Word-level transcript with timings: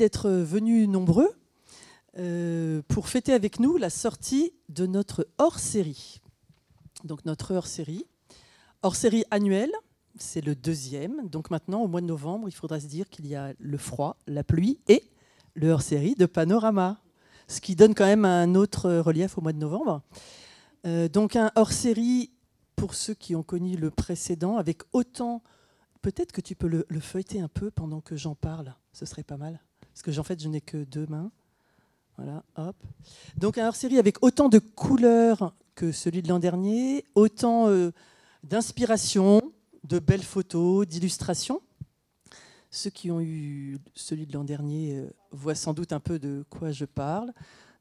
D'être 0.00 0.30
venus 0.30 0.88
nombreux 0.88 1.30
euh, 2.16 2.80
pour 2.88 3.10
fêter 3.10 3.34
avec 3.34 3.60
nous 3.60 3.76
la 3.76 3.90
sortie 3.90 4.54
de 4.70 4.86
notre 4.86 5.28
hors-série. 5.36 6.22
Donc 7.04 7.26
notre 7.26 7.54
hors-série, 7.54 8.06
hors-série 8.82 9.24
annuelle, 9.30 9.72
c'est 10.16 10.42
le 10.42 10.54
deuxième. 10.54 11.28
Donc 11.28 11.50
maintenant, 11.50 11.82
au 11.82 11.86
mois 11.86 12.00
de 12.00 12.06
novembre, 12.06 12.48
il 12.48 12.54
faudra 12.54 12.80
se 12.80 12.86
dire 12.86 13.10
qu'il 13.10 13.26
y 13.26 13.34
a 13.34 13.52
le 13.58 13.76
froid, 13.76 14.16
la 14.26 14.42
pluie 14.42 14.80
et 14.88 15.04
le 15.52 15.68
hors-série 15.68 16.14
de 16.14 16.24
Panorama, 16.24 17.02
ce 17.46 17.60
qui 17.60 17.76
donne 17.76 17.94
quand 17.94 18.06
même 18.06 18.24
un 18.24 18.54
autre 18.54 18.90
relief 18.90 19.36
au 19.36 19.42
mois 19.42 19.52
de 19.52 19.58
novembre. 19.58 20.00
Euh, 20.86 21.08
donc 21.08 21.36
un 21.36 21.52
hors-série 21.56 22.30
pour 22.74 22.94
ceux 22.94 23.12
qui 23.12 23.36
ont 23.36 23.42
connu 23.42 23.76
le 23.76 23.90
précédent, 23.90 24.56
avec 24.56 24.80
autant... 24.94 25.42
Peut-être 26.00 26.32
que 26.32 26.40
tu 26.40 26.56
peux 26.56 26.86
le 26.88 27.00
feuilleter 27.00 27.42
un 27.42 27.48
peu 27.48 27.70
pendant 27.70 28.00
que 28.00 28.16
j'en 28.16 28.34
parle, 28.34 28.74
ce 28.94 29.04
serait 29.04 29.22
pas 29.22 29.36
mal. 29.36 29.60
Parce 29.92 30.02
que 30.02 30.18
en 30.18 30.24
fait, 30.24 30.42
je 30.42 30.48
n'ai 30.48 30.60
que 30.60 30.84
deux 30.84 31.06
mains. 31.06 31.30
Voilà, 32.16 32.42
hop. 32.56 32.76
Donc 33.38 33.56
un 33.56 33.66
hors-série 33.66 33.98
avec 33.98 34.22
autant 34.22 34.48
de 34.48 34.58
couleurs 34.58 35.54
que 35.74 35.92
celui 35.92 36.20
de 36.20 36.28
l'an 36.28 36.38
dernier, 36.38 37.06
autant 37.14 37.68
euh, 37.68 37.92
d'inspiration, 38.44 39.40
de 39.84 39.98
belles 39.98 40.22
photos, 40.22 40.86
d'illustrations. 40.86 41.62
Ceux 42.70 42.90
qui 42.90 43.10
ont 43.10 43.20
eu 43.20 43.78
celui 43.94 44.26
de 44.26 44.34
l'an 44.34 44.44
dernier 44.44 44.96
euh, 44.96 45.10
voient 45.30 45.54
sans 45.54 45.72
doute 45.72 45.92
un 45.92 46.00
peu 46.00 46.18
de 46.18 46.44
quoi 46.50 46.72
je 46.72 46.84
parle. 46.84 47.32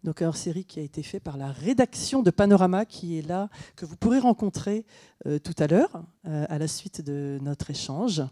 Donc 0.06 0.22
un 0.22 0.30
hors-série 0.30 0.64
qui 0.64 0.80
a 0.80 0.84
été 0.84 1.04
fait 1.04 1.20
par 1.20 1.36
la 1.36 1.52
rédaction 1.52 2.24
de 2.24 2.32
Panorama 2.32 2.86
qui 2.86 3.20
est 3.20 3.28
là, 3.28 3.50
que 3.76 3.86
vous 3.86 3.98
pourrez 3.98 4.20
rencontrer 4.20 4.86
euh, 5.26 5.38
tout 5.38 5.56
à 5.58 5.68
l'heure 5.68 6.02
à 6.24 6.58
la 6.58 6.68
suite 6.70 7.02
de 7.02 7.40
notre 7.42 7.70
échange. 7.70 8.24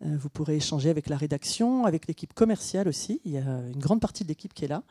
Vous 0.00 0.28
pourrez 0.28 0.56
échanger 0.56 0.90
avec 0.90 1.08
la 1.08 1.16
rédaction, 1.16 1.86
avec 1.86 2.06
l'équipe 2.06 2.34
commerciale 2.34 2.88
aussi. 2.88 3.20
Il 3.24 3.32
y 3.32 3.38
a 3.38 3.42
une 3.42 3.78
grande 3.78 4.00
partie 4.00 4.22
de 4.22 4.28
l'équipe 4.28 4.52
qui 4.52 4.64
est 4.64 4.68
là. 4.68 4.82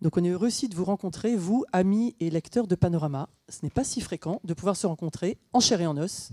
Donc 0.00 0.16
on 0.16 0.24
est 0.24 0.30
heureux 0.30 0.46
aussi 0.46 0.68
de 0.68 0.74
vous 0.74 0.84
rencontrer, 0.84 1.36
vous, 1.36 1.64
amis 1.72 2.16
et 2.20 2.30
lecteurs 2.30 2.66
de 2.66 2.74
Panorama. 2.74 3.28
Ce 3.48 3.58
n'est 3.62 3.70
pas 3.70 3.84
si 3.84 4.00
fréquent 4.00 4.40
de 4.44 4.54
pouvoir 4.54 4.76
se 4.76 4.86
rencontrer 4.86 5.38
en 5.52 5.60
chair 5.60 5.80
et 5.80 5.86
en 5.86 5.96
os 5.98 6.32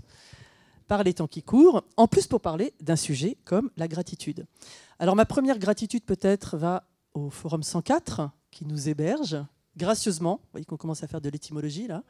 par 0.86 1.04
les 1.04 1.12
temps 1.12 1.26
qui 1.26 1.42
courent, 1.42 1.84
en 1.98 2.08
plus 2.08 2.26
pour 2.26 2.40
parler 2.40 2.72
d'un 2.80 2.96
sujet 2.96 3.36
comme 3.44 3.70
la 3.76 3.88
gratitude. 3.88 4.46
Alors 4.98 5.16
ma 5.16 5.26
première 5.26 5.58
gratitude 5.58 6.02
peut-être 6.04 6.56
va 6.56 6.88
au 7.12 7.28
Forum 7.28 7.62
104 7.62 8.30
qui 8.50 8.64
nous 8.64 8.88
héberge 8.88 9.36
gracieusement. 9.76 10.40
Vous 10.42 10.48
voyez 10.52 10.64
qu'on 10.64 10.78
commence 10.78 11.04
à 11.04 11.06
faire 11.06 11.20
de 11.20 11.28
l'étymologie 11.28 11.88
là. 11.88 12.02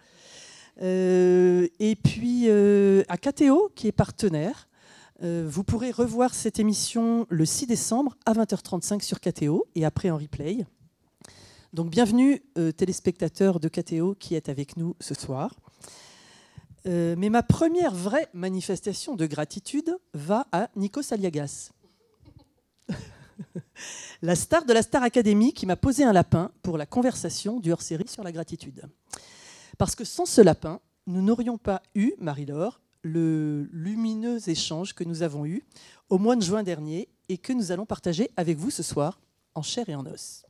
Euh, 0.80 1.66
et 1.80 1.96
puis 1.96 2.44
euh, 2.46 3.02
à 3.08 3.18
KTO 3.18 3.72
qui 3.74 3.88
est 3.88 3.92
partenaire. 3.92 4.68
Euh, 5.24 5.48
vous 5.48 5.64
pourrez 5.64 5.90
revoir 5.90 6.32
cette 6.32 6.60
émission 6.60 7.26
le 7.28 7.44
6 7.44 7.66
décembre 7.66 8.16
à 8.24 8.34
20h35 8.34 9.02
sur 9.02 9.20
KTO 9.20 9.66
et 9.74 9.84
après 9.84 10.10
en 10.10 10.16
replay. 10.16 10.64
Donc 11.72 11.90
bienvenue 11.90 12.40
euh, 12.56 12.70
téléspectateurs 12.70 13.58
de 13.58 13.68
KTO 13.68 14.14
qui 14.14 14.36
est 14.36 14.48
avec 14.48 14.76
nous 14.76 14.94
ce 15.00 15.14
soir. 15.14 15.56
Euh, 16.86 17.16
mais 17.18 17.30
ma 17.30 17.42
première 17.42 17.92
vraie 17.92 18.28
manifestation 18.32 19.16
de 19.16 19.26
gratitude 19.26 19.98
va 20.14 20.46
à 20.52 20.70
Nikos 20.76 21.12
Aliagas, 21.12 21.72
la 24.22 24.36
star 24.36 24.64
de 24.64 24.72
la 24.72 24.82
Star 24.82 25.02
Academy 25.02 25.52
qui 25.52 25.66
m'a 25.66 25.76
posé 25.76 26.04
un 26.04 26.12
lapin 26.12 26.52
pour 26.62 26.78
la 26.78 26.86
conversation 26.86 27.58
du 27.58 27.72
hors-série 27.72 28.06
sur 28.06 28.22
la 28.22 28.30
gratitude. 28.30 28.84
Parce 29.78 29.96
que 29.96 30.04
sans 30.04 30.26
ce 30.26 30.40
lapin, 30.40 30.80
nous 31.08 31.22
n'aurions 31.22 31.58
pas 31.58 31.82
eu, 31.96 32.12
Marie-Laure, 32.20 32.80
le 33.02 33.68
lumineux 33.72 34.48
échange 34.48 34.94
que 34.94 35.04
nous 35.04 35.22
avons 35.22 35.46
eu 35.46 35.64
au 36.08 36.18
mois 36.18 36.36
de 36.36 36.42
juin 36.42 36.62
dernier 36.62 37.08
et 37.28 37.38
que 37.38 37.52
nous 37.52 37.72
allons 37.72 37.86
partager 37.86 38.30
avec 38.36 38.58
vous 38.58 38.70
ce 38.70 38.82
soir 38.82 39.20
en 39.54 39.62
chair 39.62 39.88
et 39.88 39.94
en 39.94 40.06
os. 40.06 40.44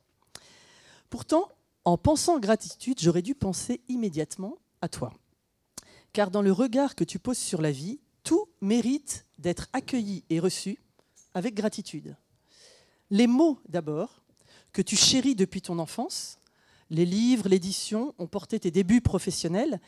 Pourtant, 1.11 1.49
en 1.85 1.97
pensant 1.97 2.39
gratitude, 2.39 3.01
j'aurais 3.01 3.23
dû 3.23 3.35
penser 3.35 3.81
immédiatement 3.89 4.59
à 4.83 4.89
toi. 4.89 5.13
Car 6.13 6.31
dans 6.31 6.43
le 6.43 6.53
regard 6.53 6.95
que 6.95 7.05
tu 7.05 7.19
poses 7.19 7.39
sur 7.39 7.63
la 7.63 7.71
vie, 7.71 8.01
tout 8.25 8.47
mérite 8.61 9.27
d'être 9.39 9.69
accueilli 9.73 10.25
et 10.31 10.41
reçu 10.41 10.79
avec 11.35 11.55
gratitude. 11.55 12.17
Les 13.11 13.27
mots 13.27 13.59
d'abord, 13.69 14.23
que 14.73 14.83
tu 14.83 14.97
chéris 14.97 15.35
depuis 15.35 15.63
ton 15.63 15.79
enfance, 15.79 16.39
les 16.91 17.07
livres, 17.07 17.49
l'édition 17.49 18.15
ont 18.19 18.27
porté 18.27 18.61
tes 18.61 18.71
débuts 18.71 19.01
professionnels, 19.01 19.81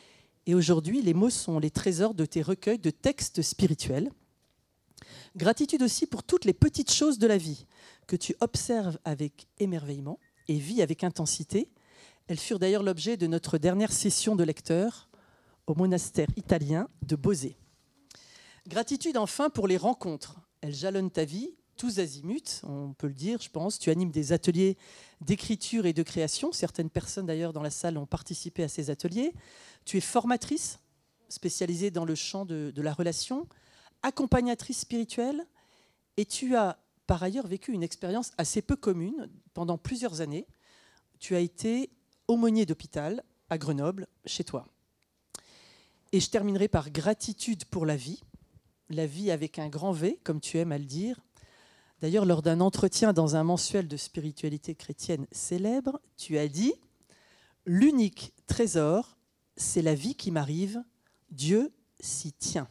et 0.47 0.55
aujourd'hui 0.55 1.03
les 1.03 1.15
mots 1.15 1.31
sont 1.31 1.59
les 1.59 1.71
trésors 1.71 2.15
de 2.15 2.25
tes 2.25 2.43
recueils 2.43 2.79
de 2.79 2.91
textes 2.91 3.43
spirituels. 3.43 4.11
Gratitude 5.37 5.83
aussi 5.83 6.07
pour 6.07 6.23
toutes 6.23 6.45
les 6.45 6.53
petites 6.53 6.93
choses 6.93 7.19
de 7.19 7.27
la 7.27 7.37
vie 7.37 7.67
que 8.07 8.17
tu 8.17 8.35
observes 8.41 8.99
avec 9.05 9.47
émerveillement 9.59 10.19
et 10.49 10.59
vit 10.59 10.83
avec 10.83 11.05
intensité. 11.05 11.71
Elles 12.27 12.39
furent 12.39 12.59
d'ailleurs 12.59 12.83
l'objet 12.83 13.17
de 13.17 13.27
notre 13.27 13.59
dernière 13.59 13.93
session 13.93 14.35
de 14.35 14.43
lecteurs 14.43 15.09
au 15.67 15.75
monastère 15.75 16.29
italien 16.37 16.89
de 17.03 17.15
Bosé. 17.15 17.57
Gratitude 18.67 19.17
enfin 19.17 19.51
pour 19.51 19.69
les 19.69 19.77
rencontres. 19.77 20.41
Elles 20.61 20.75
jalonnent 20.75 21.11
ta 21.11 21.25
vie, 21.25 21.55
tous 21.81 21.99
azimuts, 21.99 22.61
on 22.65 22.93
peut 22.93 23.07
le 23.07 23.15
dire, 23.15 23.41
je 23.41 23.49
pense. 23.49 23.79
Tu 23.79 23.89
animes 23.89 24.11
des 24.11 24.35
ateliers 24.35 24.77
d'écriture 25.23 25.87
et 25.87 25.95
de 25.95 26.03
création. 26.03 26.53
Certaines 26.53 26.91
personnes 26.91 27.25
d'ailleurs 27.25 27.55
dans 27.55 27.63
la 27.63 27.71
salle 27.71 27.97
ont 27.97 28.05
participé 28.05 28.63
à 28.63 28.69
ces 28.69 28.91
ateliers. 28.91 29.33
Tu 29.87 29.97
es 29.97 30.03
formatrice, 30.03 30.79
spécialisée 31.31 31.91
dans 31.91 32.05
le 32.05 32.15
champ 32.15 32.45
de, 32.45 32.71
la 32.77 32.93
relation, 32.93 33.49
accompagnatrice 34.03 34.81
spirituelle, 34.81 35.47
et 36.19 36.27
tu 36.27 36.55
as 36.55 36.79
par 37.07 37.23
ailleurs 37.23 37.47
vécu 37.47 37.73
une 37.73 37.83
expérience 37.83 38.33
assez 38.37 38.61
peu 38.61 38.77
commune 38.77 39.31
pendant 39.55 39.79
plusieurs 39.79 40.21
années. 40.21 40.47
Tu 41.19 41.35
as 41.35 41.41
été 41.41 41.89
aumônier 42.29 42.67
d'hôpital 42.67 43.25
à 43.49 43.57
Grenoble, 43.57 44.07
chez 44.27 44.45
toi. 44.45 44.67
Et 46.13 46.21
je 46.21 46.29
terminerai 46.29 46.69
par 46.69 46.91
gratitude 46.91 47.65
pour 47.65 47.87
la 47.87 47.97
vie, 47.97 48.23
la 48.91 49.07
vie 49.07 49.31
avec 49.31 49.59
un 49.59 49.71
grand 49.71 49.93
V, 49.93 50.21
comme 50.25 50.43
tu 50.43 50.59
aimes 50.59 50.73
à 50.73 50.79
le 50.79 50.85
dire. 50.85 51.19
D'ailleurs, 52.01 52.25
lors 52.25 52.43
d'un 52.43 52.61
entretien 52.61 53.13
dans 53.13 53.37
un 53.37 53.45
mensuel 53.45 53.87
de 53.87 53.97
spiritualité 53.97 54.75
chrétienne 54.75 55.27
célèbre, 55.33 56.01
tu 56.17 56.39
as 56.39 56.49
dit 56.49 56.73
L'unique 57.67 58.33
trésor, 58.47 59.19
c'est 59.57 59.83
la 59.83 59.95
vie 59.95 60.15
qui 60.15 60.31
m'arrive, 60.31 60.83
Dieu 61.31 61.73
s'y 62.01 62.33
tient. 62.33 62.69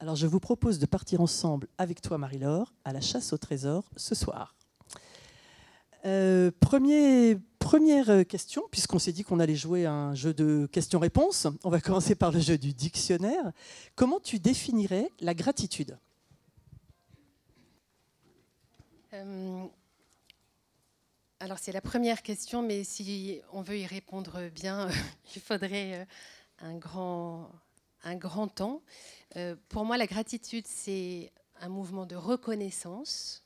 Alors 0.00 0.16
je 0.16 0.26
vous 0.26 0.40
propose 0.40 0.78
de 0.78 0.86
partir 0.86 1.20
ensemble 1.20 1.68
avec 1.78 2.00
toi, 2.00 2.18
Marie-Laure, 2.18 2.72
à 2.84 2.92
la 2.92 3.00
chasse 3.00 3.32
au 3.32 3.38
trésor 3.38 3.84
ce 3.96 4.14
soir. 4.14 4.56
Euh, 6.06 6.50
première 6.60 8.26
question, 8.26 8.62
puisqu'on 8.70 8.98
s'est 8.98 9.12
dit 9.12 9.22
qu'on 9.22 9.38
allait 9.38 9.54
jouer 9.54 9.86
un 9.86 10.14
jeu 10.14 10.34
de 10.34 10.66
questions-réponses, 10.72 11.46
on 11.62 11.70
va 11.70 11.80
commencer 11.80 12.14
par 12.14 12.32
le 12.32 12.40
jeu 12.40 12.58
du 12.58 12.72
dictionnaire. 12.72 13.52
Comment 13.94 14.18
tu 14.18 14.38
définirais 14.38 15.10
la 15.20 15.34
gratitude? 15.34 15.98
Euh, 19.20 19.66
Alors 21.40 21.58
c'est 21.58 21.72
la 21.72 21.80
première 21.80 22.22
question, 22.22 22.62
mais 22.62 22.84
si 22.84 23.40
on 23.52 23.62
veut 23.62 23.78
y 23.78 23.86
répondre 23.86 24.48
bien, 24.50 24.88
il 25.34 25.42
faudrait 25.42 26.00
euh, 26.00 26.04
un 26.58 26.76
grand, 26.76 27.50
un 28.02 28.16
grand 28.16 28.48
temps. 28.48 28.82
Euh, 29.36 29.56
pour 29.68 29.84
moi, 29.84 29.96
la 29.96 30.06
gratitude, 30.06 30.66
c'est 30.66 31.32
un 31.60 31.68
mouvement 31.68 32.06
de 32.06 32.16
reconnaissance, 32.16 33.44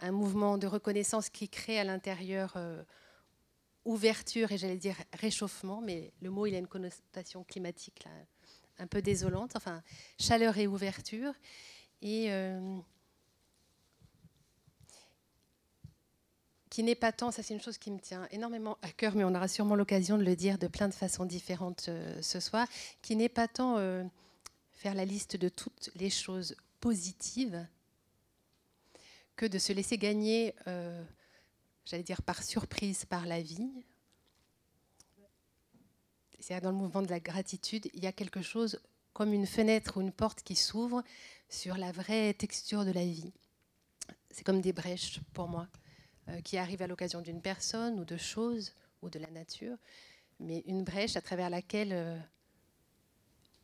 un 0.00 0.12
mouvement 0.12 0.58
de 0.58 0.66
reconnaissance 0.66 1.28
qui 1.28 1.48
crée 1.48 1.78
à 1.78 1.84
l'intérieur 1.84 2.56
ouverture 3.84 4.50
et 4.50 4.58
j'allais 4.58 4.78
dire 4.78 4.96
réchauffement, 5.12 5.80
mais 5.82 6.12
le 6.20 6.30
mot, 6.30 6.46
il 6.46 6.54
a 6.54 6.58
une 6.58 6.66
connotation 6.66 7.44
climatique 7.44 8.04
un 8.78 8.86
peu 8.86 9.02
désolante, 9.02 9.56
enfin 9.56 9.82
chaleur 10.18 10.56
et 10.56 10.66
ouverture. 10.66 11.34
Et 12.00 12.30
qui 16.74 16.82
n'est 16.82 16.96
pas 16.96 17.12
tant, 17.12 17.30
ça 17.30 17.44
c'est 17.44 17.54
une 17.54 17.60
chose 17.60 17.78
qui 17.78 17.92
me 17.92 18.00
tient 18.00 18.26
énormément 18.32 18.78
à 18.82 18.90
cœur, 18.90 19.14
mais 19.14 19.22
on 19.22 19.32
aura 19.32 19.46
sûrement 19.46 19.76
l'occasion 19.76 20.18
de 20.18 20.24
le 20.24 20.34
dire 20.34 20.58
de 20.58 20.66
plein 20.66 20.88
de 20.88 20.92
façons 20.92 21.24
différentes 21.24 21.88
ce 22.20 22.40
soir, 22.40 22.66
qui 23.00 23.14
n'est 23.14 23.28
pas 23.28 23.46
tant 23.46 23.78
faire 24.72 24.94
la 24.94 25.04
liste 25.04 25.36
de 25.36 25.48
toutes 25.48 25.90
les 25.94 26.10
choses 26.10 26.56
positives 26.80 27.64
que 29.36 29.46
de 29.46 29.58
se 29.58 29.72
laisser 29.72 29.98
gagner, 29.98 30.52
euh, 30.66 31.00
j'allais 31.84 32.02
dire 32.02 32.22
par 32.22 32.42
surprise, 32.42 33.04
par 33.04 33.24
la 33.24 33.40
vie. 33.40 33.70
C'est 36.40 36.60
dans 36.60 36.72
le 36.72 36.76
mouvement 36.76 37.02
de 37.02 37.08
la 37.08 37.20
gratitude, 37.20 37.88
il 37.94 38.02
y 38.02 38.08
a 38.08 38.12
quelque 38.12 38.42
chose 38.42 38.80
comme 39.12 39.32
une 39.32 39.46
fenêtre 39.46 39.96
ou 39.96 40.00
une 40.00 40.10
porte 40.10 40.42
qui 40.42 40.56
s'ouvre 40.56 41.04
sur 41.48 41.76
la 41.76 41.92
vraie 41.92 42.34
texture 42.34 42.84
de 42.84 42.90
la 42.90 43.04
vie. 43.04 43.32
C'est 44.32 44.42
comme 44.42 44.60
des 44.60 44.72
brèches 44.72 45.20
pour 45.32 45.46
moi, 45.46 45.68
euh, 45.72 45.83
qui 46.44 46.56
arrivent 46.56 46.82
à 46.82 46.86
l'occasion 46.86 47.20
d'une 47.20 47.40
personne 47.40 47.98
ou 48.00 48.04
de 48.04 48.16
choses 48.16 48.72
ou 49.02 49.10
de 49.10 49.18
la 49.18 49.30
nature, 49.30 49.76
mais 50.40 50.62
une 50.66 50.82
brèche 50.82 51.16
à 51.16 51.20
travers 51.20 51.50
laquelle 51.50 51.92
euh, 51.92 52.18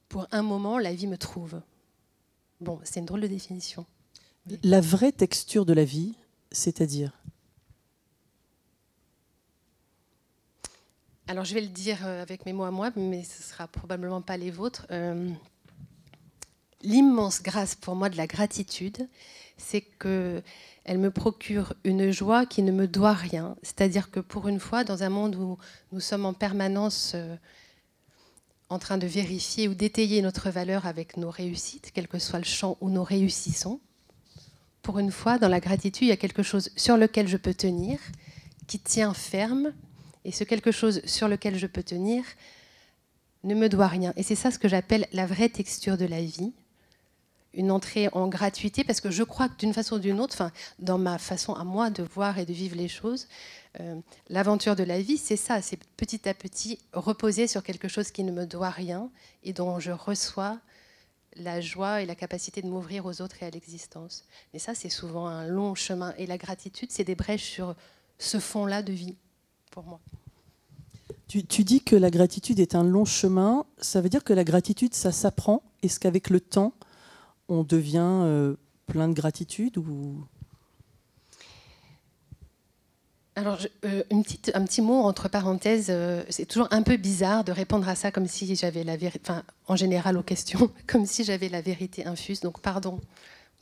pour 0.08 0.26
un 0.32 0.42
moment, 0.42 0.78
la 0.78 0.94
vie 0.94 1.06
me 1.06 1.16
trouve. 1.16 1.60
Bon, 2.60 2.80
c'est 2.84 3.00
une 3.00 3.06
drôle 3.06 3.22
de 3.22 3.26
définition. 3.26 3.86
La 4.62 4.80
vraie 4.80 5.12
texture 5.12 5.64
de 5.64 5.72
la 5.72 5.84
vie, 5.84 6.14
c'est-à-dire? 6.50 7.12
Alors 11.26 11.44
je 11.44 11.54
vais 11.54 11.60
le 11.60 11.68
dire 11.68 12.04
euh, 12.04 12.22
avec 12.22 12.44
mes 12.44 12.52
mots 12.52 12.64
à 12.64 12.72
moi, 12.72 12.90
mais 12.96 13.22
ce 13.22 13.38
ne 13.38 13.44
sera 13.44 13.68
probablement 13.68 14.20
pas 14.20 14.36
les 14.36 14.50
vôtres. 14.50 14.86
Euh, 14.90 15.30
l'immense 16.82 17.40
grâce 17.40 17.76
pour 17.76 17.94
moi 17.94 18.08
de 18.08 18.16
la 18.16 18.26
gratitude, 18.26 19.08
c'est 19.60 19.82
que 19.82 20.42
elle 20.84 20.98
me 20.98 21.10
procure 21.10 21.74
une 21.84 22.10
joie 22.10 22.46
qui 22.46 22.62
ne 22.62 22.72
me 22.72 22.88
doit 22.88 23.12
rien. 23.12 23.56
C'est-à-dire 23.62 24.10
que 24.10 24.18
pour 24.18 24.48
une 24.48 24.58
fois, 24.58 24.82
dans 24.82 25.02
un 25.02 25.08
monde 25.10 25.36
où 25.36 25.58
nous 25.92 26.00
sommes 26.00 26.24
en 26.24 26.32
permanence 26.32 27.12
euh, 27.14 27.36
en 28.70 28.78
train 28.78 28.98
de 28.98 29.06
vérifier 29.06 29.68
ou 29.68 29.74
d'étayer 29.74 30.22
notre 30.22 30.50
valeur 30.50 30.86
avec 30.86 31.16
nos 31.16 31.30
réussites, 31.30 31.90
quel 31.94 32.08
que 32.08 32.18
soit 32.18 32.38
le 32.38 32.44
champ 32.44 32.76
où 32.80 32.88
nous 32.88 33.04
réussissons, 33.04 33.80
pour 34.82 34.98
une 34.98 35.12
fois, 35.12 35.38
dans 35.38 35.48
la 35.48 35.60
gratitude, 35.60 36.06
il 36.06 36.10
y 36.10 36.12
a 36.12 36.16
quelque 36.16 36.42
chose 36.42 36.70
sur 36.76 36.96
lequel 36.96 37.28
je 37.28 37.36
peux 37.36 37.54
tenir, 37.54 37.98
qui 38.66 38.78
tient 38.78 39.12
ferme, 39.12 39.72
et 40.24 40.32
ce 40.32 40.44
quelque 40.44 40.72
chose 40.72 41.02
sur 41.04 41.28
lequel 41.28 41.58
je 41.58 41.66
peux 41.66 41.82
tenir 41.82 42.24
ne 43.44 43.54
me 43.54 43.68
doit 43.68 43.88
rien. 43.88 44.12
Et 44.16 44.22
c'est 44.22 44.34
ça 44.34 44.50
ce 44.50 44.58
que 44.58 44.68
j'appelle 44.68 45.06
la 45.12 45.26
vraie 45.26 45.48
texture 45.48 45.96
de 45.96 46.04
la 46.04 46.22
vie. 46.22 46.52
Une 47.52 47.70
entrée 47.70 48.08
en 48.12 48.28
gratuité, 48.28 48.84
parce 48.84 49.00
que 49.00 49.10
je 49.10 49.22
crois 49.24 49.48
que 49.48 49.56
d'une 49.56 49.74
façon 49.74 49.96
ou 49.96 49.98
d'une 49.98 50.20
autre, 50.20 50.50
dans 50.78 50.98
ma 50.98 51.18
façon 51.18 51.54
à 51.54 51.64
moi 51.64 51.90
de 51.90 52.02
voir 52.02 52.38
et 52.38 52.46
de 52.46 52.52
vivre 52.52 52.76
les 52.76 52.88
choses, 52.88 53.26
euh, 53.80 54.00
l'aventure 54.28 54.76
de 54.76 54.84
la 54.84 55.00
vie, 55.00 55.18
c'est 55.18 55.36
ça, 55.36 55.60
c'est 55.62 55.78
petit 55.96 56.28
à 56.28 56.34
petit 56.34 56.78
reposer 56.92 57.46
sur 57.46 57.62
quelque 57.62 57.88
chose 57.88 58.10
qui 58.10 58.24
ne 58.24 58.32
me 58.32 58.46
doit 58.46 58.70
rien 58.70 59.10
et 59.42 59.52
dont 59.52 59.80
je 59.80 59.90
reçois 59.90 60.58
la 61.36 61.60
joie 61.60 62.02
et 62.02 62.06
la 62.06 62.14
capacité 62.14 62.62
de 62.62 62.66
m'ouvrir 62.66 63.06
aux 63.06 63.20
autres 63.20 63.42
et 63.42 63.46
à 63.46 63.50
l'existence. 63.50 64.24
Et 64.54 64.58
ça, 64.58 64.74
c'est 64.74 64.88
souvent 64.88 65.26
un 65.26 65.46
long 65.46 65.74
chemin. 65.74 66.14
Et 66.18 66.26
la 66.26 66.38
gratitude, 66.38 66.90
c'est 66.90 67.04
des 67.04 67.14
brèches 67.14 67.50
sur 67.50 67.74
ce 68.18 68.38
fond-là 68.38 68.82
de 68.82 68.92
vie 68.92 69.16
pour 69.70 69.84
moi. 69.84 70.00
Tu, 71.28 71.42
dis 71.62 71.80
que 71.80 71.94
la 71.94 72.10
gratitude 72.10 72.58
est 72.58 72.74
un 72.74 72.82
long 72.82 73.04
chemin. 73.04 73.64
Ça 73.78 74.00
veut 74.00 74.08
dire 74.08 74.24
que 74.24 74.32
la 74.32 74.42
gratitude, 74.42 74.94
ça 74.94 75.12
s'apprend 75.12 75.62
Est-ce 75.84 76.00
qu'avec 76.00 76.28
le 76.28 76.40
temps, 76.40 76.72
on 77.50 77.64
devient 77.64 77.98
euh, 78.00 78.54
plein 78.86 79.08
de 79.08 79.14
gratitude 79.14 79.76
ou... 79.76 80.24
Alors, 83.36 83.58
euh, 83.84 84.02
une 84.10 84.22
petite, 84.22 84.50
un 84.54 84.64
petit 84.64 84.82
mot 84.82 85.02
entre 85.02 85.28
parenthèses. 85.28 85.86
Euh, 85.88 86.22
c'est 86.28 86.46
toujours 86.46 86.68
un 86.70 86.82
peu 86.82 86.96
bizarre 86.96 87.42
de 87.44 87.52
répondre 87.52 87.88
à 87.88 87.94
ça 87.94 88.10
comme 88.10 88.26
si 88.26 88.54
j'avais 88.54 88.84
la 88.84 88.96
vérité, 88.96 89.20
enfin, 89.24 89.42
en 89.66 89.76
général 89.76 90.16
aux 90.16 90.22
questions, 90.22 90.70
comme 90.86 91.06
si 91.06 91.24
j'avais 91.24 91.48
la 91.48 91.60
vérité 91.60 92.06
infuse. 92.06 92.40
Donc, 92.40 92.60
pardon 92.60 93.00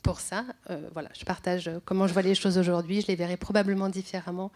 pour 0.01 0.21
ça. 0.21 0.45
voilà, 0.93 1.09
je 1.13 1.25
partage 1.25 1.69
comment 1.83 2.07
je 2.07 2.13
vois 2.13 2.21
les 2.21 2.33
choses 2.33 2.57
aujourd'hui. 2.57 3.01
Je 3.01 3.07
les 3.07 3.15
verrai 3.15 3.35
probablement 3.35 3.89
différemment 3.89 4.49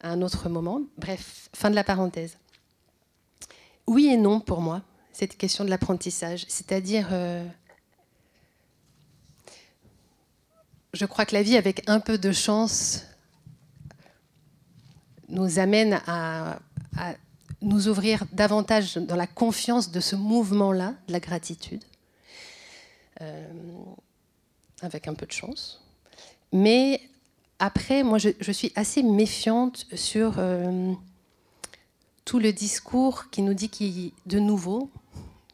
à 0.00 0.10
un 0.10 0.20
autre 0.20 0.48
moment. 0.48 0.82
Bref, 0.96 1.48
fin 1.54 1.70
de 1.70 1.76
la 1.76 1.84
parenthèse. 1.84 2.38
Oui 3.86 4.08
et 4.08 4.16
non 4.16 4.40
pour 4.40 4.60
moi, 4.60 4.82
cette 5.18 5.36
question 5.36 5.64
de 5.64 5.70
l'apprentissage. 5.70 6.44
C'est-à-dire, 6.46 7.08
euh, 7.10 7.44
je 10.92 11.04
crois 11.06 11.26
que 11.26 11.34
la 11.34 11.42
vie, 11.42 11.56
avec 11.56 11.82
un 11.88 11.98
peu 11.98 12.18
de 12.18 12.30
chance, 12.30 13.02
nous 15.28 15.58
amène 15.58 16.00
à, 16.06 16.60
nous 17.60 17.88
ouvrir 17.88 18.24
davantage 18.30 18.94
dans 18.96 19.16
la 19.16 19.26
confiance 19.26 19.90
de 19.90 19.98
ce 19.98 20.14
mouvement-là, 20.14 20.94
de 21.08 21.12
la 21.12 21.18
gratitude, 21.18 21.82
euh, 23.20 23.52
avec 24.82 25.08
un 25.08 25.14
peu 25.14 25.26
de 25.26 25.32
chance. 25.32 25.82
Mais 26.52 27.00
après, 27.58 28.04
moi, 28.04 28.18
je, 28.18 28.52
suis 28.52 28.70
assez 28.76 29.02
méfiante 29.02 29.84
sur 29.94 30.34
euh, 30.38 30.92
tout 32.24 32.38
le 32.38 32.52
discours 32.52 33.30
qui 33.30 33.42
nous 33.42 33.54
dit 33.54 33.68
qu'il, 33.68 34.12
de 34.26 34.38
nouveau, 34.38 34.92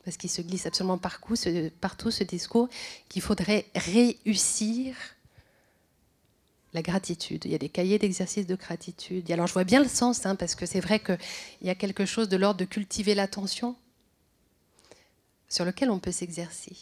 parce 0.04 0.16
qu'il 0.16 0.30
se 0.30 0.42
glisse 0.42 0.66
absolument 0.66 0.98
partout 0.98 1.36
ce, 1.36 2.24
discours, 2.24 2.68
qu'il 3.08 3.22
faudrait 3.22 3.66
réussir 3.74 4.94
la 6.74 6.82
gratitude. 6.82 7.42
Il 7.44 7.52
y 7.52 7.54
a 7.54 7.58
des 7.58 7.68
cahiers 7.68 7.98
d'exercice 7.98 8.46
de 8.46 8.56
gratitude. 8.56 9.30
Alors, 9.30 9.46
je 9.46 9.52
vois 9.52 9.64
bien 9.64 9.82
le 9.82 9.88
sens, 9.88 10.26
hein, 10.26 10.36
parce 10.36 10.54
que 10.54 10.66
c'est 10.66 10.80
vrai 10.80 11.00
qu'il 11.00 11.18
y 11.62 11.70
a 11.70 11.74
quelque 11.74 12.04
chose 12.04 12.28
de 12.28 12.36
l'ordre 12.36 12.60
de 12.60 12.64
cultiver 12.64 13.14
l'attention 13.14 13.76
sur 15.48 15.64
lequel 15.64 15.90
on 15.90 15.98
peut 15.98 16.12
s'exercer. 16.12 16.76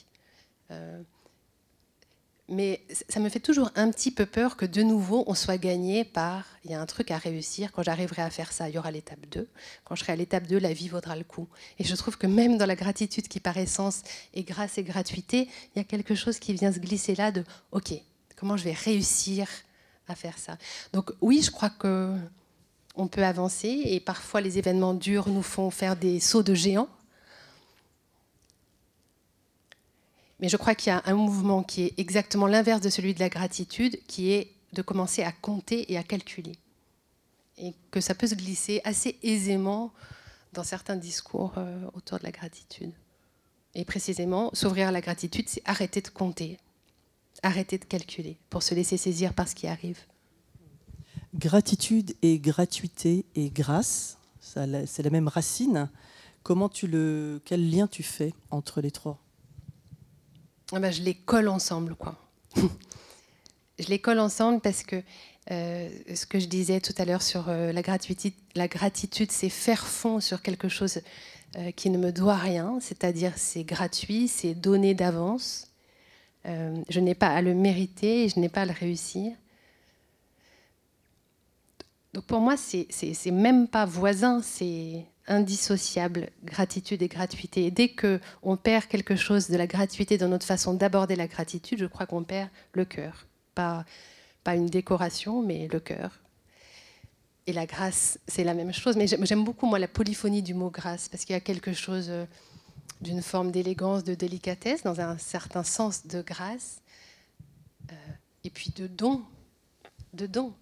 Euh, 0.70 1.02
mais 2.48 2.84
ça 3.08 3.20
me 3.20 3.28
fait 3.28 3.40
toujours 3.40 3.70
un 3.76 3.90
petit 3.90 4.10
peu 4.10 4.26
peur 4.26 4.56
que 4.56 4.66
de 4.66 4.82
nouveau 4.82 5.24
on 5.26 5.34
soit 5.34 5.58
gagné 5.58 6.04
par 6.04 6.44
il 6.64 6.70
y 6.70 6.74
a 6.74 6.80
un 6.80 6.86
truc 6.86 7.10
à 7.10 7.18
réussir. 7.18 7.72
Quand 7.72 7.82
j'arriverai 7.82 8.22
à 8.22 8.30
faire 8.30 8.52
ça, 8.52 8.68
il 8.68 8.74
y 8.74 8.78
aura 8.78 8.90
l'étape 8.90 9.26
2. 9.30 9.48
Quand 9.84 9.94
je 9.94 10.02
serai 10.02 10.12
à 10.12 10.16
l'étape 10.16 10.46
2, 10.46 10.58
la 10.58 10.72
vie 10.72 10.88
vaudra 10.88 11.16
le 11.16 11.24
coup. 11.24 11.48
Et 11.78 11.84
je 11.84 11.94
trouve 11.94 12.18
que 12.18 12.26
même 12.26 12.58
dans 12.58 12.66
la 12.66 12.76
gratitude 12.76 13.28
qui 13.28 13.40
par 13.40 13.56
essence 13.56 14.02
est 14.34 14.42
grâce 14.42 14.78
et 14.78 14.82
gratuité, 14.82 15.48
il 15.74 15.78
y 15.78 15.80
a 15.80 15.84
quelque 15.84 16.14
chose 16.14 16.38
qui 16.38 16.52
vient 16.52 16.72
se 16.72 16.78
glisser 16.78 17.14
là 17.14 17.32
de 17.32 17.44
OK, 17.70 17.92
comment 18.36 18.56
je 18.56 18.64
vais 18.64 18.72
réussir 18.72 19.48
à 20.08 20.14
faire 20.14 20.38
ça? 20.38 20.58
Donc 20.92 21.12
oui, 21.20 21.42
je 21.42 21.50
crois 21.50 21.70
que 21.70 22.14
on 22.94 23.06
peut 23.08 23.24
avancer 23.24 23.82
et 23.86 24.00
parfois 24.00 24.40
les 24.40 24.58
événements 24.58 24.94
durs 24.94 25.28
nous 25.28 25.42
font 25.42 25.70
faire 25.70 25.96
des 25.96 26.20
sauts 26.20 26.42
de 26.42 26.54
géants 26.54 26.88
Mais 30.42 30.48
je 30.48 30.56
crois 30.56 30.74
qu'il 30.74 30.92
y 30.92 30.94
a 30.94 31.02
un 31.06 31.14
mouvement 31.14 31.62
qui 31.62 31.84
est 31.84 31.94
exactement 31.98 32.48
l'inverse 32.48 32.80
de 32.80 32.90
celui 32.90 33.14
de 33.14 33.20
la 33.20 33.28
gratitude, 33.28 33.96
qui 34.08 34.32
est 34.32 34.50
de 34.72 34.82
commencer 34.82 35.22
à 35.22 35.30
compter 35.30 35.92
et 35.92 35.96
à 35.96 36.02
calculer. 36.02 36.56
Et 37.58 37.74
que 37.92 38.00
ça 38.00 38.16
peut 38.16 38.26
se 38.26 38.34
glisser 38.34 38.80
assez 38.82 39.20
aisément 39.22 39.92
dans 40.52 40.64
certains 40.64 40.96
discours 40.96 41.54
euh, 41.58 41.86
autour 41.94 42.18
de 42.18 42.24
la 42.24 42.32
gratitude. 42.32 42.90
Et 43.76 43.84
précisément, 43.84 44.50
s'ouvrir 44.52 44.88
à 44.88 44.90
la 44.90 45.00
gratitude, 45.00 45.48
c'est 45.48 45.62
arrêter 45.64 46.00
de 46.00 46.08
compter, 46.08 46.58
arrêter 47.44 47.78
de 47.78 47.84
calculer, 47.84 48.36
pour 48.50 48.64
se 48.64 48.74
laisser 48.74 48.96
saisir 48.96 49.34
par 49.34 49.48
ce 49.48 49.54
qui 49.54 49.68
arrive. 49.68 50.00
Gratitude 51.36 52.16
et 52.20 52.40
gratuité 52.40 53.26
et 53.36 53.48
grâce, 53.48 54.18
c'est 54.40 55.02
la 55.02 55.10
même 55.10 55.28
racine. 55.28 55.88
Comment 56.42 56.68
tu 56.68 56.88
le, 56.88 57.40
quel 57.44 57.70
lien 57.70 57.86
tu 57.86 58.02
fais 58.02 58.34
entre 58.50 58.80
les 58.80 58.90
trois? 58.90 59.22
Bah, 60.80 60.90
je 60.90 61.02
les 61.02 61.14
colle 61.14 61.48
ensemble, 61.48 61.94
quoi. 61.94 62.16
je 63.78 63.88
les 63.88 63.98
colle 63.98 64.18
ensemble 64.18 64.60
parce 64.60 64.82
que 64.82 65.02
euh, 65.50 65.88
ce 66.14 66.24
que 66.24 66.38
je 66.38 66.46
disais 66.46 66.80
tout 66.80 66.94
à 66.98 67.04
l'heure 67.04 67.22
sur 67.22 67.48
euh, 67.48 67.72
la 67.72 67.82
gratitude, 67.82 68.34
la 68.54 68.68
gratitude, 68.68 69.32
c'est 69.32 69.48
faire 69.48 69.84
fond 69.84 70.20
sur 70.20 70.40
quelque 70.40 70.68
chose 70.68 71.00
euh, 71.56 71.72
qui 71.72 71.90
ne 71.90 71.98
me 71.98 72.12
doit 72.12 72.36
rien, 72.36 72.78
c'est-à-dire 72.80 73.32
c'est 73.36 73.64
gratuit, 73.64 74.28
c'est 74.28 74.54
donné 74.54 74.94
d'avance. 74.94 75.68
je 76.44 77.00
n'ai 77.00 77.14
pas 77.14 77.28
à 77.28 77.42
le 77.42 77.54
mériter 77.54 78.24
et 78.24 78.28
je 78.28 78.40
n'ai 78.40 78.48
pas 78.48 78.62
à 78.62 78.66
le 78.66 78.72
réussir. 78.72 79.32
Donc 82.14 82.24
pour 82.24 82.40
moi, 82.40 82.56
c'est 82.56 83.30
même 83.30 83.68
pas 83.68 83.84
voisin, 83.86 84.42
c'est 84.42 85.04
indissociable, 85.28 86.30
gratitude 86.44 87.02
et 87.02 87.08
gratuité. 87.08 87.66
Et 87.66 87.70
dès 87.70 87.94
qu'on 87.94 88.56
perd 88.56 88.86
quelque 88.86 89.16
chose 89.16 89.48
de 89.48 89.56
la 89.56 89.66
gratuité 89.66 90.18
dans 90.18 90.28
notre 90.28 90.46
façon 90.46 90.74
d'aborder 90.74 91.16
la 91.16 91.26
gratitude, 91.26 91.78
je 91.78 91.86
crois 91.86 92.06
qu'on 92.06 92.24
perd 92.24 92.48
le 92.72 92.84
cœur. 92.84 93.26
Pas, 93.54 93.84
pas 94.44 94.54
une 94.54 94.66
décoration, 94.66 95.42
mais 95.42 95.68
le 95.68 95.80
cœur. 95.80 96.18
Et 97.46 97.52
la 97.52 97.66
grâce, 97.66 98.18
c'est 98.28 98.44
la 98.44 98.54
même 98.54 98.72
chose. 98.72 98.96
Mais 98.96 99.06
j'aime 99.06 99.44
beaucoup, 99.44 99.66
moi, 99.66 99.78
la 99.78 99.88
polyphonie 99.88 100.42
du 100.42 100.54
mot 100.54 100.70
grâce, 100.70 101.08
parce 101.08 101.24
qu'il 101.24 101.34
y 101.34 101.36
a 101.36 101.40
quelque 101.40 101.72
chose 101.72 102.06
euh, 102.08 102.24
d'une 103.00 103.22
forme 103.22 103.50
d'élégance, 103.50 104.04
de 104.04 104.14
délicatesse, 104.14 104.82
dans 104.82 105.00
un 105.00 105.18
certain 105.18 105.64
sens 105.64 106.06
de 106.06 106.22
grâce, 106.22 106.80
euh, 107.90 107.94
et 108.44 108.50
puis 108.50 108.72
de 108.76 108.86
don, 108.86 109.22
de 110.14 110.26
don. 110.26 110.54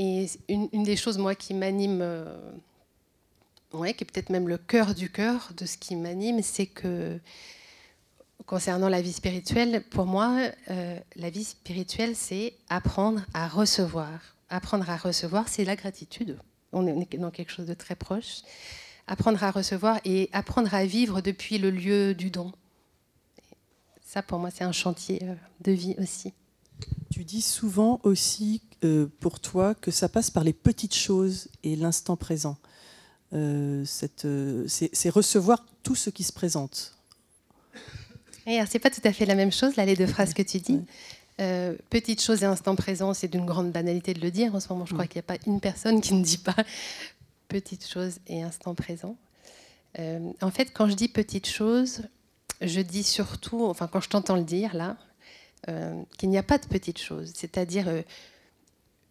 Et 0.00 0.30
une, 0.48 0.84
des 0.84 0.94
choses, 0.94 1.18
moi, 1.18 1.34
qui 1.34 1.54
m'anime, 1.54 1.98
euh, 2.02 2.52
ouais, 3.72 3.94
qui 3.94 4.04
est 4.04 4.06
peut-être 4.06 4.30
même 4.30 4.46
le 4.46 4.56
cœur 4.56 4.94
du 4.94 5.10
cœur 5.10 5.50
de 5.56 5.66
ce 5.66 5.76
qui 5.76 5.96
m'anime, 5.96 6.40
c'est 6.40 6.66
que 6.66 7.18
concernant 8.46 8.88
la 8.88 9.02
vie 9.02 9.12
spirituelle, 9.12 9.82
pour 9.90 10.06
moi, 10.06 10.38
euh, 10.70 11.00
la 11.16 11.30
vie 11.30 11.42
spirituelle, 11.42 12.14
c'est 12.14 12.54
apprendre 12.68 13.22
à 13.34 13.48
recevoir. 13.48 14.08
Apprendre 14.50 14.88
à 14.88 14.96
recevoir, 14.96 15.48
c'est 15.48 15.64
la 15.64 15.74
gratitude. 15.74 16.38
On 16.72 16.86
est 16.86 17.16
dans 17.16 17.32
quelque 17.32 17.50
chose 17.50 17.66
de 17.66 17.74
très 17.74 17.96
proche. 17.96 18.42
Apprendre 19.08 19.42
à 19.42 19.50
recevoir 19.50 19.98
et 20.04 20.30
apprendre 20.32 20.72
à 20.72 20.84
vivre 20.84 21.22
depuis 21.22 21.58
le 21.58 21.72
lieu 21.72 22.14
du 22.14 22.30
don. 22.30 22.52
Ça, 24.04 24.22
pour 24.22 24.38
moi, 24.38 24.52
c'est 24.52 24.64
un 24.64 24.70
chantier 24.70 25.18
euh, 25.24 25.34
de 25.60 25.72
vie 25.72 25.96
aussi. 25.98 26.32
Tu 27.10 27.24
dis 27.24 27.42
souvent 27.42 27.98
aussi 28.04 28.62
euh, 28.84 29.06
pour 29.20 29.40
toi 29.40 29.74
que 29.74 29.90
ça 29.90 30.08
passe 30.08 30.30
par 30.30 30.44
les 30.44 30.52
petites 30.52 30.94
choses 30.94 31.48
et 31.62 31.76
l'instant 31.76 32.16
présent. 32.16 32.56
Euh, 33.34 33.84
euh, 34.24 34.64
c'est 34.66 35.10
recevoir 35.10 35.64
tout 35.82 35.94
ce 35.94 36.10
qui 36.10 36.24
se 36.24 36.32
présente. 36.32 36.94
Ce 38.46 38.50
n'est 38.50 38.80
pas 38.80 38.90
tout 38.90 39.02
à 39.04 39.12
fait 39.12 39.26
la 39.26 39.34
même 39.34 39.52
chose, 39.52 39.76
là, 39.76 39.84
les 39.84 39.94
deux 39.94 40.06
phrases 40.06 40.32
que 40.32 40.42
tu 40.42 40.58
dis. 40.58 40.80
Euh, 41.40 41.74
petite 41.90 42.22
chose 42.22 42.42
et 42.42 42.46
instant 42.46 42.74
présent, 42.74 43.12
c'est 43.12 43.28
d'une 43.28 43.44
grande 43.44 43.70
banalité 43.70 44.14
de 44.14 44.20
le 44.20 44.30
dire. 44.30 44.54
En 44.54 44.60
ce 44.60 44.68
moment, 44.70 44.86
je 44.86 44.94
crois 44.94 45.06
qu'il 45.06 45.18
n'y 45.18 45.26
a 45.26 45.36
pas 45.36 45.42
une 45.46 45.60
personne 45.60 46.00
qui 46.00 46.14
ne 46.14 46.24
dit 46.24 46.38
pas 46.38 46.56
petite 47.48 47.86
chose 47.86 48.18
et 48.26 48.42
instant 48.42 48.74
présent. 48.74 49.16
En 50.40 50.50
fait, 50.52 50.70
quand 50.72 50.88
je 50.88 50.94
dis 50.94 51.08
petite 51.08 51.48
chose, 51.48 52.02
je 52.60 52.80
dis 52.80 53.02
surtout, 53.02 53.64
enfin 53.64 53.88
quand 53.88 54.00
je 54.00 54.08
t'entends 54.08 54.36
le 54.36 54.44
dire 54.44 54.74
là, 54.74 54.96
qu'il 56.16 56.28
n'y 56.28 56.38
a 56.38 56.42
pas 56.44 56.58
de 56.58 56.66
petite 56.66 56.98
chose. 56.98 57.32
C'est-à-dire, 57.34 57.88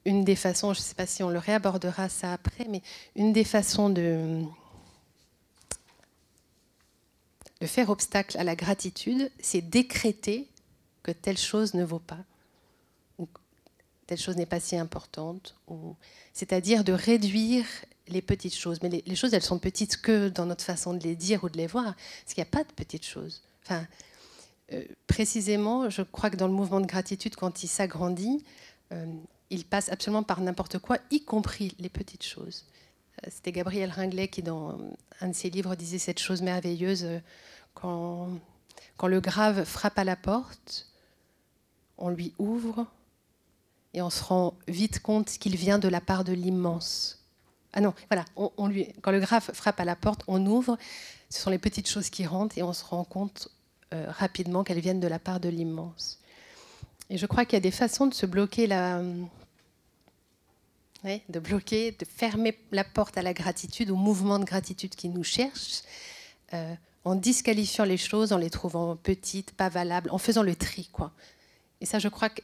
une 0.08 0.24
des 0.24 0.38
façons, 0.38 0.74
je 0.74 0.80
ne 0.80 0.84
sais 0.84 0.96
pas 0.96 1.06
si 1.06 1.22
on 1.22 1.30
le 1.30 1.38
réabordera 1.38 2.08
ça 2.08 2.32
après, 2.32 2.66
mais 2.70 2.82
une 3.18 3.34
des 3.34 3.44
façons 3.44 3.90
de, 3.90 4.42
faire 7.64 7.90
obstacle 7.90 8.38
à 8.38 8.46
la 8.46 8.56
gratitude, 8.56 9.30
c'est 9.42 9.62
décréter 9.62 10.48
que 11.04 11.12
telle 11.12 11.38
chose 11.38 11.74
ne 11.74 11.84
vaut 11.84 12.00
pas, 12.00 12.24
ou 13.18 13.28
telle 14.08 14.18
chose 14.18 14.38
n'est 14.38 14.46
pas 14.46 14.62
si 14.62 14.78
importante, 14.78 15.56
c'est-à-dire 16.34 16.86
de 16.86 16.94
réduire 16.94 17.66
les 18.08 18.22
petites 18.22 18.56
choses. 18.56 18.80
Mais 18.82 19.04
les, 19.06 19.16
choses, 19.16 19.34
elles 19.34 19.44
sont 19.44 19.60
petites 19.60 19.98
que 19.98 20.30
dans 20.30 20.46
notre 20.46 20.64
façon 20.64 20.94
de 20.94 21.04
les 21.04 21.18
dire 21.18 21.44
ou 21.44 21.50
de 21.50 21.58
les 21.58 21.68
voir, 21.68 21.96
parce 22.24 22.34
qu'il 22.34 22.42
n'y 22.42 22.48
a 22.48 22.52
pas 22.52 22.64
de 22.64 22.72
petites 22.72 23.06
choses. 23.06 23.44
Enfin, 23.66 23.86
euh, 24.72 24.86
précisément, 25.08 25.90
je 25.90 26.02
crois 26.02 26.30
que 26.30 26.38
dans 26.38 26.48
le 26.48 26.54
mouvement 26.54 26.80
de 26.80 26.86
gratitude, 26.86 27.36
quand 27.36 27.64
il 27.64 27.68
s'agrandit, 27.68 28.46
euh, 28.94 29.06
il 29.50 29.66
passe 29.66 29.90
absolument 29.90 30.24
par 30.24 30.42
n'importe 30.42 30.80
quoi, 30.80 30.98
y 31.12 31.24
compris 31.24 31.76
les 31.80 31.90
petites 31.90 32.24
choses. 32.24 32.66
Euh, 33.24 33.30
c'était 33.32 33.52
Gabriel 33.52 33.92
Ringlet 33.92 34.28
qui, 34.28 34.44
dans 34.44 34.78
un 35.22 35.30
de 35.30 35.34
ses 35.34 35.50
livres, 35.50 35.76
disait 35.76 36.00
cette 36.00 36.20
chose 36.20 36.42
merveilleuse 36.42 37.08
quand, 37.74 38.30
quand 38.98 39.08
le 39.08 39.20
grave 39.20 39.64
frappe 39.64 39.98
à 40.00 40.04
la 40.04 40.16
porte, 40.16 40.88
on 41.98 42.10
lui 42.10 42.34
ouvre 42.38 42.86
et 43.94 44.02
on 44.02 44.10
se 44.10 44.24
rend 44.24 44.54
vite 44.68 45.00
compte 45.00 45.28
qu'il 45.28 45.56
vient 45.56 45.80
de 45.80 45.88
la 45.88 46.02
part 46.02 46.24
de 46.24 46.34
l'immense. 46.34 47.26
Ah 47.74 47.82
non, 47.82 47.94
voilà, 48.10 48.26
on, 48.36 48.68
lui, 48.68 48.88
quand 49.02 49.12
le 49.12 49.20
grave 49.20 49.52
frappe 49.54 49.80
à 49.80 49.86
la 49.86 49.96
porte, 49.96 50.24
on 50.28 50.44
ouvre, 50.46 50.78
ce 51.30 51.42
sont 51.42 51.50
les 51.50 51.58
petites 51.58 51.90
choses 51.90 52.10
qui 52.10 52.26
rentrent 52.26 52.58
et 52.58 52.64
on 52.64 52.74
se 52.74 52.84
rend 52.84 53.04
compte 53.04 53.50
euh, 53.94 54.06
rapidement 54.10 54.64
qu'elles 54.64 54.80
viennent 54.80 55.00
de 55.00 55.08
la 55.08 55.20
part 55.20 55.40
de 55.40 55.50
l'immense. 55.50 56.20
Et 57.10 57.18
je 57.18 57.26
crois 57.26 57.46
qu'il 57.46 57.54
y 57.54 57.58
a 57.58 57.62
des 57.62 57.72
façons 57.72 58.08
de 58.08 58.14
se 58.14 58.26
bloquer 58.26 58.68
la, 58.68 59.02
de 61.30 61.40
bloquer, 61.40 61.92
de 61.92 62.06
fermer 62.06 62.58
la 62.72 62.84
porte 62.84 63.18
à 63.18 63.22
la 63.22 63.34
gratitude, 63.34 63.92
au 63.92 63.96
mouvement 63.96 64.40
de 64.40 64.46
gratitude 64.46 64.96
qui 64.96 65.10
nous 65.10 65.24
cherche, 65.24 65.82
euh, 66.54 66.74
en 67.06 67.16
disqualifiant 67.16 67.86
les 67.86 67.98
choses, 67.98 68.34
en 68.34 68.38
les 68.38 68.50
trouvant 68.50 68.96
petites, 68.96 69.52
pas 69.52 69.70
valables, 69.70 70.10
en 70.12 70.18
faisant 70.18 70.44
le 70.44 70.56
tri. 70.56 70.90
quoi. 70.92 71.14
Et 71.82 71.86
ça, 71.86 72.00
je 72.00 72.08
crois 72.10 72.30
que 72.30 72.42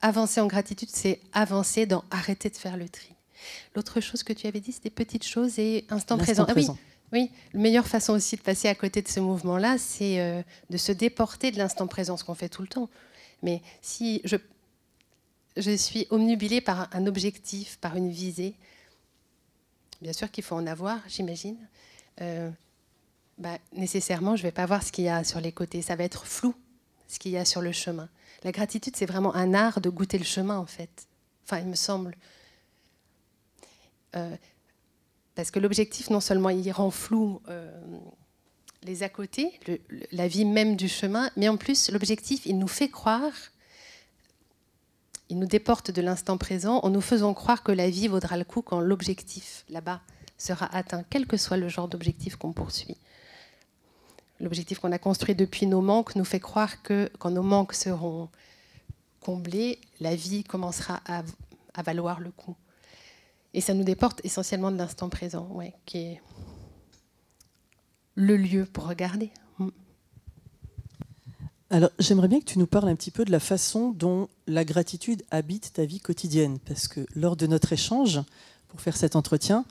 avancer 0.00 0.40
en 0.40 0.46
gratitude, 0.46 0.90
c'est 0.92 1.20
avancer 1.32 1.86
dans 1.86 2.04
arrêter 2.10 2.50
de 2.50 2.56
faire 2.56 2.76
le 2.76 2.88
tri. 2.88 3.08
L'autre 3.74 4.00
chose 4.00 4.22
que 4.22 4.32
tu 4.32 4.46
avais 4.46 4.60
dit, 4.60 4.72
c'était 4.72 4.90
petites 4.90 5.24
choses 5.24 5.58
et 5.58 5.84
instant 5.90 6.18
présent. 6.18 6.46
Ah, 6.48 6.52
oui, 6.56 6.66
oui, 7.12 7.30
la 7.52 7.60
meilleure 7.60 7.86
façon 7.86 8.14
aussi 8.14 8.36
de 8.36 8.40
passer 8.40 8.68
à 8.68 8.74
côté 8.74 9.02
de 9.02 9.08
ce 9.08 9.20
mouvement-là, 9.20 9.78
c'est 9.78 10.20
euh, 10.20 10.42
de 10.70 10.76
se 10.76 10.92
déporter 10.92 11.50
de 11.50 11.58
l'instant 11.58 11.86
présent, 11.86 12.16
ce 12.16 12.24
qu'on 12.24 12.34
fait 12.34 12.48
tout 12.48 12.62
le 12.62 12.68
temps. 12.68 12.88
Mais 13.42 13.62
si 13.82 14.22
je, 14.24 15.76
suis 15.76 16.06
omnubilée 16.10 16.60
par 16.60 16.88
un 16.92 17.06
objectif, 17.06 17.78
par 17.78 17.96
une 17.96 18.10
visée, 18.10 18.54
bien 20.02 20.12
sûr 20.12 20.30
qu'il 20.30 20.42
faut 20.42 20.56
en 20.56 20.66
avoir, 20.66 20.98
j'imagine. 21.06 21.56
Euh, 22.20 22.50
bah, 23.38 23.58
nécessairement, 23.72 24.36
je 24.36 24.42
ne 24.42 24.48
vais 24.48 24.52
pas 24.52 24.66
voir 24.66 24.82
ce 24.82 24.90
qu'il 24.90 25.04
y 25.04 25.08
a 25.08 25.22
sur 25.24 25.40
les 25.40 25.52
côtés. 25.52 25.82
Ça 25.82 25.96
va 25.96 26.04
être 26.04 26.26
flou, 26.26 26.54
ce 27.06 27.18
qu'il 27.18 27.32
y 27.32 27.36
a 27.36 27.44
sur 27.44 27.60
le 27.60 27.72
chemin. 27.72 28.08
La 28.42 28.52
gratitude, 28.52 28.96
c'est 28.96 29.06
vraiment 29.06 29.34
un 29.34 29.54
art 29.54 29.80
de 29.80 29.90
goûter 29.90 30.18
le 30.18 30.24
chemin, 30.24 30.58
en 30.58 30.66
fait. 30.66 31.06
Enfin, 31.44 31.60
il 31.60 31.66
me 31.66 31.74
semble. 31.74 32.16
Euh, 34.16 34.36
parce 35.34 35.50
que 35.50 35.58
l'objectif, 35.58 36.10
non 36.10 36.20
seulement 36.20 36.50
il 36.50 36.70
rend 36.70 36.90
flou 36.90 37.40
euh, 37.48 37.70
les 38.82 39.02
à 39.02 39.08
côté, 39.08 39.58
la 40.12 40.28
vie 40.28 40.44
même 40.44 40.76
du 40.76 40.88
chemin, 40.88 41.30
mais 41.36 41.48
en 41.48 41.56
plus, 41.56 41.90
l'objectif, 41.90 42.46
il 42.46 42.58
nous 42.58 42.68
fait 42.68 42.88
croire, 42.88 43.32
il 45.30 45.38
nous 45.38 45.46
déporte 45.46 45.90
de 45.90 46.02
l'instant 46.02 46.36
présent 46.36 46.80
en 46.80 46.90
nous 46.90 47.00
faisant 47.00 47.34
croire 47.34 47.62
que 47.62 47.72
la 47.72 47.88
vie 47.88 48.08
vaudra 48.08 48.36
le 48.36 48.44
coup 48.44 48.62
quand 48.62 48.80
l'objectif, 48.80 49.64
là-bas, 49.70 50.00
sera 50.36 50.66
atteint, 50.74 51.04
quel 51.08 51.26
que 51.26 51.36
soit 51.36 51.56
le 51.56 51.68
genre 51.68 51.88
d'objectif 51.88 52.36
qu'on 52.36 52.52
poursuit. 52.52 52.96
L'objectif 54.40 54.80
qu'on 54.80 54.92
a 54.92 54.98
construit 54.98 55.34
depuis 55.34 55.66
nos 55.66 55.80
manques 55.80 56.16
nous 56.16 56.24
fait 56.24 56.40
croire 56.40 56.82
que 56.82 57.08
quand 57.18 57.30
nos 57.30 57.42
manques 57.42 57.72
seront 57.72 58.28
comblés, 59.20 59.80
la 60.00 60.14
vie 60.14 60.44
commencera 60.44 61.00
à, 61.06 61.22
valoir 61.82 62.20
le 62.20 62.30
coup. 62.30 62.56
Et 63.54 63.60
ça 63.60 63.72
nous 63.72 63.84
déporte 63.84 64.20
essentiellement 64.24 64.72
de 64.72 64.76
l'instant 64.76 65.08
présent, 65.08 65.48
ouais, 65.52 65.74
qui 65.86 65.98
est 65.98 66.22
le 68.16 68.36
lieu 68.36 68.66
pour 68.66 68.86
regarder. 68.88 69.30
Mm. 69.58 69.68
Alors, 71.70 71.90
j'aimerais 72.00 72.28
bien 72.28 72.40
que 72.40 72.44
tu 72.44 72.58
nous 72.58 72.66
parles 72.66 72.88
un 72.88 72.96
petit 72.96 73.12
peu 73.12 73.24
de 73.24 73.30
la 73.30 73.38
façon 73.38 73.92
dont 73.92 74.28
la 74.48 74.64
gratitude 74.64 75.22
habite 75.30 75.72
ta 75.72 75.84
vie 75.84 76.00
quotidienne, 76.00 76.58
parce 76.58 76.88
que 76.88 77.06
lors 77.14 77.36
de 77.36 77.46
notre 77.46 77.72
échange, 77.72 78.20
pour 78.68 78.80
faire 78.80 78.96
cet 78.96 79.14
entretien, 79.14 79.64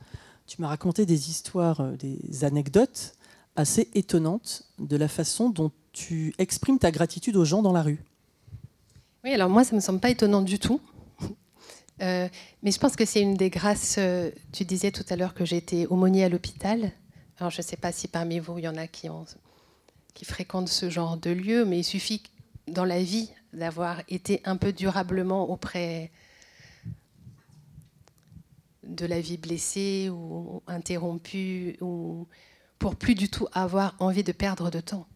tu 0.47 0.61
m'as 0.61 0.69
raconté 0.69 1.05
des 1.05 1.29
histoires, 1.29 1.81
euh, 1.81 1.95
des 1.97 2.45
anecdotes 2.45 3.15
assez 3.57 3.89
étonnantes 3.93 4.63
de 4.79 4.95
la 4.95 5.09
façon 5.09 5.49
dont 5.49 5.71
tu 5.91 6.33
exprimes 6.37 6.79
ta 6.79 6.89
gratitude 6.89 7.35
aux 7.35 7.45
gens 7.45 7.61
dans 7.61 7.73
la 7.73 7.83
rue. 7.83 8.01
Oui, 9.25 9.33
alors 9.33 9.49
moi, 9.49 9.65
ça 9.65 9.71
ne 9.71 9.75
me 9.75 9.81
semble 9.81 9.99
pas 9.99 10.09
étonnant 10.09 10.41
du 10.41 10.57
tout. 10.57 10.81
Euh, 12.03 12.27
mais 12.61 12.71
je 12.71 12.79
pense 12.79 12.95
que 12.95 13.05
c'est 13.05 13.21
une 13.21 13.35
des 13.35 13.49
grâces. 13.49 13.95
Euh, 13.97 14.31
tu 14.51 14.65
disais 14.65 14.91
tout 14.91 15.05
à 15.09 15.15
l'heure 15.15 15.33
que 15.33 15.45
j'étais 15.45 15.85
aumônier 15.87 16.25
à 16.25 16.29
l'hôpital. 16.29 16.91
Alors, 17.39 17.49
je 17.49 17.57
ne 17.57 17.63
sais 17.63 17.77
pas 17.77 17.91
si 17.91 18.07
parmi 18.07 18.39
vous, 18.39 18.57
il 18.59 18.65
y 18.65 18.67
en 18.67 18.75
a 18.75 18.87
qui, 18.87 19.07
fréquentent 20.23 20.69
ce 20.69 20.89
genre 20.89 21.17
de 21.17 21.31
lieu, 21.31 21.65
mais 21.65 21.79
il 21.79 21.83
suffit 21.83 22.21
dans 22.67 22.85
la 22.85 23.01
vie 23.01 23.29
d'avoir 23.53 24.01
été 24.09 24.41
un 24.45 24.57
peu 24.57 24.73
durablement 24.73 25.49
auprès 25.49 26.11
de 28.83 29.05
la 29.05 29.19
vie 29.19 29.37
blessée 29.37 30.09
ou 30.09 30.61
interrompue, 30.67 31.77
ou 31.81 32.27
pour 32.79 32.95
plus 32.95 33.15
du 33.15 33.29
tout 33.29 33.47
avoir 33.53 33.95
envie 33.99 34.23
de 34.23 34.31
perdre 34.31 34.69
de 34.69 34.81
temps. 34.81 35.07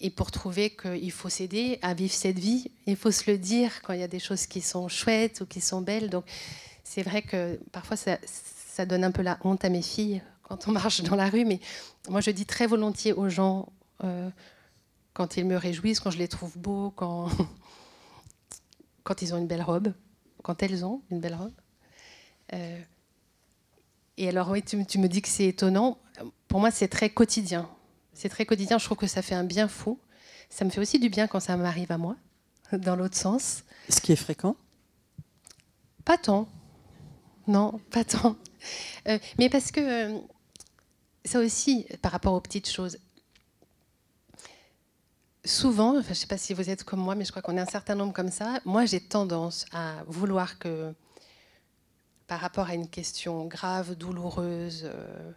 Et 0.00 0.10
pour 0.10 0.30
trouver 0.30 0.70
qu'il 0.70 1.12
faut 1.12 1.28
s'aider 1.28 1.78
à 1.82 1.92
vivre 1.94 2.12
cette 2.12 2.38
vie, 2.38 2.70
il 2.86 2.96
faut 2.96 3.10
se 3.10 3.30
le 3.30 3.36
dire 3.36 3.82
quand 3.82 3.92
il 3.92 4.00
y 4.00 4.02
a 4.02 4.08
des 4.08 4.18
choses 4.18 4.46
qui 4.46 4.60
sont 4.62 4.88
chouettes 4.88 5.42
ou 5.42 5.46
qui 5.46 5.60
sont 5.60 5.82
belles. 5.82 6.08
Donc 6.08 6.24
c'est 6.84 7.02
vrai 7.02 7.22
que 7.22 7.60
parfois 7.72 7.96
ça, 7.96 8.18
donne 8.86 9.04
un 9.04 9.10
peu 9.10 9.20
la 9.20 9.38
honte 9.44 9.62
à 9.66 9.68
mes 9.68 9.82
filles 9.82 10.22
quand 10.42 10.66
on 10.66 10.72
marche 10.72 11.02
dans 11.02 11.16
la 11.16 11.28
rue, 11.28 11.44
mais 11.44 11.60
moi 12.08 12.22
je 12.22 12.30
dis 12.30 12.46
très 12.46 12.66
volontiers 12.66 13.12
aux 13.12 13.28
gens 13.28 13.70
euh, 14.04 14.30
quand 15.12 15.36
ils 15.36 15.44
me 15.44 15.56
réjouissent, 15.56 16.00
quand 16.00 16.10
je 16.10 16.16
les 16.16 16.28
trouve 16.28 16.56
beaux, 16.56 16.90
quand, 16.96 17.28
quand 19.04 19.20
ils 19.20 19.34
ont 19.34 19.36
une 19.36 19.46
belle 19.46 19.62
robe, 19.62 19.92
quand 20.42 20.62
elles 20.62 20.82
ont 20.82 21.02
une 21.10 21.20
belle 21.20 21.34
robe. 21.34 21.52
Euh, 22.54 22.80
et 24.20 24.28
alors, 24.28 24.50
oui, 24.50 24.62
tu, 24.62 24.76
me 24.76 25.06
dis 25.06 25.22
que 25.22 25.28
c'est 25.28 25.46
étonnant. 25.46 25.96
Pour 26.46 26.60
moi, 26.60 26.70
c'est 26.70 26.88
très 26.88 27.08
quotidien. 27.08 27.70
C'est 28.20 28.28
très 28.28 28.44
quotidien. 28.44 28.76
Je 28.76 28.84
trouve 28.84 28.98
que 28.98 29.06
ça 29.06 29.22
fait 29.22 29.34
un 29.34 29.44
bien 29.44 29.66
fou. 29.66 29.98
Ça 30.50 30.66
me 30.66 30.70
fait 30.70 30.80
aussi 30.82 30.98
du 30.98 31.08
bien 31.08 31.26
quand 31.26 31.40
ça 31.40 31.56
m'arrive 31.56 31.90
à 31.90 31.96
moi, 31.96 32.16
dans 32.70 32.94
l'autre 32.94 33.16
sens. 33.16 33.64
Ce 33.88 33.98
qui 33.98 34.12
est 34.12 34.16
fréquent 34.16 34.56
Pas 36.04 36.18
tant. 36.18 36.46
Non, 37.46 37.80
pas 37.90 38.04
tant. 38.04 38.36
Euh, 39.08 39.18
mais 39.38 39.48
parce 39.48 39.72
que 39.72 39.80
euh, 39.80 40.18
ça 41.24 41.40
aussi, 41.40 41.86
par 42.02 42.12
rapport 42.12 42.34
aux 42.34 42.42
petites 42.42 42.68
choses, 42.68 42.98
souvent, 45.42 45.96
enfin, 45.96 46.08
je 46.08 46.10
ne 46.10 46.14
sais 46.16 46.26
pas 46.26 46.36
si 46.36 46.52
vous 46.52 46.68
êtes 46.68 46.84
comme 46.84 47.00
moi, 47.00 47.14
mais 47.14 47.24
je 47.24 47.30
crois 47.30 47.40
qu'on 47.40 47.56
est 47.56 47.60
un 47.60 47.64
certain 47.64 47.94
nombre 47.94 48.12
comme 48.12 48.30
ça. 48.30 48.60
Moi, 48.66 48.84
j'ai 48.84 49.00
tendance 49.00 49.64
à 49.72 50.04
vouloir 50.06 50.58
que 50.58 50.92
par 52.26 52.40
rapport 52.40 52.68
à 52.68 52.74
une 52.74 52.90
question 52.90 53.46
grave, 53.46 53.94
douloureuse. 53.94 54.82
Euh, 54.84 55.32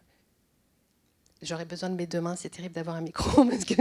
j'aurais 1.43 1.65
besoin 1.65 1.89
de 1.89 1.95
mes 1.95 2.07
deux 2.07 2.21
mains, 2.21 2.35
c'est 2.35 2.49
terrible 2.49 2.75
d'avoir 2.75 2.95
un 2.95 3.01
micro 3.01 3.45
parce 3.49 3.65
que 3.65 3.75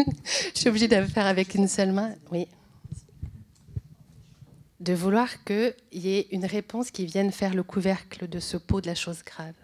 je 0.54 0.59
suis 0.59 0.69
obligée 0.69 0.88
de 0.88 0.97
le 0.97 1.07
faire 1.07 1.26
avec 1.26 1.54
une 1.54 1.69
seule 1.69 1.92
main. 1.92 2.14
Oui. 2.31 2.49
De 4.81 4.95
vouloir 4.95 5.45
qu'il 5.45 5.75
y 5.92 6.16
ait 6.16 6.26
une 6.33 6.45
réponse 6.45 6.90
qui 6.90 7.07
vienne 7.07 7.31
faire 7.31 7.54
le 7.54 7.62
couvercle 7.62 8.28
de 8.28 8.40
ce 8.40 8.57
pot 8.57 8.81
de 8.81 8.88
la 8.88 8.95
chose 8.95 9.23
grave. 9.23 9.54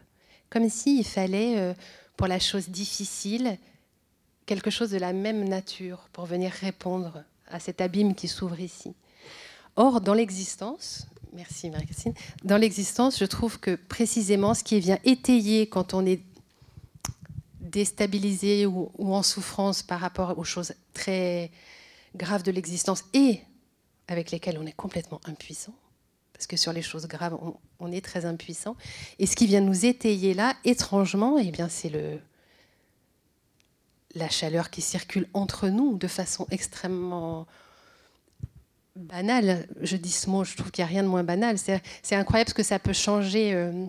Comme 0.48 0.68
s'il 0.68 1.04
fallait, 1.04 1.58
euh, 1.58 1.74
pour 2.16 2.28
la 2.28 2.38
chose 2.38 2.68
difficile, 2.68 3.58
quelque 4.46 4.70
chose 4.70 4.90
de 4.90 4.98
la 4.98 5.12
même 5.12 5.48
nature 5.48 6.08
pour 6.12 6.26
venir 6.26 6.52
répondre 6.52 7.24
à 7.48 7.58
cet 7.58 7.80
abîme 7.80 8.14
qui 8.14 8.28
s'ouvre 8.28 8.60
ici. 8.60 8.94
Or, 9.76 10.00
dans 10.00 10.14
l'existence, 10.14 11.06
Merci 11.32 11.70
Marie-Christine. 11.70 12.14
Dans 12.44 12.56
l'existence, 12.56 13.18
je 13.18 13.24
trouve 13.24 13.60
que 13.60 13.74
précisément 13.74 14.54
ce 14.54 14.64
qui 14.64 14.80
vient 14.80 14.98
étayer 15.04 15.68
quand 15.68 15.94
on 15.94 16.06
est 16.06 16.20
déstabilisé 17.68 18.66
ou, 18.66 18.90
en 18.98 19.22
souffrance 19.22 19.82
par 19.82 20.00
rapport 20.00 20.38
aux 20.38 20.44
choses 20.44 20.74
très 20.94 21.50
graves 22.16 22.42
de 22.42 22.50
l'existence 22.50 23.04
et 23.12 23.40
avec 24.08 24.30
lesquelles 24.30 24.58
on 24.58 24.66
est 24.66 24.72
complètement 24.72 25.20
impuissant. 25.24 25.74
Parce 26.32 26.46
que 26.46 26.56
sur 26.56 26.72
les 26.72 26.82
choses 26.82 27.06
graves, 27.06 27.36
on, 27.80 27.92
est 27.92 28.04
très 28.04 28.24
impuissant. 28.24 28.76
Et 29.18 29.26
ce 29.26 29.34
qui 29.34 29.46
vient 29.46 29.60
nous 29.60 29.84
étayer 29.84 30.34
là, 30.34 30.54
étrangement, 30.64 31.36
eh 31.38 31.50
bien, 31.50 31.68
c'est 31.68 31.88
le, 31.88 32.20
la 34.14 34.28
chaleur 34.28 34.70
qui 34.70 34.80
circule 34.80 35.28
entre 35.34 35.68
nous 35.68 35.98
de 35.98 36.06
façon 36.06 36.46
extrêmement 36.50 37.46
banale. 38.94 39.66
Je 39.80 39.96
dis 39.96 40.12
ce 40.12 40.30
mot, 40.30 40.44
je 40.44 40.56
trouve 40.56 40.70
qu'il 40.70 40.84
n'y 40.84 40.90
a 40.90 40.92
rien 40.92 41.02
de 41.02 41.08
moins 41.08 41.24
banal. 41.24 41.56
C'est 41.58 42.14
incroyable 42.14 42.50
ce 42.50 42.54
que 42.54 42.62
ça 42.62 42.78
peut 42.78 42.92
changer 42.92 43.52
euh, 43.54 43.86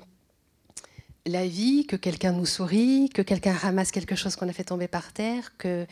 la 1.29 1.47
vie, 1.47 1.85
que 1.85 1.95
quelqu'un 1.95 2.31
nous 2.31 2.45
sourit, 2.45 3.09
que 3.09 3.21
quelqu'un 3.21 3.53
ramasse 3.53 3.91
quelque 3.91 4.15
chose 4.15 4.35
qu'on 4.35 4.49
a 4.49 4.53
fait 4.53 4.63
tomber 4.63 4.87
par 4.87 5.13
terre, 5.13 5.57
que 5.57 5.85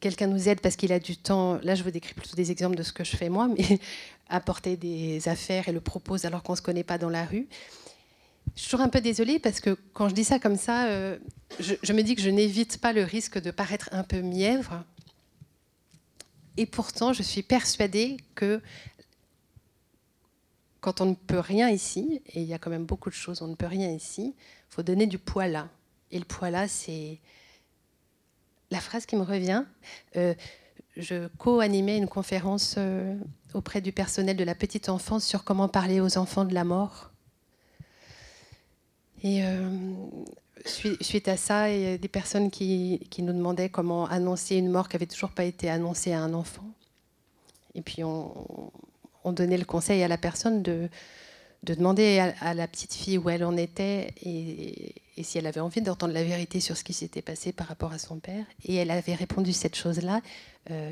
quelqu'un 0.00 0.26
nous 0.26 0.48
aide 0.48 0.60
parce 0.60 0.76
qu'il 0.76 0.92
a 0.92 0.98
du 0.98 1.16
temps. 1.16 1.58
Là, 1.62 1.74
je 1.74 1.82
vous 1.82 1.90
décris 1.90 2.14
plutôt 2.14 2.36
des 2.36 2.50
exemples 2.50 2.76
de 2.76 2.82
ce 2.82 2.92
que 2.92 3.04
je 3.04 3.16
fais 3.16 3.28
moi, 3.28 3.48
mais 3.48 3.78
apporter 4.28 4.76
des 4.76 5.28
affaires 5.28 5.68
et 5.68 5.72
le 5.72 5.80
propose 5.80 6.24
alors 6.24 6.42
qu'on 6.42 6.52
ne 6.52 6.58
se 6.58 6.62
connaît 6.62 6.84
pas 6.84 6.98
dans 6.98 7.10
la 7.10 7.24
rue. 7.24 7.46
Je 8.56 8.62
suis 8.62 8.70
toujours 8.70 8.84
un 8.84 8.88
peu 8.88 9.00
désolée 9.00 9.38
parce 9.38 9.60
que 9.60 9.76
quand 9.92 10.08
je 10.08 10.14
dis 10.14 10.24
ça 10.24 10.38
comme 10.38 10.56
ça, 10.56 10.86
euh, 10.88 11.18
je, 11.60 11.92
me 11.92 12.02
dis 12.02 12.16
que 12.16 12.22
je 12.22 12.30
n'évite 12.30 12.78
pas 12.78 12.92
le 12.92 13.04
risque 13.04 13.40
de 13.40 13.50
paraître 13.50 13.88
un 13.92 14.02
peu 14.02 14.22
mièvre. 14.22 14.82
Et 16.56 16.66
pourtant, 16.66 17.12
je 17.12 17.22
suis 17.22 17.42
persuadée 17.42 18.16
que 18.34 18.60
quand 20.80 21.00
on 21.00 21.06
ne 21.06 21.14
peut 21.14 21.38
rien 21.38 21.68
ici, 21.68 22.22
et 22.32 22.40
il 22.40 22.46
y 22.46 22.54
a 22.54 22.58
quand 22.58 22.70
même 22.70 22.86
beaucoup 22.86 23.10
de 23.10 23.14
choses, 23.14 23.42
on 23.42 23.48
ne 23.48 23.54
peut 23.54 23.66
rien 23.66 23.90
ici, 23.90 24.34
faut 24.70 24.82
donner 24.82 25.06
du 25.06 25.18
poids 25.18 25.48
là. 25.48 25.68
Et 26.10 26.18
le 26.18 26.24
poids 26.24 26.50
là, 26.50 26.68
c'est 26.68 27.18
la 28.70 28.80
phrase 28.80 29.04
qui 29.04 29.16
me 29.16 29.22
revient. 29.22 29.64
Euh, 30.16 30.34
je 30.96 31.28
co-animais 31.38 31.98
une 31.98 32.08
conférence 32.08 32.76
euh, 32.78 33.16
auprès 33.54 33.80
du 33.80 33.92
personnel 33.92 34.36
de 34.36 34.44
la 34.44 34.54
petite 34.54 34.88
enfance 34.88 35.24
sur 35.24 35.44
comment 35.44 35.68
parler 35.68 36.00
aux 36.00 36.18
enfants 36.18 36.44
de 36.44 36.54
la 36.54 36.64
mort. 36.64 37.10
Et 39.22 39.44
euh, 39.44 39.68
suite 40.64 41.28
à 41.28 41.36
ça, 41.36 41.70
il 41.70 41.80
y 41.80 41.86
a 41.86 41.98
des 41.98 42.08
personnes 42.08 42.50
qui, 42.50 43.00
nous 43.18 43.32
demandaient 43.32 43.68
comment 43.68 44.06
annoncer 44.06 44.56
une 44.56 44.70
mort 44.70 44.88
qui 44.88 44.96
n'avait 44.96 45.06
toujours 45.06 45.30
pas 45.30 45.44
été 45.44 45.68
annoncée 45.68 46.12
à 46.12 46.20
un 46.20 46.32
enfant. 46.32 46.66
Et 47.74 47.82
puis 47.82 48.02
on 48.02 48.72
donnait 49.26 49.58
le 49.58 49.64
conseil 49.64 50.02
à 50.02 50.08
la 50.08 50.16
personne 50.16 50.62
de, 50.62 50.88
de 51.62 51.74
demander 51.74 52.32
à, 52.40 52.54
la 52.54 52.66
petite 52.66 52.94
fille 52.94 53.18
où 53.18 53.28
elle 53.28 53.44
en 53.44 53.56
était 53.56 54.14
et, 54.22 54.94
si 55.22 55.36
elle 55.36 55.46
avait 55.46 55.60
envie 55.60 55.82
d'entendre 55.82 56.14
la 56.14 56.24
vérité 56.24 56.60
sur 56.60 56.76
ce 56.76 56.84
qui 56.84 56.94
s'était 56.94 57.20
passé 57.20 57.52
par 57.52 57.66
rapport 57.66 57.92
à 57.92 57.98
son 57.98 58.18
père. 58.18 58.46
Et 58.64 58.76
elle 58.76 58.90
avait 58.90 59.14
répondu 59.14 59.52
cette 59.52 59.76
chose-là. 59.76 60.22
Euh, 60.70 60.90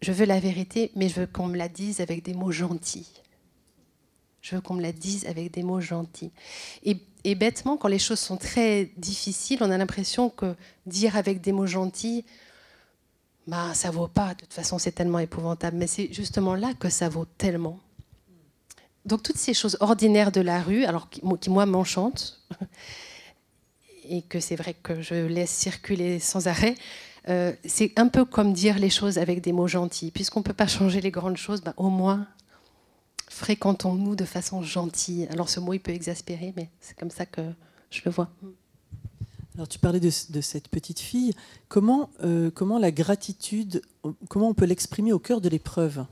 je 0.00 0.12
veux 0.12 0.26
la 0.26 0.38
vérité, 0.38 0.92
mais 0.94 1.08
je 1.08 1.20
veux 1.20 1.26
qu'on 1.26 1.48
me 1.48 1.56
la 1.56 1.68
dise 1.68 2.00
avec 2.00 2.22
des 2.22 2.34
mots 2.34 2.52
gentils. 2.52 3.10
Je 4.40 4.54
veux 4.54 4.60
qu'on 4.60 4.74
me 4.74 4.82
la 4.82 4.92
dise 4.92 5.26
avec 5.26 5.52
des 5.52 5.64
mots 5.64 5.80
gentils. 5.80 6.30
Et, 6.84 7.34
bêtement, 7.34 7.76
quand 7.76 7.88
les 7.88 7.98
choses 7.98 8.20
sont 8.20 8.36
très 8.36 8.92
difficiles, 8.96 9.58
on 9.60 9.70
a 9.70 9.76
l'impression 9.76 10.30
que 10.30 10.54
dire 10.86 11.16
avec 11.16 11.40
des 11.40 11.50
mots 11.50 11.66
gentils, 11.66 12.24
bah, 13.48 13.74
ça 13.74 13.90
vaut 13.90 14.06
pas. 14.06 14.34
De 14.34 14.40
toute 14.42 14.54
façon, 14.54 14.78
c'est 14.78 14.92
tellement 14.92 15.18
épouvantable. 15.18 15.76
Mais 15.76 15.88
c'est 15.88 16.12
justement 16.12 16.54
là 16.54 16.72
que 16.78 16.88
ça 16.88 17.08
vaut 17.08 17.26
tellement. 17.36 17.80
Donc 19.08 19.22
toutes 19.22 19.38
ces 19.38 19.54
choses 19.54 19.78
ordinaires 19.80 20.30
de 20.30 20.42
la 20.42 20.62
rue, 20.62 20.84
alors 20.84 21.08
qui, 21.08 21.22
moi 21.48 21.64
m'enchantent, 21.64 22.40
et 24.08 24.20
que 24.20 24.38
c'est 24.38 24.54
vrai 24.54 24.74
que 24.74 25.00
je 25.00 25.14
laisse 25.14 25.50
circuler 25.50 26.20
sans 26.20 26.46
arrêt, 26.46 26.74
euh, 27.28 27.52
c'est 27.64 27.98
un 27.98 28.08
peu 28.08 28.26
comme 28.26 28.52
dire 28.52 28.78
les 28.78 28.90
choses 28.90 29.16
avec 29.16 29.40
des 29.40 29.52
mots 29.52 29.66
gentils. 29.66 30.10
Puisqu'on 30.10 30.40
ne 30.40 30.44
peut 30.44 30.52
pas 30.52 30.66
changer 30.66 31.00
les 31.00 31.10
grandes 31.10 31.38
choses, 31.38 31.62
bah, 31.62 31.72
au 31.78 31.88
moins 31.88 32.26
fréquentons-nous 33.30 34.14
de 34.14 34.26
façon 34.26 34.62
gentille. 34.62 35.26
Alors 35.30 35.48
ce 35.48 35.58
mot, 35.58 35.72
il 35.72 35.80
peut 35.80 35.92
exaspérer, 35.92 36.52
mais 36.54 36.68
c'est 36.80 36.98
comme 36.98 37.10
ça 37.10 37.24
que 37.24 37.40
je 37.90 38.02
le 38.04 38.10
vois. 38.10 38.28
Alors 39.54 39.68
tu 39.68 39.78
parlais 39.78 40.00
de, 40.00 40.10
cette 40.10 40.68
petite 40.68 41.00
fille. 41.00 41.32
Comment, 41.68 42.10
euh, 42.22 42.50
comment 42.50 42.78
la 42.78 42.92
gratitude, 42.92 43.80
comment 44.28 44.48
on 44.48 44.54
peut 44.54 44.66
l'exprimer 44.66 45.14
au 45.14 45.18
cœur 45.18 45.40
de 45.40 45.48
l'épreuve? 45.48 46.04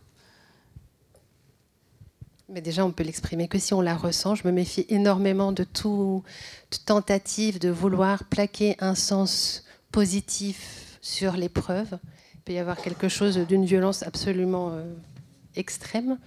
Mais 2.48 2.61
déjà, 2.61 2.85
on 2.85 2.92
peut 2.92 3.02
l'exprimer 3.02 3.48
que 3.48 3.59
si 3.59 3.74
on 3.74 3.80
la 3.80 3.96
ressent. 3.96 4.35
Je 4.35 4.46
me 4.46 4.52
méfie 4.52 4.87
énormément 4.88 5.52
de 5.52 5.64
toute 5.64 6.24
tentative 6.85 7.59
de 7.59 7.70
vouloir 7.70 8.24
plaquer 8.24 8.76
un 8.78 8.94
sens 8.94 9.64
positif 9.90 10.98
sur 11.00 11.32
l'épreuve. 11.32 11.98
Il 12.35 12.40
peut 12.44 12.52
y 12.52 12.59
avoir 12.59 12.76
quelque 12.76 13.09
chose 13.09 13.37
d'une 13.38 13.64
violence 13.64 14.04
absolument 14.04 14.70
euh, 14.70 14.85
extrême. 15.56 16.18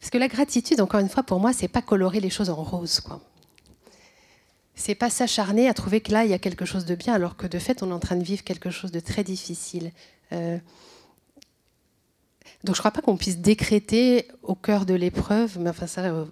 Parce 0.00 0.10
que 0.10 0.18
la 0.18 0.28
gratitude, 0.28 0.80
encore 0.80 1.00
une 1.00 1.08
fois, 1.08 1.22
pour 1.22 1.40
moi, 1.40 1.52
c'est 1.54 1.68
pas 1.68 1.82
colorer 1.82 2.20
les 2.20 2.30
choses 2.30 2.50
en 2.50 2.62
rose, 2.62 3.00
quoi. 3.00 3.20
C'est 4.78 4.94
pas 4.94 5.08
s'acharner 5.08 5.70
à 5.70 5.74
trouver 5.74 6.02
que 6.02 6.12
là 6.12 6.26
il 6.26 6.30
y 6.30 6.34
a 6.34 6.38
quelque 6.38 6.66
chose 6.66 6.84
de 6.84 6.94
bien, 6.94 7.14
alors 7.14 7.38
que 7.38 7.46
de 7.46 7.58
fait 7.58 7.82
on 7.82 7.90
est 7.90 7.94
en 7.94 7.98
train 7.98 8.16
de 8.16 8.22
vivre 8.22 8.44
quelque 8.44 8.68
chose 8.68 8.92
de 8.92 9.00
très 9.00 9.24
difficile. 9.24 9.90
Euh, 10.32 10.58
donc 12.66 12.74
je 12.74 12.80
ne 12.80 12.82
crois 12.82 12.90
pas 12.90 13.00
qu'on 13.00 13.16
puisse 13.16 13.38
décréter 13.38 14.26
au 14.42 14.56
cœur 14.56 14.86
de 14.86 14.94
l'épreuve, 14.94 15.56
mais 15.60 15.70
enfin 15.70 15.86
ça, 15.86 16.02
euh, 16.06 16.24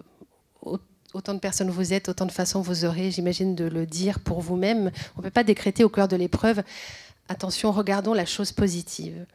autant 1.13 1.33
de 1.33 1.39
personnes 1.39 1.69
vous 1.69 1.93
êtes, 1.93 2.09
autant 2.09 2.25
de 2.25 2.31
façons 2.31 2.61
vous 2.61 2.83
aurez, 2.83 3.09
j'imagine, 3.09 3.55
de 3.55 3.63
le 3.63 3.85
dire 3.85 4.19
pour 4.19 4.41
vous-même. 4.41 4.91
On 5.15 5.19
ne 5.19 5.23
peut 5.23 5.31
pas 5.31 5.45
décréter 5.45 5.85
au 5.85 5.89
cœur 5.89 6.09
de 6.09 6.17
l'épreuve, 6.17 6.61
attention, 7.29 7.71
regardons 7.71 8.13
la 8.13 8.25
chose 8.25 8.51
positive. 8.51 9.25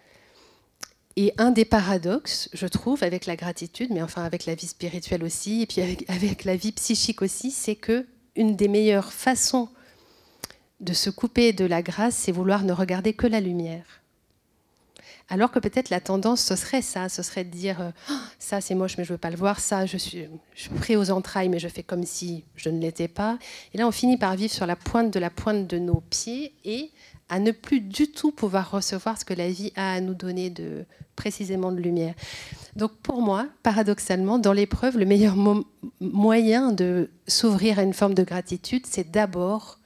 Et 1.17 1.33
un 1.39 1.51
des 1.51 1.65
paradoxes, 1.65 2.51
je 2.53 2.67
trouve, 2.67 3.03
avec 3.03 3.25
la 3.25 3.35
gratitude, 3.35 3.91
mais 3.91 4.03
enfin 4.03 4.23
avec 4.23 4.45
la 4.45 4.55
vie 4.55 4.69
spirituelle 4.69 5.25
aussi, 5.25 5.63
et 5.63 5.67
puis 5.67 5.81
avec, 5.81 6.09
avec 6.11 6.45
la 6.45 6.55
vie 6.55 6.73
psychique 6.73 7.23
aussi, 7.23 7.51
c'est 7.51 7.77
que 7.77 8.07
une 8.37 8.57
des 8.57 8.69
meilleures 8.69 9.13
façons 9.13 9.71
de 10.81 10.93
se 10.93 11.09
couper 11.09 11.55
de 11.55 11.65
la 11.65 11.81
grâce, 11.81 12.15
c'est 12.15 12.33
vouloir 12.33 12.63
ne 12.63 12.75
regarder 12.75 13.15
que 13.15 13.27
la 13.27 13.41
lumière. 13.41 14.00
Alors 15.33 15.53
que 15.53 15.61
peut-être 15.61 15.91
la 15.91 16.01
tendance, 16.01 16.41
ce 16.41 16.57
serait 16.57 16.83
ça, 16.83 17.09
ce 17.09 17.23
serait 17.23 17.45
de 17.45 17.51
dire 17.51 17.81
euh, 17.81 17.91
oh, 18.11 18.15
ça 18.41 18.61
c'est 18.61 18.75
moche 18.75 18.99
mais 18.99 19.05
je 19.05 19.13
veux 19.13 19.19
pas 19.19 19.31
le 19.31 19.37
voir, 19.37 19.61
ça 19.61 19.87
je 19.87 19.97
suis, 19.97 20.27
pris 20.81 20.97
aux 20.97 21.13
entrailles 21.13 21.49
mais 21.49 21.61
je 21.61 21.69
fais 21.69 21.85
comme 21.85 22.05
si 22.05 22.45
je 22.57 22.69
ne 22.69 22.81
l'étais 22.81 23.07
pas. 23.07 23.39
Et 23.73 23.79
là 23.79 23.87
on 23.87 23.93
finit 23.93 24.19
par 24.19 24.35
vivre 24.35 24.53
sur 24.53 24.67
la 24.67 24.75
pointe 24.75 25.13
de 25.13 25.21
la 25.21 25.31
pointe 25.31 25.69
de 25.69 25.79
nos 25.79 26.03
pieds 26.11 26.53
et 26.65 26.91
à 27.29 27.39
ne 27.39 27.53
plus 27.53 27.81
du 27.81 28.11
tout 28.11 28.33
pouvoir 28.33 28.73
recevoir 28.73 29.19
ce 29.19 29.25
que 29.25 29.33
la 29.33 29.49
vie 29.49 29.73
a 29.77 29.93
à 29.93 30.01
nous 30.01 30.15
donner 30.15 30.51
de 30.51 30.85
précisément 31.15 31.71
de 31.71 31.81
lumière. 31.81 32.15
Donc 32.75 32.93
pour 32.97 33.23
moi, 33.23 33.47
paradoxalement, 33.63 34.39
dans 34.39 34.53
l'épreuve, 34.53 34.99
le 34.99 35.05
meilleur 35.05 35.37
moyen 36.01 36.73
de 36.73 37.09
s'ouvrir 37.29 37.79
à 37.79 37.83
une 37.83 37.95
forme 37.95 38.15
de 38.15 38.25
gratitude, 38.25 38.85
c'est 38.87 39.13
d'abord 39.13 39.79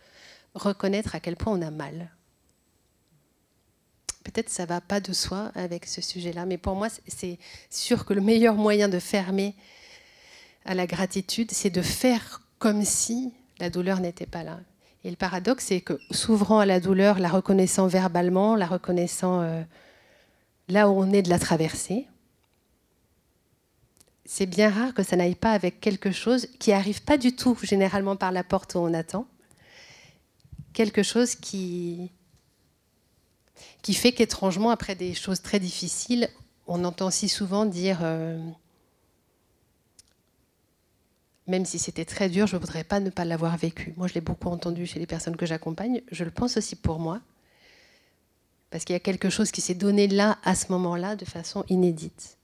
reconnaître 0.54 1.14
à 1.14 1.20
quel 1.20 1.36
point 1.36 1.52
on 1.52 1.60
a 1.60 1.70
mal 1.70 2.10
peut-être 4.24 4.48
ça 4.48 4.66
va 4.66 4.80
pas 4.80 5.00
de 5.00 5.12
soi 5.12 5.52
avec 5.54 5.86
ce 5.86 6.00
sujet-là, 6.00 6.46
mais 6.46 6.58
pour 6.58 6.74
moi, 6.74 6.88
c'est 7.06 7.38
sûr 7.70 8.04
que 8.04 8.14
le 8.14 8.20
meilleur 8.20 8.56
moyen 8.56 8.88
de 8.88 8.98
fermer 8.98 9.54
à 10.64 10.74
la 10.74 10.86
gratitude, 10.86 11.50
c'est 11.52 11.70
de 11.70 11.82
faire 11.82 12.42
comme 12.58 12.84
si 12.84 13.32
la 13.60 13.70
douleur 13.70 14.00
n'était 14.00 14.26
pas 14.26 14.42
là. 14.42 14.58
Et 15.04 15.10
le 15.10 15.16
paradoxe, 15.16 15.66
c'est 15.66 15.82
que 15.82 16.00
s'ouvrant 16.10 16.58
à 16.58 16.66
la 16.66 16.80
douleur, 16.80 17.18
la 17.18 17.28
reconnaissant 17.28 17.86
verbalement, 17.86 18.56
la 18.56 18.66
reconnaissant 18.66 19.42
euh, 19.42 19.62
là 20.68 20.88
où 20.88 20.92
on 20.98 21.12
est 21.12 21.20
de 21.20 21.28
la 21.28 21.38
traversée, 21.38 22.06
c'est 24.24 24.46
bien 24.46 24.70
rare 24.70 24.94
que 24.94 25.02
ça 25.02 25.16
n'aille 25.16 25.34
pas 25.34 25.52
avec 25.52 25.80
quelque 25.80 26.10
chose 26.10 26.48
qui 26.58 26.72
arrive 26.72 27.02
pas 27.02 27.18
du 27.18 27.36
tout 27.36 27.58
généralement 27.62 28.16
par 28.16 28.32
la 28.32 28.42
porte 28.42 28.74
où 28.74 28.78
on 28.78 28.94
attend, 28.94 29.26
quelque 30.72 31.02
chose 31.02 31.34
qui, 31.34 32.10
qui 33.84 33.92
fait 33.92 34.12
qu'étrangement, 34.12 34.70
après 34.70 34.94
des 34.94 35.12
choses 35.12 35.42
très 35.42 35.60
difficiles, 35.60 36.30
on 36.66 36.86
entend 36.86 37.10
si 37.10 37.28
souvent 37.28 37.66
dire, 37.66 37.98
euh, 38.02 38.42
même 41.46 41.66
si 41.66 41.78
c'était 41.78 42.06
très 42.06 42.30
dur, 42.30 42.46
je 42.46 42.56
ne 42.56 42.60
voudrais 42.62 42.82
pas 42.82 42.98
ne 42.98 43.10
pas 43.10 43.26
l'avoir 43.26 43.58
vécu. 43.58 43.92
Moi, 43.98 44.08
je 44.08 44.14
l'ai 44.14 44.22
beaucoup 44.22 44.48
entendu 44.48 44.86
chez 44.86 44.98
les 44.98 45.06
personnes 45.06 45.36
que 45.36 45.44
j'accompagne. 45.44 46.00
Je 46.10 46.24
le 46.24 46.30
pense 46.30 46.56
aussi 46.56 46.76
pour 46.76 46.98
moi, 46.98 47.20
parce 48.70 48.86
qu'il 48.86 48.94
y 48.94 48.96
a 48.96 49.00
quelque 49.00 49.28
chose 49.28 49.50
qui 49.50 49.60
s'est 49.60 49.74
donné 49.74 50.08
là, 50.08 50.38
à 50.44 50.54
ce 50.54 50.72
moment-là, 50.72 51.14
de 51.14 51.26
façon 51.26 51.62
inédite. 51.68 52.38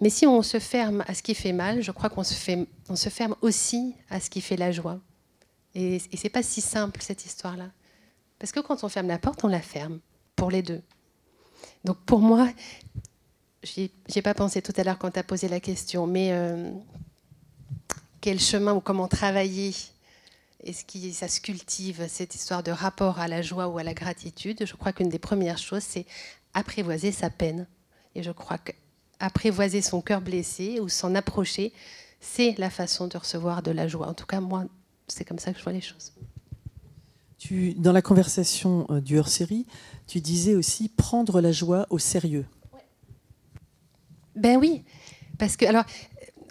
Mais 0.00 0.08
si 0.08 0.26
on 0.26 0.40
se 0.40 0.58
ferme 0.58 1.04
à 1.06 1.12
ce 1.12 1.22
qui 1.22 1.34
fait 1.34 1.52
mal, 1.52 1.82
je 1.82 1.92
crois 1.92 2.08
qu'on 2.08 2.24
se, 2.24 2.32
ferme 2.34 3.36
aussi 3.42 3.94
à 4.08 4.20
ce 4.20 4.30
qui 4.30 4.40
fait 4.40 4.56
la 4.56 4.72
joie. 4.72 5.00
Et, 5.74 5.96
et 5.96 6.16
c'est 6.16 6.30
pas 6.30 6.42
si 6.42 6.62
simple, 6.62 7.02
cette 7.02 7.26
histoire-là. 7.26 7.68
Parce 8.38 8.52
que 8.52 8.60
quand 8.60 8.84
on 8.84 8.88
ferme 8.88 9.08
la 9.08 9.18
porte, 9.18 9.44
on 9.44 9.48
la 9.48 9.60
ferme 9.60 10.00
pour 10.36 10.50
les 10.50 10.62
deux. 10.62 10.82
Donc 11.84 11.98
pour 12.04 12.20
moi, 12.20 12.48
j'y 13.62 13.90
ai 14.14 14.22
pas 14.22 14.34
pensé 14.34 14.62
tout 14.62 14.72
à 14.76 14.84
l'heure 14.84 14.98
quand 14.98 15.10
tu 15.10 15.18
as 15.18 15.24
posé 15.24 15.48
la 15.48 15.60
question, 15.60 16.06
mais 16.06 16.32
euh, 16.32 16.70
quel 18.20 18.40
chemin 18.40 18.74
ou 18.74 18.80
comment 18.80 19.08
travailler 19.08 19.74
Est-ce 20.62 20.84
que 20.84 21.12
ça 21.12 21.28
se 21.28 21.40
cultive 21.40 22.06
cette 22.08 22.34
histoire 22.34 22.62
de 22.62 22.70
rapport 22.70 23.18
à 23.18 23.28
la 23.28 23.42
joie 23.42 23.68
ou 23.68 23.78
à 23.78 23.82
la 23.82 23.94
gratitude? 23.94 24.64
Je 24.64 24.74
crois 24.74 24.92
qu'une 24.92 25.08
des 25.08 25.18
premières 25.18 25.58
choses, 25.58 25.82
c'est 25.82 26.06
apprivoiser 26.54 27.12
sa 27.12 27.30
peine. 27.30 27.66
Et 28.14 28.22
je 28.22 28.30
crois 28.30 28.58
qu'apprivoiser 28.58 29.82
son 29.82 30.00
cœur 30.00 30.20
blessé 30.20 30.78
ou 30.80 30.88
s'en 30.88 31.14
approcher, 31.14 31.72
c'est 32.20 32.56
la 32.58 32.70
façon 32.70 33.08
de 33.08 33.16
recevoir 33.16 33.62
de 33.62 33.70
la 33.70 33.88
joie. 33.88 34.08
En 34.08 34.14
tout 34.14 34.26
cas, 34.26 34.40
moi, 34.40 34.64
c'est 35.08 35.24
comme 35.24 35.38
ça 35.38 35.52
que 35.52 35.58
je 35.58 35.64
vois 35.64 35.72
les 35.72 35.80
choses. 35.80 36.12
Dans 37.76 37.92
la 37.92 38.02
conversation 38.02 38.86
euh, 38.90 39.00
du 39.00 39.18
hors-série, 39.18 39.66
tu 40.06 40.20
disais 40.20 40.54
aussi 40.54 40.88
prendre 40.88 41.40
la 41.40 41.52
joie 41.52 41.86
au 41.90 41.98
sérieux. 41.98 42.46
Ben 44.36 44.56
oui, 44.56 44.84
parce 45.38 45.56
que 45.56 45.66
alors 45.66 45.84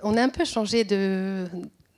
on 0.03 0.17
a 0.17 0.23
un 0.23 0.29
peu 0.29 0.45
changé 0.45 0.83
de 0.83 1.47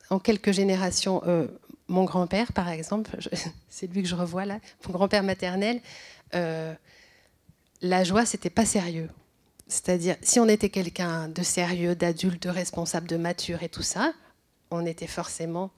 en 0.09 0.19
quelques 0.19 0.51
générations. 0.51 1.21
Euh, 1.25 1.47
mon 1.87 2.05
grand-père, 2.05 2.53
par 2.53 2.69
exemple, 2.69 3.17
c'est 3.69 3.87
lui 3.87 4.03
que 4.03 4.07
je 4.07 4.15
revois 4.15 4.45
là, 4.45 4.59
mon 4.87 4.93
grand-père 4.93 5.23
maternel, 5.23 5.81
euh, 6.33 6.73
la 7.81 8.03
joie, 8.03 8.25
c'était 8.25 8.49
pas 8.49 8.65
sérieux. 8.65 9.09
C'est-à-dire, 9.67 10.15
si 10.21 10.39
on 10.39 10.47
était 10.47 10.69
quelqu'un 10.69 11.27
de 11.27 11.41
sérieux, 11.41 11.95
d'adulte, 11.95 12.43
de 12.43 12.49
responsable, 12.49 13.07
de 13.07 13.17
mature 13.17 13.63
et 13.63 13.69
tout 13.69 13.81
ça, 13.81 14.13
on 14.71 14.85
était 14.85 15.07
forcément 15.07 15.71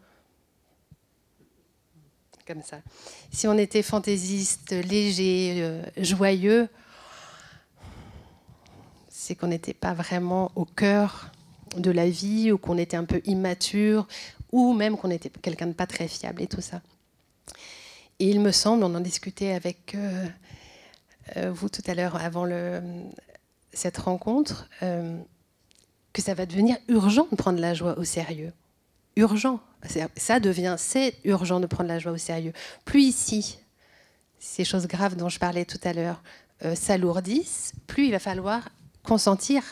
comme 2.45 2.61
ça. 2.61 2.77
Si 3.31 3.47
on 3.47 3.57
était 3.57 3.81
fantaisiste, 3.81 4.71
léger, 4.71 5.57
euh, 5.59 5.83
joyeux, 5.97 6.69
c'est 9.09 9.35
qu'on 9.35 9.47
n'était 9.47 9.73
pas 9.73 9.93
vraiment 9.93 10.51
au 10.55 10.65
cœur 10.65 11.31
de 11.75 11.91
la 11.91 12.07
vie 12.07 12.51
ou 12.51 12.57
qu'on 12.57 12.77
était 12.77 12.97
un 12.97 13.05
peu 13.05 13.21
immature 13.25 14.07
ou 14.51 14.73
même 14.73 14.97
qu'on 14.97 15.09
était 15.09 15.29
quelqu'un 15.29 15.67
de 15.67 15.73
pas 15.73 15.87
très 15.87 16.07
fiable 16.07 16.41
et 16.41 16.47
tout 16.47 16.61
ça. 16.61 16.81
Et 18.19 18.29
il 18.29 18.39
me 18.39 18.51
semble, 18.51 18.83
on 18.83 18.93
en 18.95 19.01
discutait 19.01 19.51
avec 19.51 19.95
euh, 19.95 20.25
euh, 21.37 21.51
vous 21.51 21.69
tout 21.69 21.83
à 21.87 21.95
l'heure 21.95 22.15
avant 22.15 22.47
cette 23.73 23.97
rencontre, 23.97 24.69
que 24.79 26.21
ça 26.21 26.33
va 26.33 26.45
devenir 26.45 26.77
urgent 26.87 27.27
de 27.29 27.35
prendre 27.35 27.59
la 27.59 27.73
joie 27.73 27.97
au 27.97 28.05
sérieux. 28.05 28.53
Urgent 29.15 29.59
ça 30.15 30.39
devient, 30.39 30.75
c'est 30.77 31.15
urgent 31.23 31.59
de 31.59 31.67
prendre 31.67 31.89
la 31.89 31.99
joie 31.99 32.11
au 32.11 32.17
sérieux. 32.17 32.53
Plus 32.85 33.03
ici, 33.03 33.59
ces 34.39 34.65
choses 34.65 34.87
graves 34.87 35.15
dont 35.15 35.29
je 35.29 35.39
parlais 35.39 35.65
tout 35.65 35.79
à 35.83 35.93
l'heure 35.93 36.21
euh, 36.63 36.75
s'alourdissent, 36.75 37.73
plus 37.87 38.05
il 38.05 38.11
va 38.11 38.19
falloir 38.19 38.69
consentir 39.03 39.63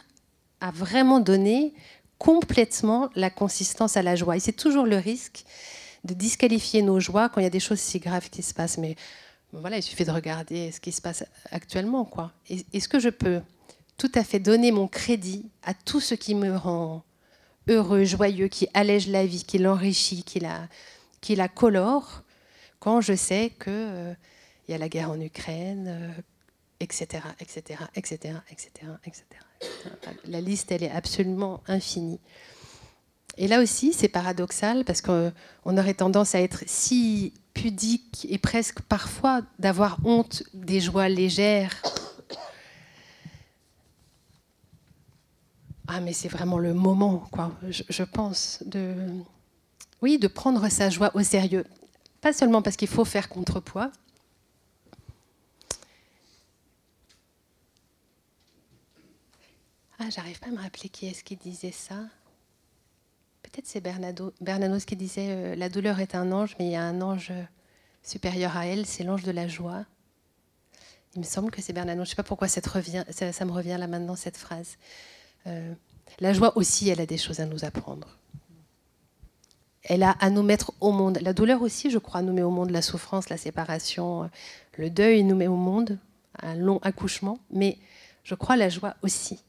à 0.62 0.72
vraiment 0.72 1.20
donner 1.20 1.74
complètement 2.18 3.10
la 3.16 3.30
consistance 3.30 3.98
à 3.98 4.02
la 4.02 4.16
joie. 4.16 4.38
Et 4.38 4.40
c'est 4.40 4.54
toujours 4.54 4.86
le 4.86 4.98
risque 4.98 5.44
de 6.04 6.14
disqualifier 6.14 6.82
nos 6.82 7.00
joies 7.00 7.30
quand 7.30 7.42
il 7.42 7.44
y 7.44 7.48
a 7.48 7.52
des 7.52 7.60
choses 7.60 7.80
si 7.80 8.00
graves 8.00 8.30
qui 8.30 8.44
se 8.44 8.54
passent. 8.54 8.78
Mais 8.78 8.96
voilà, 9.52 9.78
il 9.78 9.84
suffit 9.84 10.06
de 10.06 10.12
regarder 10.12 10.72
ce 10.72 10.80
qui 10.80 10.92
se 10.92 11.02
passe 11.02 11.26
actuellement. 11.52 12.06
Quoi. 12.06 12.32
Est-ce 12.50 12.88
que 12.88 13.00
je 13.00 13.10
peux 13.10 13.42
tout 13.98 14.12
à 14.16 14.24
fait 14.24 14.40
donner 14.40 14.72
mon 14.72 14.88
crédit 14.88 15.50
à 15.64 15.74
tout 15.74 16.00
ce 16.00 16.16
qui 16.16 16.36
me 16.36 16.56
rend 16.56 17.04
heureux, 17.68 18.04
joyeux, 18.04 18.48
qui 18.48 18.68
allège 18.74 19.08
la 19.08 19.26
vie, 19.26 19.44
qui 19.44 19.58
l'enrichit, 19.58 20.24
qui 20.24 20.40
la, 20.40 20.68
qui 21.22 21.36
la 21.36 21.48
colore, 21.48 22.24
quand 22.80 23.02
je 23.02 23.16
sais 23.16 23.52
qu'il 23.62 23.74
euh, 23.74 24.14
y 24.68 24.74
a 24.74 24.78
la 24.78 24.90
guerre 24.90 25.12
en 25.12 25.20
Ukraine, 25.20 26.14
etc., 26.80 27.24
etc., 27.40 27.80
etc., 27.96 28.36
etc., 28.52 28.70
etc. 29.06 29.26
La 30.26 30.42
liste, 30.42 30.72
elle 30.72 30.84
est 30.84 30.92
absolument 30.92 31.62
infinie. 31.68 32.20
Et 33.38 33.48
là 33.48 33.62
aussi, 33.62 33.94
c'est 33.94 34.10
paradoxal 34.10 34.84
parce 34.86 35.02
qu'on 35.02 35.32
aurait 35.66 35.96
tendance 35.96 36.36
à 36.36 36.42
être 36.42 36.64
si 36.68 37.34
pudique 37.54 38.28
et 38.30 38.38
presque 38.38 38.82
parfois 38.82 39.42
d'avoir 39.60 39.98
honte 40.04 40.44
des 40.54 40.82
joies 40.82 41.10
légères 41.10 41.82
Ah, 45.88 46.00
mais 46.00 46.14
c'est 46.14 46.30
vraiment 46.30 46.60
le 46.60 46.74
moment, 46.74 47.28
quoi. 47.32 47.52
Je, 47.70 48.04
pense 48.04 48.64
de, 48.66 48.96
oui, 50.02 50.18
de 50.18 50.28
prendre 50.28 50.68
sa 50.70 50.90
joie 50.90 51.12
au 51.14 51.24
sérieux. 51.24 51.66
Pas 52.22 52.32
seulement 52.32 52.62
parce 52.62 52.78
qu'il 52.78 52.88
faut 52.88 53.04
faire 53.04 53.28
contrepoids. 53.28 53.92
Ah, 60.00 60.10
j'arrive 60.10 60.40
pas 60.40 60.48
à 60.48 60.52
me 60.52 60.62
rappeler 60.62 60.90
qui 60.90 61.08
est-ce 61.08 61.24
qui 61.24 61.36
disait 61.36 61.72
ça. 61.72 61.96
Peut-être 63.42 63.68
c'est 63.68 63.82
Bernanos 63.82 64.86
qui 64.86 64.96
disait 64.96 65.28
euh, 65.30 65.56
la 65.56 65.70
douleur 65.70 66.00
est 66.00 66.16
un 66.16 66.32
ange, 66.32 66.56
mais 66.60 66.68
il 66.68 66.72
y 66.72 66.76
a 66.76 66.84
un 66.84 67.02
ange 67.02 67.32
supérieur 68.02 68.58
à 68.58 68.66
elle, 68.66 68.86
c'est 68.86 69.04
l'ange 69.04 69.24
de 69.24 69.32
la 69.32 69.48
joie. 69.48 69.86
Il 71.16 71.20
me 71.20 71.26
semble 71.26 71.52
que 71.52 71.62
c'est 71.62 71.74
Bernanos. 71.74 72.06
Je 72.06 72.10
ne 72.10 72.10
sais 72.12 72.16
pas 72.16 72.24
pourquoi 72.24 72.48
ça 72.48 72.62
me 72.62 73.52
revient 73.52 73.76
là 73.78 73.88
maintenant 73.88 74.16
cette 74.16 74.38
phrase. 74.38 74.78
Euh, 75.48 75.74
la 76.20 76.34
joie 76.34 76.58
aussi, 76.58 76.90
elle 76.90 77.02
a 77.02 77.06
des 77.06 77.18
choses 77.18 77.40
à 77.40 77.46
nous 77.46 77.66
apprendre. 77.66 78.18
Elle 79.84 80.04
a 80.04 80.12
à 80.12 80.30
nous 80.30 80.44
mettre 80.44 80.74
au 80.80 80.92
monde. 80.92 81.20
La 81.22 81.34
douleur 81.34 81.62
aussi, 81.62 81.92
je 81.92 81.98
crois, 81.98 82.22
nous 82.22 82.34
met 82.34 82.44
au 82.44 82.52
monde 82.52 82.70
la 82.70 82.82
souffrance, 82.82 83.30
la 83.30 83.38
séparation, 83.38 84.30
le 84.78 84.90
deuil 84.90 85.24
nous 85.24 85.36
met 85.36 85.48
au 85.48 85.56
monde, 85.56 85.98
un 86.42 86.56
long 86.56 86.80
accouchement, 86.80 87.40
mais 87.52 87.78
je 88.24 88.36
crois 88.36 88.56
la 88.56 88.70
joie 88.70 88.96
aussi. 89.04 89.40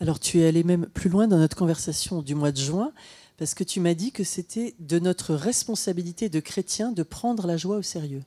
Alors 0.00 0.20
tu 0.20 0.40
es 0.40 0.46
allé 0.46 0.64
même 0.64 0.86
plus 0.86 1.10
loin 1.10 1.26
dans 1.26 1.38
notre 1.38 1.56
conversation 1.56 2.22
du 2.22 2.34
mois 2.34 2.52
de 2.52 2.58
juin, 2.58 2.92
parce 3.36 3.54
que 3.54 3.64
tu 3.64 3.80
m'as 3.80 3.94
dit 3.94 4.12
que 4.12 4.22
c'était 4.22 4.74
de 4.78 4.98
notre 4.98 5.34
responsabilité 5.34 6.28
de 6.28 6.40
chrétiens 6.40 6.92
de 6.92 7.02
prendre 7.02 7.46
la 7.46 7.56
joie 7.56 7.76
au 7.76 7.82
sérieux. 7.82 8.22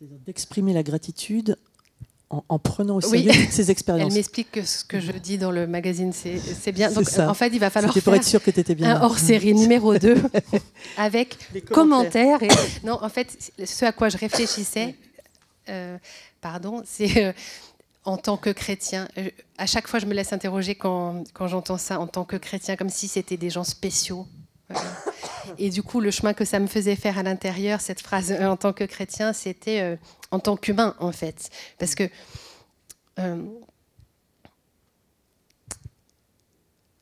D'exprimer 0.00 0.72
la 0.72 0.82
gratitude 0.82 1.56
en, 2.28 2.58
prenant 2.58 2.96
au 2.96 3.00
sérieux 3.00 3.30
toutes 3.32 3.52
ces 3.52 3.70
expériences. 3.70 4.10
Elle 4.10 4.16
m'explique 4.16 4.50
que 4.50 4.62
ce 4.64 4.84
que 4.84 5.00
je 5.00 5.12
dis 5.12 5.38
dans 5.38 5.50
le 5.50 5.66
magazine, 5.66 6.12
c'est 6.12 6.72
bien. 6.72 6.90
Donc, 6.90 7.06
en 7.18 7.34
fait, 7.34 7.48
il 7.48 7.60
va 7.60 7.70
falloir 7.70 7.92
faire 7.92 8.02
pour 8.02 8.14
être 8.14 8.24
sûr 8.24 8.42
que 8.42 8.50
étais 8.50 8.74
bien 8.74 8.96
un 8.96 9.02
hors-série 9.02 9.54
numéro 9.54 9.96
2 9.96 10.16
avec 10.96 11.36
commentaires. 11.70 12.42
Et... 12.42 12.48
Non, 12.84 12.98
en 13.02 13.08
fait, 13.08 13.52
ce 13.64 13.84
à 13.84 13.92
quoi 13.92 14.08
je 14.08 14.16
réfléchissais, 14.16 14.96
euh, 15.68 15.98
pardon, 16.40 16.82
c'est 16.84 17.24
euh, 17.24 17.32
en 18.04 18.16
tant 18.16 18.36
que 18.36 18.50
chrétien. 18.50 19.08
Euh, 19.18 19.30
à 19.58 19.66
chaque 19.66 19.86
fois, 19.88 19.98
je 19.98 20.06
me 20.06 20.14
laisse 20.14 20.32
interroger 20.32 20.74
quand, 20.74 21.24
quand 21.32 21.48
j'entends 21.48 21.78
ça 21.78 22.00
en 22.00 22.06
tant 22.06 22.24
que 22.24 22.36
chrétien, 22.36 22.76
comme 22.76 22.90
si 22.90 23.08
c'était 23.08 23.36
des 23.36 23.50
gens 23.50 23.64
spéciaux. 23.64 24.26
Et 25.58 25.70
du 25.70 25.82
coup, 25.82 26.00
le 26.00 26.10
chemin 26.10 26.34
que 26.34 26.44
ça 26.44 26.58
me 26.58 26.66
faisait 26.66 26.96
faire 26.96 27.18
à 27.18 27.22
l'intérieur, 27.22 27.80
cette 27.80 28.00
phrase 28.00 28.32
euh, 28.32 28.46
en 28.46 28.56
tant 28.56 28.72
que 28.72 28.84
chrétien, 28.84 29.32
c'était 29.32 29.80
euh, 29.80 29.96
en 30.30 30.38
tant 30.38 30.56
qu'humain, 30.56 30.94
en 30.98 31.12
fait. 31.12 31.50
Parce 31.78 31.94
que 31.94 32.04
euh, 33.18 33.42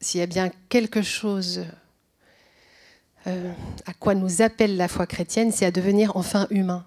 s'il 0.00 0.20
y 0.20 0.22
a 0.22 0.26
bien 0.26 0.50
quelque 0.68 1.02
chose 1.02 1.64
à 3.86 3.94
quoi 3.98 4.14
nous 4.14 4.42
appelle 4.42 4.76
la 4.76 4.86
foi 4.86 5.06
chrétienne, 5.06 5.50
c'est 5.50 5.64
à 5.64 5.70
devenir 5.70 6.14
enfin 6.14 6.46
humain. 6.50 6.84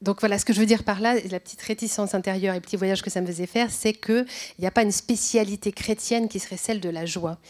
donc 0.00 0.20
voilà, 0.20 0.38
ce 0.38 0.44
que 0.44 0.52
je 0.52 0.60
veux 0.60 0.66
dire 0.66 0.84
par 0.84 1.00
là, 1.00 1.16
la 1.28 1.40
petite 1.40 1.60
réticence 1.62 2.14
intérieure 2.14 2.54
et 2.54 2.58
le 2.58 2.62
petit 2.62 2.76
voyage 2.76 3.02
que 3.02 3.10
ça 3.10 3.20
me 3.20 3.26
faisait 3.26 3.48
faire, 3.48 3.72
c'est 3.72 3.94
qu'il 3.94 4.24
n'y 4.60 4.66
a 4.66 4.70
pas 4.70 4.84
une 4.84 4.92
spécialité 4.92 5.72
chrétienne 5.72 6.28
qui 6.28 6.38
serait 6.38 6.56
celle 6.56 6.78
de 6.78 6.88
la 6.88 7.04
joie 7.04 7.40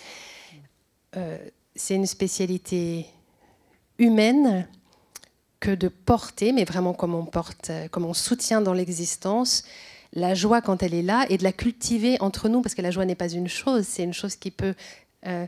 c'est 1.75 1.95
une 1.95 2.07
spécialité 2.07 3.07
humaine 3.99 4.69
que 5.61 5.71
de 5.71 5.89
porter, 5.89 6.53
mais 6.53 6.65
vraiment 6.65 6.93
comme 6.93 7.15
on 7.15 7.25
porte, 7.25 7.71
comme 7.91 8.05
on 8.05 8.15
soutient 8.15 8.61
dans 8.61 8.73
l'existence, 8.73 9.65
la 10.13 10.35
joie 10.35 10.61
quand 10.61 10.83
elle 10.83 10.95
est 10.95 11.03
là 11.03 11.25
et 11.31 11.39
de 11.39 11.45
la 11.45 11.53
cultiver 11.53 12.21
entre 12.21 12.49
nous, 12.49 12.63
parce 12.63 12.75
que 12.75 12.83
la 12.83 12.91
joie 12.91 13.05
n'est 13.05 13.15
pas 13.15 13.31
une 13.31 13.49
chose, 13.49 13.87
c'est 13.87 14.03
une 14.03 14.13
chose 14.13 14.37
qui 14.37 14.51
peut, 14.51 14.75
euh, 15.27 15.47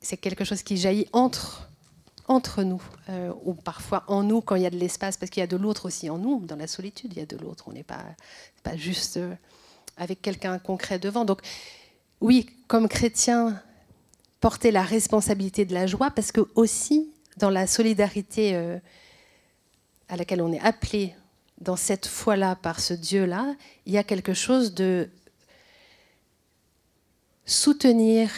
c'est 0.00 0.16
quelque 0.16 0.44
chose 0.44 0.62
qui 0.62 0.76
jaillit 0.76 1.08
entre 1.12 1.68
entre 2.28 2.62
nous, 2.62 2.82
euh, 3.08 3.32
ou 3.44 3.52
parfois 3.52 4.04
en 4.06 4.22
nous 4.22 4.40
quand 4.40 4.54
il 4.54 4.62
y 4.62 4.66
a 4.66 4.70
de 4.70 4.76
l'espace, 4.76 5.16
parce 5.16 5.28
qu'il 5.28 5.40
y 5.40 5.44
a 5.44 5.48
de 5.48 5.56
l'autre 5.56 5.86
aussi 5.86 6.08
en 6.08 6.18
nous, 6.18 6.40
dans 6.46 6.56
la 6.56 6.68
solitude, 6.68 7.12
il 7.12 7.18
y 7.18 7.22
a 7.22 7.26
de 7.26 7.36
l'autre, 7.36 7.64
on 7.66 7.72
n'est 7.72 7.82
pas, 7.82 8.04
pas 8.62 8.76
juste 8.76 9.16
euh, 9.16 9.34
avec 9.96 10.22
quelqu'un 10.22 10.58
concret 10.60 11.00
devant. 11.00 11.24
Donc 11.24 11.40
oui, 12.20 12.46
comme 12.68 12.88
chrétien, 12.88 13.60
porter 14.42 14.72
la 14.72 14.82
responsabilité 14.82 15.64
de 15.64 15.72
la 15.72 15.86
joie, 15.86 16.10
parce 16.10 16.32
que 16.32 16.42
aussi 16.56 17.08
dans 17.38 17.48
la 17.48 17.68
solidarité 17.68 18.56
euh, 18.56 18.76
à 20.08 20.16
laquelle 20.16 20.42
on 20.42 20.52
est 20.52 20.60
appelé 20.60 21.14
dans 21.60 21.76
cette 21.76 22.06
foi-là 22.06 22.56
par 22.56 22.80
ce 22.80 22.92
Dieu-là, 22.92 23.54
il 23.86 23.92
y 23.92 23.98
a 23.98 24.02
quelque 24.02 24.34
chose 24.34 24.74
de 24.74 25.08
soutenir, 27.46 28.30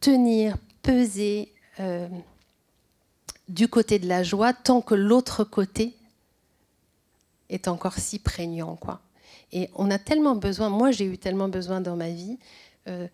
tenir, 0.00 0.56
peser 0.82 1.52
euh, 1.78 2.08
du 3.46 3.68
côté 3.68 3.98
de 3.98 4.08
la 4.08 4.22
joie 4.22 4.54
tant 4.54 4.80
que 4.80 4.94
l'autre 4.94 5.44
côté 5.44 5.94
est 7.50 7.68
encore 7.68 7.98
si 7.98 8.18
prégnant. 8.18 8.74
Quoi. 8.76 9.02
Et 9.52 9.68
on 9.74 9.90
a 9.90 9.98
tellement 9.98 10.34
besoin, 10.34 10.70
moi 10.70 10.92
j'ai 10.92 11.04
eu 11.04 11.18
tellement 11.18 11.50
besoin 11.50 11.82
dans 11.82 11.94
ma 11.94 12.08
vie, 12.08 12.38
euh, 12.88 13.06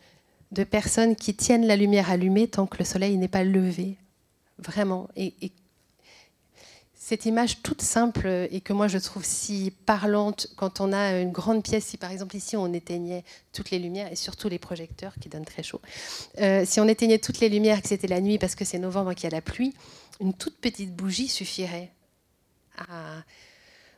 de 0.53 0.65
personnes 0.65 1.17
qui 1.17 1.35
tiennent 1.35 1.67
la 1.67 1.77
lumière 1.77 2.11
allumée 2.11 2.47
tant 2.47 2.67
que 2.67 2.79
le 2.79 2.85
soleil 2.85 3.17
n'est 3.17 3.29
pas 3.29 3.43
levé. 3.43 3.97
vraiment. 4.59 5.09
Et, 5.17 5.35
cette 6.95 7.27
image 7.27 7.62
toute 7.62 7.83
simple 7.83 8.47
et 8.51 8.61
que 8.61 8.73
moi 8.73 8.87
je 8.87 8.97
trouve 8.97 9.25
si 9.25 9.73
parlante 9.87 10.47
quand 10.57 10.81
on 10.81 10.93
a 10.93 11.19
une 11.19 11.33
grande 11.33 11.65
pièce, 11.65 11.85
si 11.87 11.97
par 11.97 12.12
exemple 12.12 12.37
ici 12.37 12.57
on 12.57 12.73
éteignait 12.73 13.25
toutes 13.53 13.73
les 13.73 13.81
lumières 13.81 14.11
et 14.12 14.15
surtout 14.15 14.49
les 14.49 14.61
projecteurs 14.61 15.12
qui 15.21 15.29
donnent 15.29 15.45
très 15.45 15.65
chaud, 15.65 15.81
euh, 16.41 16.65
si 16.65 16.79
on 16.79 16.87
éteignait 16.87 17.19
toutes 17.19 17.41
les 17.41 17.49
lumières 17.49 17.79
et 17.79 17.83
que 17.83 17.88
c'était 17.88 18.07
la 18.07 18.21
nuit 18.21 18.38
parce 18.38 18.55
que 18.55 18.65
c'est 18.65 18.79
novembre 18.79 19.15
qu'il 19.15 19.25
y 19.25 19.27
a 19.27 19.31
la 19.31 19.43
pluie, 19.43 19.75
une 20.21 20.33
toute 20.33 20.57
petite 20.59 20.95
bougie 20.95 21.27
suffirait 21.27 21.91
à 22.79 23.25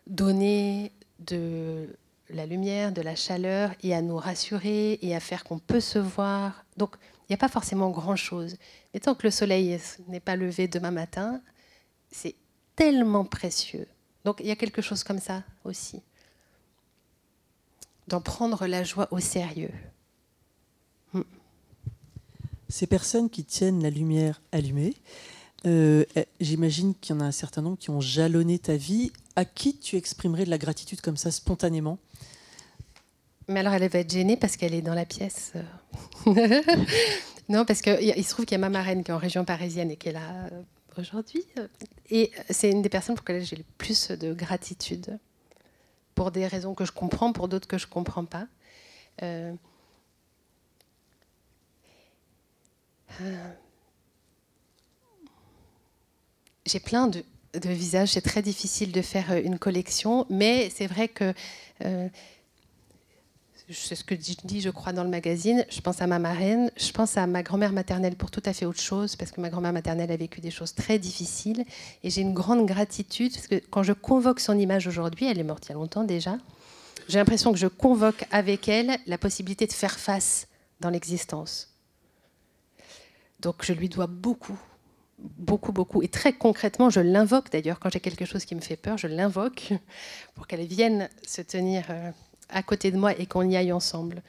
donner 0.07 0.91
de 1.21 1.95
la 2.31 2.47
lumière, 2.47 2.93
de 2.93 3.03
la 3.03 3.17
chaleur 3.17 3.75
et 3.83 3.95
à 3.95 4.03
nous 4.03 4.17
rassurer 4.17 4.99
et 5.03 5.15
à 5.15 5.21
faire 5.21 5.45
qu'on 5.45 5.59
peut 5.59 5.81
se 5.81 5.99
voir. 5.99 6.65
Donc 6.77 6.97
il 7.23 7.33
n'y 7.33 7.35
a 7.35 7.39
pas 7.39 7.49
forcément 7.49 7.91
grand-chose. 7.91 8.57
Mais 8.93 9.01
tant 9.01 9.15
que 9.15 9.27
le 9.27 9.31
soleil 9.31 9.79
n'est 10.09 10.21
pas 10.21 10.37
levé 10.37 10.69
demain 10.69 10.91
matin, 10.91 11.41
c'est 12.11 12.35
tellement 12.77 13.25
précieux. 13.25 13.87
Donc 14.25 14.41
il 14.41 14.47
y 14.47 14.51
a 14.51 14.57
quelque 14.57 14.83
chose 14.83 15.05
comme 15.05 15.21
ça 15.21 15.43
aussi. 15.65 16.03
D'en 18.09 18.21
prendre 18.21 18.67
la 18.67 18.85
joie 18.85 19.09
au 19.11 19.21
sérieux. 19.21 19.73
Hmm. 21.13 21.23
Ces 22.69 22.87
personnes 22.87 23.31
qui 23.31 23.45
tiennent 23.45 23.83
la 23.83 23.91
lumière 23.91 24.43
allumée, 24.53 24.95
euh, 25.67 26.05
eh, 26.17 26.27
j'imagine 26.41 26.95
qu'il 26.95 27.15
y 27.15 27.19
en 27.19 27.21
a 27.21 27.25
un 27.25 27.33
certain 27.33 27.63
nombre 27.63 27.79
qui 27.79 27.91
ont 27.91 28.01
jalonné 28.01 28.59
ta 28.59 28.77
vie. 28.77 29.13
À 29.37 29.45
qui 29.45 29.77
tu 29.77 29.97
exprimerais 29.97 30.45
de 30.45 30.51
la 30.51 30.59
gratitude 30.59 31.01
comme 31.01 31.17
ça, 31.17 31.31
spontanément? 31.31 31.99
Mais 33.49 33.61
alors, 33.61 33.73
elle 33.73 33.89
va 33.89 33.99
être 33.99 34.13
gênée 34.13 34.37
parce 34.37 34.57
qu'elle 34.57 34.75
est 34.75 34.83
dans 34.83 34.95
la 34.95 35.05
pièce. 35.05 35.53
non, 37.49 37.65
parce 37.65 37.83
qu'il 37.83 38.25
se 38.25 38.31
trouve 38.31 38.45
qu'il 38.45 38.55
y 38.55 38.61
a 38.61 38.61
ma 38.61 38.69
marraine 38.69 39.03
qui 39.03 39.11
est 39.11 39.15
en 39.15 39.19
région 39.19 39.45
parisienne 39.45 39.91
et 39.91 39.97
qui 39.97 40.11
est 40.11 40.13
là 40.13 40.47
euh, 40.53 40.63
aujourd'hui. 40.99 41.45
Et 42.11 42.31
c'est 42.49 42.71
une 42.71 42.83
des 42.83 42.89
personnes 42.89 43.17
pour 43.17 43.25
lesquelles 43.29 43.45
j'ai 43.45 43.57
le 43.57 43.65
plus 43.77 44.11
de 44.11 44.33
gratitude, 44.33 45.19
pour 46.15 46.31
des 46.31 46.47
raisons 46.47 46.75
que 46.75 46.85
je 46.85 46.93
comprends, 46.93 47.33
pour 47.33 47.49
d'autres 47.49 47.67
que 47.67 47.79
je 47.79 47.87
ne 47.87 47.91
comprends 47.91 48.25
pas. 48.25 48.47
Euh, 49.23 49.53
j'ai 56.67 56.81
plein 56.81 57.09
de, 57.09 57.23
visages, 57.55 58.13
c'est 58.13 58.21
très 58.21 58.43
difficile 58.43 58.93
de 58.93 59.03
faire 59.03 59.31
euh, 59.31 59.41
une 59.43 59.59
collection, 59.59 60.27
mais 60.29 60.71
c'est 60.75 60.87
vrai 60.87 61.09
que 61.09 61.33
euh, 61.85 62.09
c'est 63.71 63.95
ce 63.95 64.05
que 64.05 64.15
je 64.15 64.35
dis, 64.45 64.61
je 64.61 64.71
crois, 64.71 64.93
dans 64.93 65.05
le 65.05 65.11
magazine. 65.11 65.65
Je 65.71 65.81
pense 65.81 66.03
à 66.03 66.07
ma 66.07 66.19
marraine, 66.19 66.71
je 66.77 66.91
pense 66.93 67.17
à 67.17 67.27
ma 67.27 67.43
grand-mère 67.43 67.73
maternelle 67.73 68.17
pour 68.17 68.31
tout 68.31 68.43
à 68.45 68.53
fait 68.53 68.67
autre 68.67 68.81
chose, 68.81 69.17
parce 69.17 69.31
que 69.31 69.41
ma 69.41 69.49
grand-mère 69.49 69.73
maternelle 69.73 70.11
a 70.11 70.17
vécu 70.17 70.41
des 70.41 70.51
choses 70.51 70.75
très 70.75 70.99
difficiles. 70.99 71.65
Et 72.03 72.11
j'ai 72.11 72.21
une 72.21 72.35
grande 72.35 72.67
gratitude, 72.67 73.33
parce 73.33 73.47
que 73.47 73.63
quand 73.71 73.83
je 73.83 73.93
convoque 73.93 74.41
son 74.41 74.59
image 74.59 74.87
aujourd'hui, 74.87 75.27
elle 75.27 75.39
est 75.39 75.45
morte 75.45 75.67
il 75.67 75.69
y 75.71 75.73
a 75.73 75.75
longtemps 75.75 76.05
déjà, 76.05 76.39
j'ai 77.09 77.19
l'impression 77.19 77.53
que 77.53 77.59
je 77.59 77.67
convoque 77.67 78.25
avec 78.31 78.69
elle 78.69 78.99
la 79.07 79.19
possibilité 79.19 79.67
de 79.67 79.73
faire 79.73 79.99
face 79.99 80.47
dans 80.81 80.91
l'existence. 80.91 81.71
Donc 83.41 83.65
je 83.65 83.73
lui 83.73 83.89
dois 83.89 84.07
beaucoup, 84.07 84.59
beaucoup, 85.39 85.73
beaucoup. 85.73 86.03
Et 86.03 86.09
très 86.09 86.33
concrètement, 86.33 86.91
je 86.91 87.01
l'invoque 87.01 87.51
d'ailleurs, 87.51 87.81
quand 87.81 87.91
j'ai 87.91 88.01
quelque 88.01 88.25
chose 88.25 88.45
qui 88.45 88.55
me 88.55 88.61
fait 88.61 88.77
peur, 88.77 88.99
je 88.99 89.07
l'invoque 89.07 89.73
pour 90.35 90.47
qu'elle 90.47 90.67
vienne 90.67 91.09
se 91.27 91.43
tenir 91.43 91.85
euh, 91.91 92.11
à 92.49 92.63
côté 92.63 92.91
de 92.91 92.97
moi 92.97 93.19
et 93.19 93.27
qu'on 93.27 93.49
y 93.49 93.57
aille 93.57 93.73
ensemble. 93.73 94.23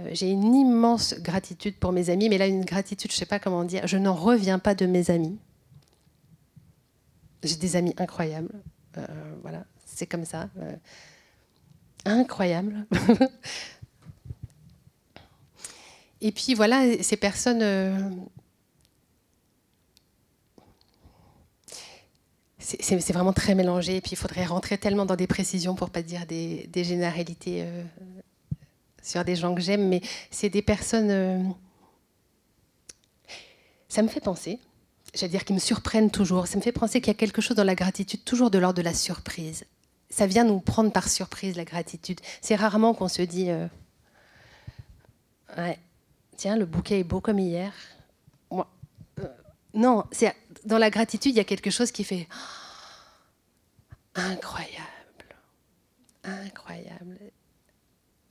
Euh, 0.00 0.10
j'ai 0.12 0.30
une 0.30 0.54
immense 0.54 1.14
gratitude 1.20 1.76
pour 1.76 1.92
mes 1.92 2.10
amis, 2.10 2.28
mais 2.28 2.38
là, 2.38 2.46
une 2.46 2.64
gratitude, 2.64 3.10
je 3.10 3.16
ne 3.16 3.18
sais 3.18 3.26
pas 3.26 3.38
comment 3.38 3.64
dire, 3.64 3.86
je 3.86 3.96
n'en 3.96 4.14
reviens 4.14 4.58
pas 4.58 4.74
de 4.74 4.86
mes 4.86 5.10
amis. 5.10 5.38
J'ai 7.42 7.56
des 7.56 7.76
amis 7.76 7.94
incroyables. 7.98 8.52
Euh, 8.96 9.06
voilà, 9.42 9.64
c'est 9.84 10.06
comme 10.06 10.24
ça. 10.24 10.48
Euh, 10.58 10.74
incroyable. 12.04 12.86
et 16.20 16.32
puis 16.32 16.54
voilà, 16.54 17.02
ces 17.02 17.16
personnes 17.16 18.28
c'est 22.80 23.12
vraiment 23.12 23.32
très 23.32 23.54
mélangé. 23.54 23.96
Et 23.96 24.00
puis 24.00 24.12
il 24.12 24.16
faudrait 24.16 24.44
rentrer 24.44 24.78
tellement 24.78 25.06
dans 25.06 25.16
des 25.16 25.26
précisions 25.26 25.74
pour 25.74 25.90
pas 25.90 26.02
dire 26.02 26.26
des, 26.26 26.68
généralités 26.74 27.62
euh, 27.62 27.84
sur 29.02 29.24
des 29.24 29.36
gens 29.36 29.54
que 29.54 29.60
j'aime. 29.60 29.88
Mais 29.88 30.00
c'est 30.30 30.50
des 30.50 30.62
personnes. 30.62 31.10
Euh, 31.10 31.42
ça 33.88 34.02
me 34.02 34.08
fait 34.08 34.20
penser, 34.20 34.58
j'allais 35.14 35.30
dire 35.30 35.44
qu'ils 35.44 35.54
me 35.54 35.60
surprennent 35.60 36.10
toujours. 36.10 36.46
Ça 36.46 36.58
me 36.58 36.62
fait 36.62 36.72
penser 36.72 37.00
qu'il 37.00 37.08
y 37.08 37.16
a 37.16 37.18
quelque 37.18 37.40
chose 37.40 37.56
dans 37.56 37.64
la 37.64 37.74
gratitude, 37.74 38.22
toujours 38.24 38.50
de 38.50 38.58
l'ordre 38.58 38.76
de 38.76 38.82
la 38.82 38.92
surprise. 38.92 39.64
Ça 40.10 40.26
vient 40.26 40.44
nous 40.44 40.60
prendre 40.60 40.92
par 40.92 41.08
surprise, 41.08 41.56
la 41.56 41.64
gratitude. 41.64 42.20
C'est 42.42 42.54
rarement 42.54 42.92
qu'on 42.92 43.08
se 43.08 43.22
dit 43.22 43.50
euh, 43.50 43.66
ouais, 45.56 45.78
Tiens, 46.36 46.56
le 46.56 46.66
bouquet 46.66 47.00
est 47.00 47.04
beau 47.04 47.20
comme 47.20 47.38
hier. 47.38 47.72
Non, 49.74 50.04
c'est 50.10 50.34
dans 50.64 50.78
la 50.78 50.90
gratitude, 50.90 51.32
il 51.32 51.36
y 51.36 51.40
a 51.40 51.44
quelque 51.44 51.70
chose 51.70 51.92
qui 51.92 52.04
fait 52.04 52.28
incroyable, 54.14 54.68
incroyable. 56.24 57.18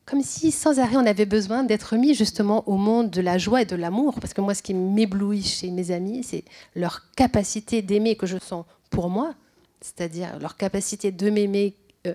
Comme 0.06 0.22
si 0.22 0.52
sans 0.52 0.80
arrêt 0.80 0.96
on 0.96 1.06
avait 1.06 1.26
besoin 1.26 1.64
d'être 1.64 1.98
mis 1.98 2.14
justement 2.14 2.68
au 2.68 2.78
monde 2.78 3.10
de 3.10 3.20
la 3.22 3.38
joie 3.38 3.64
et 3.64 3.66
de 3.66 3.76
l'amour. 3.76 4.20
Parce 4.22 4.34
que 4.34 4.40
moi, 4.40 4.56
ce 4.56 4.64
qui 4.64 4.74
m'éblouit 4.74 5.44
chez 5.44 5.70
mes 5.70 5.92
amis, 5.92 6.24
c'est 6.24 6.46
leur 6.76 7.12
capacité 7.12 7.82
d'aimer 7.82 8.16
que 8.16 8.26
je 8.26 8.38
sens 8.38 8.66
pour 8.90 9.10
moi, 9.10 9.36
c'est-à-dire 9.82 10.40
leur 10.40 10.56
capacité 10.56 11.12
de 11.12 11.30
m'aimer 11.30 11.76
euh, 12.08 12.14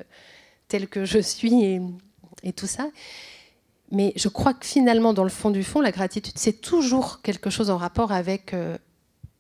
tel 0.69 0.89
que 0.89 1.05
je 1.05 1.19
suis 1.19 1.65
et, 2.43 2.53
tout 2.55 2.67
ça. 2.67 2.89
Mais 3.91 4.15
je 4.17 4.29
crois 4.29 4.55
que 4.55 4.65
finalement, 4.65 5.13
dans 5.13 5.23
le 5.23 5.29
fond 5.31 5.51
du 5.51 5.63
fond, 5.63 5.83
la 5.83 5.93
gratitude, 5.93 6.33
c'est 6.37 6.63
toujours 6.63 7.21
quelque 7.21 7.51
chose 7.51 7.69
en 7.69 7.77
rapport 7.77 8.11
avec 8.11 8.55
euh, 8.55 8.79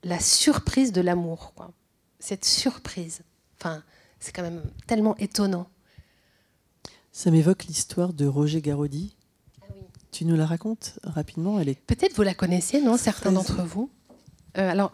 la 0.02 0.18
surprise 0.18 0.92
de 0.92 1.00
l'amour. 1.00 1.52
Cette 2.18 2.44
surprise. 2.44 3.22
Enfin, 3.60 3.82
c'est 4.20 4.34
quand 4.34 4.42
même 4.42 4.62
tellement 4.86 5.16
étonnant. 5.16 5.66
Ça 7.12 7.30
m'évoque 7.30 7.64
l'histoire 7.64 8.12
de 8.12 8.26
Roger 8.26 8.60
Garaudy. 8.60 9.16
Ah 9.60 9.66
tu 10.12 10.24
nous 10.24 10.36
la 10.36 10.46
racontes 10.46 10.98
rapidement 11.02 11.60
Elle 11.60 11.68
est 11.68 11.78
Peut-être 11.78 12.14
vous 12.16 12.22
la 12.22 12.34
connaissez, 12.34 12.80
non 12.80 12.96
Certains 12.96 13.32
d'entre 13.32 13.62
vous. 13.62 13.90
Euh, 14.58 14.70
alors, 14.70 14.92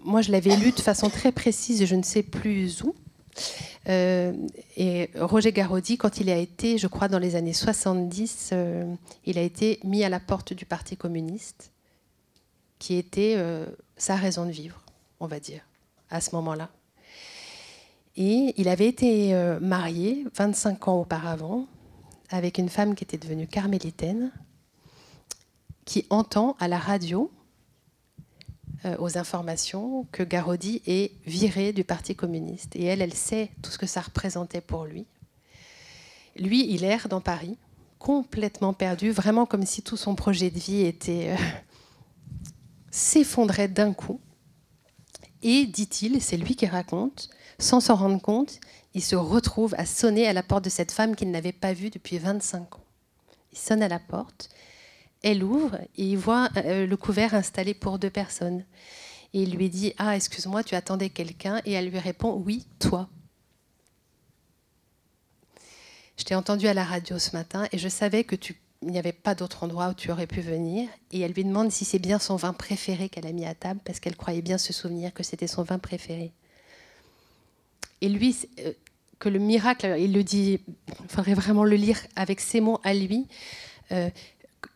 moi, 0.00 0.22
je 0.22 0.32
l'avais 0.32 0.56
lu 0.56 0.72
de 0.72 0.80
façon 0.80 1.10
très 1.10 1.32
précise 1.32 1.84
je 1.84 1.94
ne 1.94 2.02
sais 2.02 2.22
plus 2.22 2.82
où. 2.82 2.94
Euh, 3.88 4.32
et 4.76 5.10
Roger 5.16 5.52
Garaudy, 5.52 5.96
quand 5.96 6.18
il 6.20 6.30
a 6.30 6.36
été, 6.36 6.78
je 6.78 6.86
crois, 6.86 7.08
dans 7.08 7.18
les 7.18 7.34
années 7.34 7.52
70, 7.52 8.50
euh, 8.52 8.94
il 9.24 9.38
a 9.38 9.42
été 9.42 9.80
mis 9.84 10.04
à 10.04 10.08
la 10.08 10.20
porte 10.20 10.52
du 10.52 10.66
Parti 10.66 10.96
communiste 10.96 11.71
qui 12.82 12.96
était 12.96 13.34
euh, 13.36 13.64
sa 13.96 14.16
raison 14.16 14.44
de 14.44 14.50
vivre, 14.50 14.82
on 15.20 15.28
va 15.28 15.38
dire, 15.38 15.62
à 16.10 16.20
ce 16.20 16.34
moment-là. 16.34 16.68
Et 18.16 18.54
il 18.56 18.66
avait 18.66 18.88
été 18.88 19.36
euh, 19.36 19.60
marié 19.60 20.26
25 20.34 20.88
ans 20.88 21.00
auparavant 21.00 21.68
avec 22.28 22.58
une 22.58 22.68
femme 22.68 22.96
qui 22.96 23.04
était 23.04 23.18
devenue 23.18 23.46
carmélitaine, 23.46 24.32
qui 25.84 26.06
entend 26.10 26.56
à 26.58 26.66
la 26.66 26.76
radio, 26.76 27.30
euh, 28.84 28.96
aux 28.98 29.16
informations, 29.16 30.08
que 30.10 30.24
Garodi 30.24 30.82
est 30.84 31.12
viré 31.24 31.72
du 31.72 31.84
Parti 31.84 32.16
communiste. 32.16 32.74
Et 32.74 32.82
elle, 32.86 33.00
elle 33.00 33.14
sait 33.14 33.52
tout 33.62 33.70
ce 33.70 33.78
que 33.78 33.86
ça 33.86 34.00
représentait 34.00 34.60
pour 34.60 34.86
lui. 34.86 35.06
Lui, 36.34 36.68
il 36.68 36.82
erre 36.82 37.08
dans 37.08 37.20
Paris, 37.20 37.56
complètement 38.00 38.72
perdu, 38.72 39.12
vraiment 39.12 39.46
comme 39.46 39.66
si 39.66 39.82
tout 39.82 39.96
son 39.96 40.16
projet 40.16 40.50
de 40.50 40.58
vie 40.58 40.80
était 40.80 41.36
s'effondrait 42.92 43.66
d'un 43.66 43.92
coup. 43.92 44.20
Et, 45.42 45.66
dit-il, 45.66 46.22
c'est 46.22 46.36
lui 46.36 46.54
qui 46.54 46.66
raconte, 46.66 47.28
sans 47.58 47.80
s'en 47.80 47.96
rendre 47.96 48.22
compte, 48.22 48.60
il 48.94 49.02
se 49.02 49.16
retrouve 49.16 49.74
à 49.76 49.86
sonner 49.86 50.28
à 50.28 50.32
la 50.32 50.44
porte 50.44 50.64
de 50.64 50.70
cette 50.70 50.92
femme 50.92 51.16
qu'il 51.16 51.32
n'avait 51.32 51.52
pas 51.52 51.72
vue 51.72 51.90
depuis 51.90 52.18
25 52.18 52.76
ans. 52.76 52.84
Il 53.50 53.58
sonne 53.58 53.82
à 53.82 53.88
la 53.88 53.98
porte, 53.98 54.50
elle 55.22 55.42
ouvre 55.42 55.76
et 55.96 56.04
il 56.04 56.16
voit 56.16 56.48
euh, 56.56 56.86
le 56.86 56.96
couvert 56.96 57.34
installé 57.34 57.74
pour 57.74 57.98
deux 57.98 58.10
personnes. 58.10 58.64
Et 59.34 59.42
il 59.42 59.54
lui 59.56 59.70
dit 59.70 59.94
Ah, 59.98 60.14
excuse-moi, 60.16 60.62
tu 60.62 60.74
attendais 60.74 61.10
quelqu'un 61.10 61.60
Et 61.64 61.72
elle 61.72 61.88
lui 61.88 61.98
répond 61.98 62.32
Oui, 62.34 62.66
toi. 62.78 63.08
Je 66.16 66.24
t'ai 66.24 66.34
entendu 66.34 66.66
à 66.66 66.74
la 66.74 66.84
radio 66.84 67.18
ce 67.18 67.34
matin 67.34 67.66
et 67.72 67.78
je 67.78 67.88
savais 67.88 68.24
que 68.24 68.36
tu 68.36 68.54
il 68.82 68.90
n'y 68.90 68.98
avait 68.98 69.12
pas 69.12 69.34
d'autre 69.34 69.64
endroit 69.64 69.88
où 69.88 69.94
tu 69.94 70.10
aurais 70.10 70.26
pu 70.26 70.40
venir. 70.40 70.88
Et 71.10 71.20
elle 71.20 71.32
lui 71.32 71.44
demande 71.44 71.70
si 71.70 71.84
c'est 71.84 71.98
bien 71.98 72.18
son 72.18 72.36
vin 72.36 72.52
préféré 72.52 73.08
qu'elle 73.08 73.26
a 73.26 73.32
mis 73.32 73.46
à 73.46 73.54
table, 73.54 73.80
parce 73.84 74.00
qu'elle 74.00 74.16
croyait 74.16 74.42
bien 74.42 74.58
se 74.58 74.72
souvenir 74.72 75.14
que 75.14 75.22
c'était 75.22 75.46
son 75.46 75.62
vin 75.62 75.78
préféré. 75.78 76.32
Et 78.00 78.08
lui, 78.08 78.36
euh, 78.60 78.72
que 79.18 79.28
le 79.28 79.38
miracle, 79.38 79.94
il 79.98 80.12
le 80.12 80.24
dit, 80.24 80.60
il 80.88 81.08
faudrait 81.08 81.34
vraiment 81.34 81.64
le 81.64 81.76
lire 81.76 81.98
avec 82.16 82.40
ses 82.40 82.60
mots 82.60 82.80
à 82.82 82.92
lui, 82.92 83.28
euh, 83.92 84.10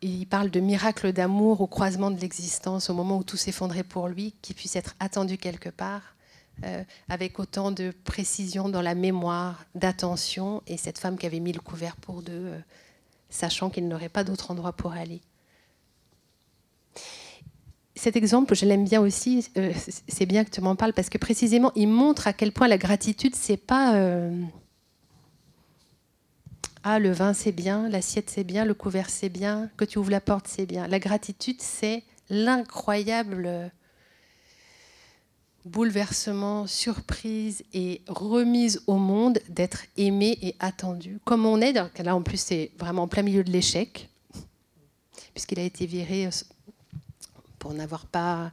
il 0.03 0.27
parle 0.27 0.51
de 0.51 0.61
miracle 0.61 1.13
d'amour 1.13 1.61
au 1.61 1.67
croisement 1.67 2.11
de 2.11 2.21
l'existence, 2.21 2.91
au 2.91 2.95
moment 2.95 3.19
où 3.19 3.25
tout 3.25 3.37
s'effondrait 3.37 3.83
pour 3.83 4.09
lui, 4.09 4.35
qui 4.43 4.55
puisse 4.55 4.77
être 4.77 4.95
attendu 5.01 5.39
quelque 5.39 5.69
part, 5.69 6.15
euh, 6.65 6.83
avec 7.09 7.39
autant 7.39 7.73
de 7.73 7.93
précision 8.05 8.69
dans 8.69 8.83
la 8.83 8.95
mémoire, 8.95 9.65
d'attention, 9.75 10.63
et 10.67 10.77
cette 10.77 10.99
femme 10.99 11.19
qui 11.19 11.27
avait 11.27 11.41
mis 11.41 11.53
le 11.53 11.61
couvert 11.61 11.97
pour 11.97 12.23
deux, 12.23 12.53
sachant 13.37 13.71
qu'il 13.71 13.87
n'aurait 13.89 14.09
pas 14.09 14.25
d'autre 14.25 14.51
endroit 14.51 14.73
pour 14.73 14.93
aller. 14.93 15.21
Cet 17.95 18.17
exemple, 18.17 18.55
je 18.55 18.67
l'aime 18.67 18.85
bien 18.85 19.01
aussi, 19.01 19.49
euh, 19.57 19.73
c'est 20.09 20.27
bien 20.27 20.45
que 20.45 20.51
tu 20.51 20.61
m'en 20.61 20.77
parles, 20.77 20.93
parce 20.93 21.09
que 21.09 21.19
précisément, 21.19 21.73
il 21.77 21.89
montre 21.89 22.27
à 22.27 22.33
quel 22.33 22.53
point 22.53 22.69
la 22.69 22.79
gratitude, 22.79 23.35
c'est 23.35 23.57
pas 23.57 23.95
ah, 26.89 27.01
le 27.01 27.11
vin 27.11 27.33
c'est 27.33 27.51
bien, 27.51 27.89
l'assiette 27.89 28.31
c'est 28.31 28.45
bien, 28.45 28.65
le 28.65 28.73
couvert 28.73 29.11
c'est 29.11 29.29
bien, 29.29 29.69
que 29.77 29.85
tu 29.85 29.99
ouvres 29.99 30.13
la 30.13 30.21
porte 30.21 30.47
c'est 30.47 30.67
bien. 30.67 30.87
La 30.87 31.01
gratitude, 31.01 31.61
c'est 31.61 32.05
l'incroyable 32.31 33.73
bouleversement, 35.67 36.67
surprise 36.67 37.65
et 37.75 38.03
remise 38.07 38.83
au 38.87 38.97
monde 38.97 39.41
d'être 39.49 39.83
aimé 39.97 40.39
et 40.41 40.55
attendu. 40.61 41.19
Comme 41.25 41.45
on 41.45 41.61
est, 41.61 41.73
là 41.73 42.17
en 42.17 42.23
plus 42.23 42.41
c'est 42.41 42.71
vraiment 42.79 43.03
en 43.03 43.09
plein 43.09 43.23
milieu 43.23 43.43
de 43.43 43.51
l'échec, 43.51 44.09
puisqu'il 45.35 45.59
a 45.59 45.65
été 45.65 45.85
viré 45.87 46.29
pour 47.59 47.75
n'avoir 47.75 48.07
pas 48.07 48.53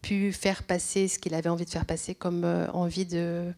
pu 0.00 0.32
faire 0.32 0.62
passer 0.62 1.08
ce 1.08 1.18
qu'il 1.18 1.34
avait 1.34 1.48
envie 1.48 1.64
de 1.64 1.70
faire 1.70 1.84
passer 1.84 2.14
comme 2.14 2.44
euh, 2.44 2.70
envie 2.70 3.04
de, 3.04 3.52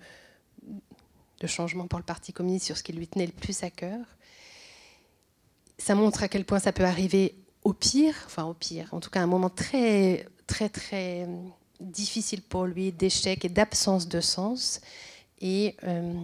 changement 1.46 1.86
pour 1.86 1.98
le 1.98 2.04
Parti 2.04 2.32
communiste 2.32 2.66
sur 2.66 2.76
ce 2.76 2.82
qui 2.82 2.92
lui 2.92 3.06
tenait 3.06 3.26
le 3.26 3.32
plus 3.32 3.62
à 3.62 3.70
cœur. 3.70 4.00
Ça 5.78 5.94
montre 5.94 6.22
à 6.22 6.28
quel 6.28 6.44
point 6.44 6.58
ça 6.58 6.72
peut 6.72 6.84
arriver 6.84 7.34
au 7.62 7.74
pire, 7.74 8.14
enfin 8.26 8.44
au 8.44 8.54
pire, 8.54 8.88
en 8.92 9.00
tout 9.00 9.10
cas 9.10 9.20
un 9.20 9.26
moment 9.26 9.50
très, 9.50 10.26
très, 10.46 10.70
très 10.70 11.26
euh, 11.26 11.36
difficile 11.80 12.42
pour 12.42 12.66
lui, 12.66 12.92
d'échec 12.92 13.44
et 13.44 13.48
d'absence 13.48 14.08
de 14.08 14.20
sens. 14.20 14.80
Et 15.40 15.76
euh, 15.84 16.14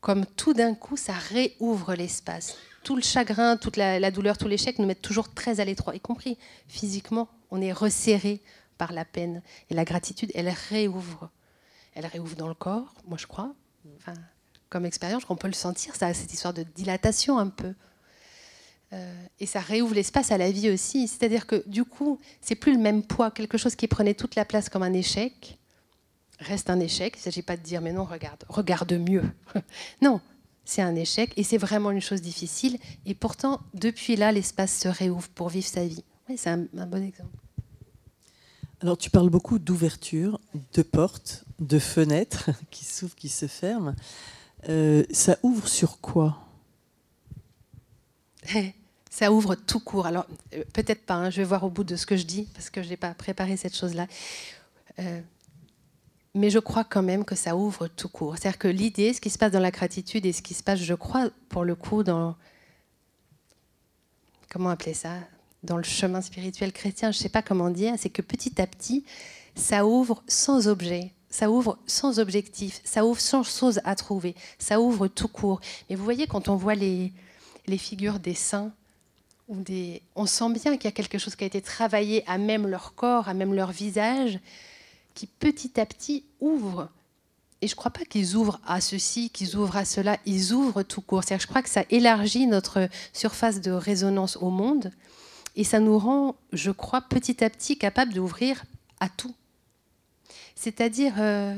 comme 0.00 0.26
tout 0.26 0.54
d'un 0.54 0.74
coup, 0.74 0.96
ça 0.96 1.12
réouvre 1.12 1.94
l'espace. 1.94 2.56
Tout 2.84 2.96
le 2.96 3.02
chagrin, 3.02 3.56
toute 3.56 3.76
la, 3.76 4.10
douleur, 4.10 4.38
tout 4.38 4.48
l'échec 4.48 4.78
nous 4.78 4.86
mettent 4.86 5.02
toujours 5.02 5.32
très 5.32 5.60
à 5.60 5.64
l'étroit, 5.64 5.94
y 5.94 6.00
compris 6.00 6.38
physiquement. 6.68 7.28
On 7.50 7.60
est 7.60 7.72
resserré 7.72 8.40
par 8.76 8.92
la 8.92 9.04
peine. 9.04 9.42
Et 9.70 9.74
la 9.74 9.84
gratitude, 9.84 10.30
elle 10.34 10.48
réouvre. 10.70 11.30
Elle 11.94 12.06
réouvre 12.06 12.36
dans 12.36 12.48
le 12.48 12.54
corps, 12.54 12.94
moi 13.06 13.18
je 13.18 13.26
crois, 13.26 13.52
comme 14.68 14.84
expérience, 14.84 15.22
on 15.28 15.36
peut 15.36 15.48
le 15.48 15.54
sentir, 15.54 15.94
cette 15.96 16.32
histoire 16.32 16.54
de 16.54 16.62
dilatation 16.62 17.38
un 17.38 17.48
peu. 17.48 17.74
Euh, 18.92 19.12
et 19.38 19.46
ça 19.46 19.60
réouvre 19.60 19.94
l'espace 19.94 20.32
à 20.32 20.38
la 20.38 20.50
vie 20.50 20.70
aussi. 20.70 21.08
C'est-à-dire 21.08 21.46
que 21.46 21.62
du 21.68 21.84
coup, 21.84 22.18
c'est 22.40 22.54
plus 22.54 22.72
le 22.72 22.78
même 22.78 23.02
poids. 23.02 23.30
Quelque 23.30 23.58
chose 23.58 23.76
qui 23.76 23.86
prenait 23.86 24.14
toute 24.14 24.34
la 24.34 24.44
place 24.44 24.68
comme 24.68 24.82
un 24.82 24.92
échec 24.92 25.58
reste 26.40 26.70
un 26.70 26.80
échec. 26.80 27.14
Il 27.16 27.18
ne 27.18 27.22
s'agit 27.22 27.42
pas 27.42 27.56
de 27.56 27.62
dire 27.62 27.80
mais 27.80 27.92
non, 27.92 28.04
regarde, 28.04 28.44
regarde 28.48 28.92
mieux. 28.92 29.24
non, 30.02 30.20
c'est 30.64 30.82
un 30.82 30.94
échec 30.94 31.32
et 31.36 31.42
c'est 31.42 31.58
vraiment 31.58 31.90
une 31.90 32.00
chose 32.00 32.22
difficile. 32.22 32.78
Et 33.06 33.14
pourtant, 33.14 33.60
depuis 33.74 34.16
là, 34.16 34.32
l'espace 34.32 34.78
se 34.78 34.88
réouvre 34.88 35.28
pour 35.30 35.48
vivre 35.48 35.66
sa 35.66 35.86
vie. 35.86 36.04
Oui, 36.28 36.36
c'est 36.38 36.50
un, 36.50 36.66
un 36.76 36.86
bon 36.86 37.02
exemple. 37.02 37.36
Alors, 38.80 38.96
tu 38.96 39.10
parles 39.10 39.30
beaucoup 39.30 39.58
d'ouverture, 39.58 40.40
de 40.74 40.82
portes, 40.82 41.44
de 41.58 41.80
fenêtres 41.80 42.50
qui 42.70 42.84
s'ouvrent, 42.84 43.16
qui 43.16 43.28
se 43.28 43.46
ferment. 43.46 43.94
Euh, 44.68 45.04
ça 45.10 45.38
ouvre 45.42 45.68
sur 45.68 46.00
quoi? 46.00 46.38
Ça 49.10 49.32
ouvre 49.32 49.54
tout 49.54 49.80
court. 49.80 50.06
Alors, 50.06 50.26
euh, 50.54 50.64
peut-être 50.72 51.04
pas, 51.04 51.14
hein, 51.14 51.30
je 51.30 51.38
vais 51.38 51.44
voir 51.44 51.64
au 51.64 51.70
bout 51.70 51.84
de 51.84 51.96
ce 51.96 52.06
que 52.06 52.16
je 52.16 52.24
dis, 52.24 52.48
parce 52.54 52.70
que 52.70 52.82
je 52.82 52.88
n'ai 52.88 52.96
pas 52.96 53.14
préparé 53.14 53.56
cette 53.56 53.76
chose-là. 53.76 54.06
Euh, 54.98 55.20
mais 56.34 56.50
je 56.50 56.58
crois 56.58 56.84
quand 56.84 57.02
même 57.02 57.24
que 57.24 57.34
ça 57.34 57.56
ouvre 57.56 57.88
tout 57.88 58.08
court. 58.08 58.36
C'est-à-dire 58.36 58.58
que 58.58 58.68
l'idée, 58.68 59.12
ce 59.12 59.20
qui 59.20 59.30
se 59.30 59.38
passe 59.38 59.52
dans 59.52 59.60
la 59.60 59.70
gratitude 59.70 60.26
et 60.26 60.32
ce 60.32 60.42
qui 60.42 60.54
se 60.54 60.62
passe, 60.62 60.80
je 60.80 60.94
crois, 60.94 61.30
pour 61.48 61.64
le 61.64 61.74
coup, 61.74 62.02
dans. 62.02 62.36
Comment 64.50 64.70
appeler 64.70 64.94
ça 64.94 65.14
Dans 65.62 65.76
le 65.76 65.82
chemin 65.82 66.20
spirituel 66.20 66.72
chrétien, 66.72 67.10
je 67.10 67.18
ne 67.18 67.22
sais 67.22 67.28
pas 67.28 67.42
comment 67.42 67.70
dire, 67.70 67.94
c'est 67.98 68.08
que 68.10 68.22
petit 68.22 68.60
à 68.60 68.66
petit, 68.66 69.04
ça 69.54 69.86
ouvre 69.86 70.22
sans 70.26 70.68
objet 70.68 71.12
ça 71.30 71.50
ouvre 71.50 71.78
sans 71.86 72.18
objectif, 72.18 72.80
ça 72.84 73.04
ouvre 73.04 73.20
sans 73.20 73.42
chose 73.42 73.80
à 73.84 73.94
trouver, 73.94 74.34
ça 74.58 74.80
ouvre 74.80 75.08
tout 75.08 75.28
court. 75.28 75.60
Mais 75.88 75.96
vous 75.96 76.04
voyez, 76.04 76.26
quand 76.26 76.48
on 76.48 76.56
voit 76.56 76.74
les, 76.74 77.12
les 77.66 77.78
figures 77.78 78.18
des 78.18 78.34
saints, 78.34 78.72
on 79.48 80.26
sent 80.26 80.52
bien 80.52 80.76
qu'il 80.76 80.84
y 80.84 80.88
a 80.88 80.92
quelque 80.92 81.18
chose 81.18 81.36
qui 81.36 81.44
a 81.44 81.46
été 81.46 81.62
travaillé 81.62 82.22
à 82.28 82.38
même 82.38 82.66
leur 82.66 82.94
corps, 82.94 83.28
à 83.28 83.34
même 83.34 83.54
leur 83.54 83.72
visage, 83.72 84.38
qui 85.14 85.26
petit 85.26 85.80
à 85.80 85.86
petit 85.86 86.24
ouvre. 86.40 86.88
Et 87.60 87.66
je 87.66 87.72
ne 87.72 87.76
crois 87.76 87.90
pas 87.90 88.04
qu'ils 88.04 88.36
ouvrent 88.36 88.60
à 88.66 88.80
ceci, 88.80 89.30
qu'ils 89.30 89.56
ouvrent 89.56 89.76
à 89.76 89.84
cela, 89.84 90.18
ils 90.26 90.52
ouvrent 90.52 90.82
tout 90.82 91.00
court. 91.00 91.24
cest 91.24 91.40
je 91.42 91.46
crois 91.46 91.62
que 91.62 91.70
ça 91.70 91.84
élargit 91.90 92.46
notre 92.46 92.88
surface 93.12 93.60
de 93.60 93.72
résonance 93.72 94.36
au 94.36 94.50
monde 94.50 94.92
et 95.56 95.64
ça 95.64 95.80
nous 95.80 95.98
rend, 95.98 96.36
je 96.52 96.70
crois, 96.70 97.00
petit 97.00 97.42
à 97.42 97.50
petit 97.50 97.76
capables 97.76 98.12
d'ouvrir 98.12 98.64
à 99.00 99.08
tout. 99.08 99.34
C'est-à-dire, 100.54 101.14
euh, 101.18 101.56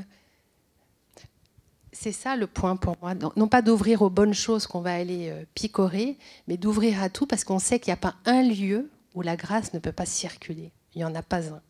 c'est 1.93 2.13
ça 2.13 2.37
le 2.37 2.47
point 2.47 2.77
pour 2.77 2.97
moi. 3.03 3.15
Non 3.15 3.49
pas 3.49 3.63
d'ouvrir 3.63 4.03
aux 4.03 4.11
bonnes 4.11 4.35
choses 4.35 4.67
qu'on 4.67 4.81
va 4.81 4.95
aller 4.95 5.31
euh, 5.31 5.45
picorer, 5.55 6.19
mais 6.47 6.57
d'ouvrir 6.57 7.03
à 7.03 7.09
tout 7.09 7.27
parce 7.27 7.45
qu'on 7.45 7.59
sait 7.59 7.81
qu'il 7.81 7.91
n'y 7.91 7.95
a 7.95 7.97
pas 7.97 8.15
un 8.27 8.43
lieu 8.43 8.91
où 9.15 9.23
la 9.23 9.37
grâce 9.37 9.75
ne 9.75 9.79
peut 9.79 9.93
pas 9.93 10.07
circuler. 10.07 10.73
Il 10.95 10.99
n'y 10.99 11.05
en 11.05 11.15
a 11.15 11.23
pas 11.23 11.53
un. 11.53 11.61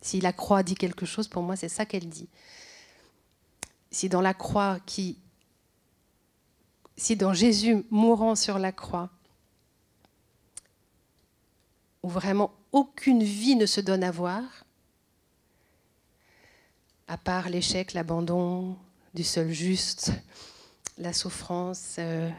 Si 0.00 0.20
la 0.20 0.32
croix 0.32 0.62
dit 0.62 0.74
quelque 0.74 1.04
chose, 1.04 1.28
pour 1.28 1.42
moi, 1.42 1.56
c'est 1.56 1.68
ça 1.68 1.84
qu'elle 1.84 2.08
dit. 2.08 2.28
Si 3.90 4.08
dans 4.08 4.22
la 4.22 4.34
croix 4.34 4.78
qui. 4.86 5.18
Si 6.96 7.16
dans 7.16 7.34
Jésus 7.34 7.84
mourant 7.90 8.34
sur 8.34 8.58
la 8.58 8.72
croix, 8.72 9.10
où 12.02 12.08
vraiment 12.08 12.52
aucune 12.72 13.22
vie 13.22 13.56
ne 13.56 13.66
se 13.66 13.80
donne 13.80 14.04
à 14.04 14.10
voir, 14.10 14.42
à 17.08 17.16
part 17.18 17.48
l'échec, 17.48 17.92
l'abandon 17.92 18.76
du 19.14 19.24
seul 19.24 19.50
juste, 19.50 20.12
la 20.98 21.12
souffrance. 21.12 21.96
Euh, 21.98 22.30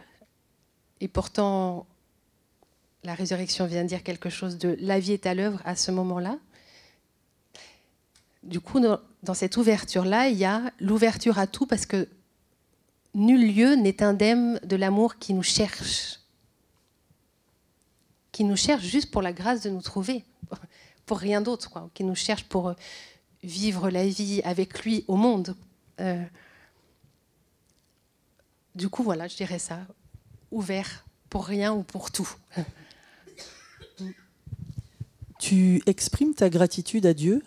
et 0.99 1.07
pourtant, 1.07 1.85
la 3.03 3.13
résurrection 3.13 3.65
vient 3.65 3.83
dire 3.83 4.03
quelque 4.03 4.29
chose 4.29 4.57
de 4.57 4.77
la 4.79 4.99
vie 4.99 5.13
est 5.13 5.25
à 5.25 5.33
l'œuvre 5.33 5.61
à 5.65 5.75
ce 5.75 5.91
moment-là. 5.91 6.37
Du 8.43 8.59
coup, 8.59 8.79
dans, 8.79 9.33
cette 9.33 9.57
ouverture-là, 9.57 10.29
il 10.29 10.37
y 10.37 10.45
a 10.45 10.71
l'ouverture 10.79 11.37
à 11.37 11.47
tout 11.47 11.65
parce 11.65 11.85
que 11.85 12.07
nul 13.13 13.55
lieu 13.55 13.75
n'est 13.75 14.01
indemne 14.01 14.59
de 14.63 14.75
l'amour 14.75 15.17
qui 15.17 15.33
nous 15.33 15.43
cherche. 15.43 16.19
Qui 18.31 18.43
nous 18.43 18.55
cherche 18.55 18.83
juste 18.83 19.11
pour 19.11 19.21
la 19.21 19.33
grâce 19.33 19.61
de 19.61 19.69
nous 19.69 19.81
trouver, 19.81 20.23
pour 21.05 21.19
rien 21.19 21.41
d'autre, 21.41 21.69
quoi. 21.69 21.89
Qui 21.93 22.03
nous 22.03 22.15
cherche 22.15 22.45
pour 22.45 22.73
vivre 23.43 23.89
la 23.89 24.05
vie 24.07 24.41
avec 24.43 24.83
lui 24.83 25.03
au 25.07 25.15
monde. 25.15 25.55
Euh, 25.99 26.23
du 28.75 28.89
coup, 28.89 29.03
voilà, 29.03 29.27
je 29.27 29.35
dirais 29.35 29.59
ça, 29.59 29.79
ouvert 30.51 31.05
pour 31.29 31.45
rien 31.45 31.73
ou 31.73 31.83
pour 31.83 32.11
tout. 32.11 32.29
Tu 35.39 35.81
exprimes 35.85 36.35
ta 36.35 36.49
gratitude 36.49 37.05
à 37.05 37.13
Dieu? 37.13 37.41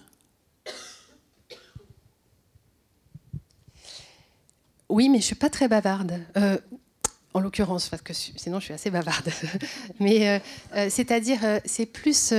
Oui, 4.89 5.09
mais 5.09 5.19
je 5.19 5.25
suis 5.25 5.35
pas 5.35 5.51
très 5.51 5.69
bavarde. 5.69 6.21
Euh, 6.37 6.59
en 7.33 7.41
l'occurrence, 7.41 7.89
parce 7.89 8.03
que 8.03 8.13
sinon 8.13 8.61
je 8.61 8.67
suis 8.67 8.75
assez 8.75 8.91
bavarde. 8.91 9.29
mais 10.01 10.41
euh, 10.75 10.89
c'est-à-dire, 10.91 11.41
c'est 11.65 11.87
plus. 11.87 12.35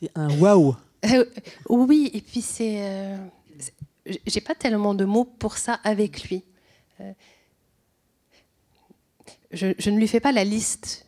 C'est 0.00 0.10
un 0.14 0.30
waouh. 0.38 0.76
Euh, 1.06 1.24
oui, 1.70 2.10
et 2.12 2.20
puis 2.20 2.42
c'est. 2.42 3.16
Euh, 4.10 4.14
j'ai 4.26 4.40
pas 4.40 4.54
tellement 4.54 4.94
de 4.94 5.04
mots 5.04 5.24
pour 5.24 5.56
ça 5.56 5.74
avec 5.84 6.28
lui. 6.28 6.44
Euh, 7.00 7.12
je, 9.52 9.90
ne 9.90 9.98
lui 9.98 10.08
fais 10.08 10.20
pas 10.20 10.32
la 10.32 10.44
liste 10.44 11.06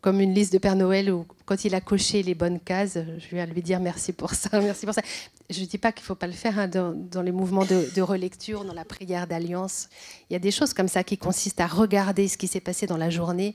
comme 0.00 0.20
une 0.20 0.34
liste 0.34 0.52
de 0.52 0.58
Père 0.58 0.76
Noël 0.76 1.12
où 1.12 1.26
quand 1.44 1.64
il 1.64 1.74
a 1.74 1.80
coché 1.80 2.22
les 2.22 2.34
bonnes 2.34 2.60
cases, 2.60 2.98
je 3.18 3.36
vais 3.36 3.46
lui 3.46 3.62
dire 3.62 3.80
merci 3.80 4.12
pour 4.12 4.30
ça, 4.32 4.48
merci 4.60 4.86
pour 4.86 4.94
ça. 4.94 5.02
Je 5.50 5.60
ne 5.60 5.66
dis 5.66 5.78
pas 5.78 5.92
qu'il 5.92 6.02
ne 6.02 6.06
faut 6.06 6.14
pas 6.14 6.26
le 6.26 6.32
faire 6.32 6.58
hein, 6.58 6.68
dans, 6.68 7.22
les 7.22 7.32
mouvements 7.32 7.64
de, 7.64 8.00
relecture, 8.00 8.64
dans 8.64 8.72
la 8.72 8.84
prière 8.84 9.26
d'alliance. 9.26 9.88
Il 10.28 10.32
y 10.32 10.36
a 10.36 10.38
des 10.38 10.50
choses 10.50 10.72
comme 10.72 10.88
ça 10.88 11.04
qui 11.04 11.18
consistent 11.18 11.60
à 11.60 11.66
regarder 11.66 12.28
ce 12.28 12.38
qui 12.38 12.46
s'est 12.46 12.60
passé 12.60 12.86
dans 12.86 12.96
la 12.96 13.10
journée 13.10 13.54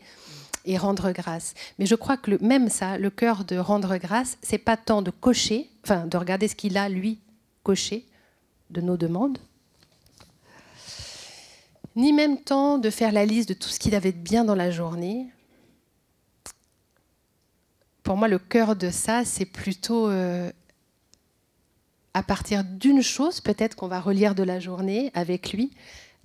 et 0.66 0.78
rendre 0.78 1.12
grâce. 1.12 1.54
Mais 1.80 1.86
je 1.86 1.96
crois 1.96 2.18
que 2.18 2.44
même 2.44 2.70
ça, 2.70 2.98
le 2.98 3.10
cœur 3.10 3.46
de 3.46 3.58
rendre 3.58 3.98
grâce, 3.98 4.38
c'est 4.42 4.58
pas 4.58 4.78
tant 4.78 5.02
de 5.02 5.12
cocher, 5.12 5.70
enfin 5.84 6.06
de 6.06 6.18
regarder 6.18 6.48
ce 6.48 6.56
qu'il 6.56 6.78
a 6.78 6.90
lui 6.90 7.20
de 8.70 8.82
nos 8.82 8.98
demandes, 8.98 9.40
ni 11.96 12.14
même 12.14 12.40
temps 12.40 12.78
de 12.78 12.90
faire 12.90 13.12
la 13.12 13.26
liste 13.26 13.50
de 13.50 13.54
tout 13.54 13.70
ce 13.70 13.80
qu'il 13.80 13.96
avait 13.96 14.12
de 14.12 14.18
bien 14.18 14.44
dans 14.44 14.56
la 14.56 14.70
journée. 14.70 15.28
Pour 18.04 18.18
moi, 18.18 18.28
le 18.28 18.38
cœur 18.38 18.76
de 18.76 18.92
ça, 18.92 19.26
c'est 19.26 19.46
plutôt 19.46 20.10
euh, 20.10 20.52
à 22.14 22.22
partir 22.22 22.64
d'une 22.64 23.02
chose, 23.02 23.42
peut-être 23.42 23.76
qu'on 23.76 23.88
va 23.88 24.00
relire 24.00 24.36
de 24.36 24.44
la 24.44 24.60
journée 24.60 25.10
avec 25.16 25.52
lui, 25.52 25.72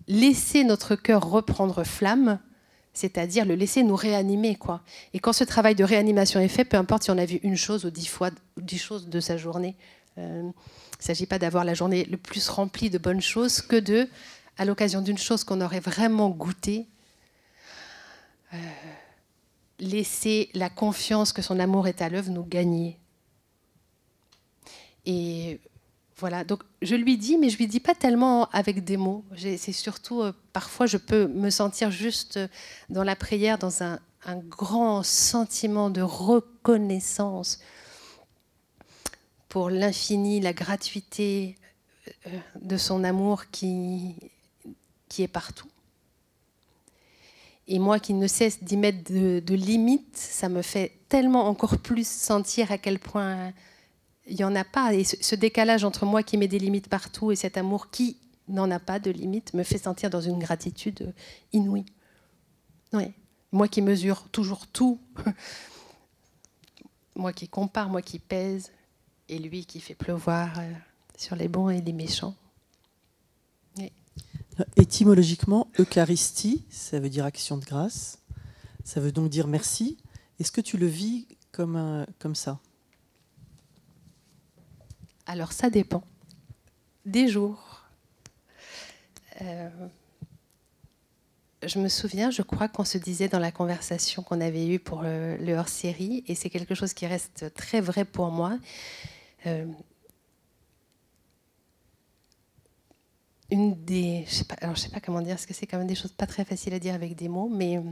laisser 0.08 0.64
notre 0.64 0.94
cœur 0.94 1.24
reprendre 1.24 1.84
flamme, 1.84 2.38
c'est-à-dire 2.92 3.46
le 3.46 3.54
laisser 3.54 3.82
nous 3.82 3.96
réanimer. 3.96 4.56
quoi. 4.56 4.82
Et 5.14 5.20
quand 5.20 5.32
ce 5.32 5.44
travail 5.44 5.74
de 5.74 5.84
réanimation 5.84 6.40
est 6.40 6.48
fait, 6.48 6.64
peu 6.64 6.76
importe 6.76 7.04
si 7.04 7.10
on 7.10 7.18
a 7.18 7.24
vu 7.24 7.36
une 7.42 7.56
chose 7.56 7.84
ou 7.84 7.90
dix 7.90 8.06
fois 8.06 8.30
dix 8.56 8.78
choses 8.78 9.08
de 9.08 9.20
sa 9.20 9.36
journée, 9.36 9.76
euh, 10.20 10.42
il 10.42 10.46
ne 10.46 11.02
s'agit 11.02 11.26
pas 11.26 11.38
d'avoir 11.38 11.64
la 11.64 11.74
journée 11.74 12.04
le 12.04 12.16
plus 12.16 12.48
remplie 12.48 12.90
de 12.90 12.98
bonnes 12.98 13.22
choses 13.22 13.62
que 13.62 13.76
de 13.76 14.08
à 14.58 14.64
l'occasion 14.64 15.00
d'une 15.00 15.18
chose 15.18 15.44
qu'on 15.44 15.62
aurait 15.62 15.80
vraiment 15.80 16.28
goûté, 16.28 16.86
euh, 18.52 18.56
laisser 19.78 20.50
la 20.52 20.68
confiance 20.68 21.32
que 21.32 21.40
son 21.40 21.58
amour 21.58 21.88
est 21.88 22.02
à 22.02 22.10
l'œuvre 22.10 22.30
nous 22.30 22.44
gagner. 22.44 22.98
Et 25.06 25.60
voilà, 26.18 26.44
donc 26.44 26.62
je 26.82 26.94
lui 26.94 27.16
dis, 27.16 27.38
mais 27.38 27.48
je 27.48 27.56
lui 27.56 27.66
dis 27.66 27.80
pas 27.80 27.94
tellement 27.94 28.50
avec 28.50 28.84
des 28.84 28.98
mots. 28.98 29.24
C'est 29.36 29.72
surtout, 29.72 30.20
euh, 30.20 30.32
parfois, 30.52 30.84
je 30.84 30.98
peux 30.98 31.26
me 31.26 31.48
sentir 31.48 31.90
juste 31.90 32.38
dans 32.90 33.04
la 33.04 33.16
prière, 33.16 33.56
dans 33.56 33.82
un 33.82 33.98
grand 34.26 35.02
sentiment 35.02 35.88
de 35.88 36.02
reconnaissance 36.02 37.60
pour 39.50 39.68
l'infini, 39.68 40.40
la 40.40 40.54
gratuité 40.54 41.56
euh, 42.26 42.38
de 42.62 42.78
son 42.78 43.04
amour 43.04 43.50
qui 43.50 44.16
est 45.18 45.28
partout. 45.28 45.68
Et 47.72 47.78
moi 47.78 48.00
qui 48.00 48.14
ne 48.14 48.26
cesse 48.26 48.64
d'y 48.64 48.76
mettre 48.76 49.12
de, 49.12 49.54
limites, 49.54 50.16
ça 50.16 50.48
me 50.48 50.60
fait 50.60 50.92
tellement 51.08 51.46
encore 51.46 51.78
plus 51.78 52.04
sentir 52.04 52.72
à 52.72 52.78
quel 52.78 52.98
point 52.98 53.52
il 54.26 54.34
n'y 54.34 54.42
en 54.42 54.56
a 54.56 54.64
pas. 54.64 54.92
Et 54.92 55.04
ce, 55.04 55.36
décalage 55.36 55.84
entre 55.84 56.04
moi 56.04 56.24
qui 56.24 56.36
mets 56.36 56.48
des 56.48 56.58
limites 56.58 56.88
partout 56.88 57.30
et 57.30 57.36
cet 57.36 57.56
amour 57.56 57.90
qui 57.90 58.16
n'en 58.48 58.72
a 58.72 58.80
pas 58.80 58.98
de 58.98 59.12
limites 59.12 59.54
me 59.54 59.62
fait 59.62 59.78
sentir 59.78 60.10
dans 60.10 60.20
une 60.20 60.40
gratitude 60.40 61.14
inouïe. 61.52 61.86
Oui. 62.92 63.12
Moi 63.52 63.68
qui 63.68 63.82
mesure 63.82 64.28
toujours 64.32 64.66
tout, 64.66 64.98
moi 67.14 67.32
qui 67.32 67.46
compare, 67.46 67.88
moi 67.88 68.02
qui 68.02 68.18
pèse, 68.18 68.72
et 69.30 69.38
lui 69.38 69.64
qui 69.64 69.80
fait 69.80 69.94
pleuvoir 69.94 70.58
euh, 70.58 70.72
sur 71.16 71.36
les 71.36 71.48
bons 71.48 71.70
et 71.70 71.80
les 71.80 71.92
méchants. 71.92 72.34
Étymologiquement, 74.76 75.68
Eucharistie, 75.78 76.66
ça 76.68 77.00
veut 77.00 77.08
dire 77.08 77.24
action 77.24 77.56
de 77.56 77.64
grâce. 77.64 78.18
Ça 78.84 79.00
veut 79.00 79.12
donc 79.12 79.30
dire 79.30 79.46
merci. 79.46 79.96
Est-ce 80.38 80.52
que 80.52 80.60
tu 80.60 80.76
le 80.76 80.86
vis 80.86 81.26
comme, 81.50 82.04
comme 82.18 82.34
ça? 82.34 82.58
Alors 85.24 85.52
ça 85.52 85.70
dépend. 85.70 86.02
Des 87.06 87.28
jours. 87.28 87.84
Euh, 89.40 89.70
je 91.62 91.78
me 91.78 91.88
souviens, 91.88 92.30
je 92.30 92.42
crois 92.42 92.68
qu'on 92.68 92.84
se 92.84 92.98
disait 92.98 93.28
dans 93.28 93.38
la 93.38 93.52
conversation 93.52 94.22
qu'on 94.22 94.40
avait 94.40 94.66
eue 94.66 94.78
pour 94.78 95.02
le, 95.02 95.54
hors-série, 95.54 96.24
et 96.26 96.34
c'est 96.34 96.50
quelque 96.50 96.74
chose 96.74 96.94
qui 96.94 97.06
reste 97.06 97.52
très 97.54 97.80
vrai 97.80 98.04
pour 98.04 98.30
moi. 98.30 98.58
Euh, 99.46 99.66
une 103.50 103.84
des. 103.84 104.24
Je 104.28 104.44
alors 104.60 104.76
je 104.76 104.82
sais 104.82 104.90
pas 104.90 105.00
comment 105.00 105.22
dire, 105.22 105.34
parce 105.34 105.46
que 105.46 105.54
c'est 105.54 105.66
quand 105.66 105.78
même 105.78 105.86
des 105.86 105.94
choses 105.94 106.12
pas 106.12 106.26
très 106.26 106.44
faciles 106.44 106.74
à 106.74 106.78
dire 106.78 106.94
avec 106.94 107.16
des 107.16 107.28
mots, 107.28 107.48
mais 107.48 107.78
euh, 107.78 107.82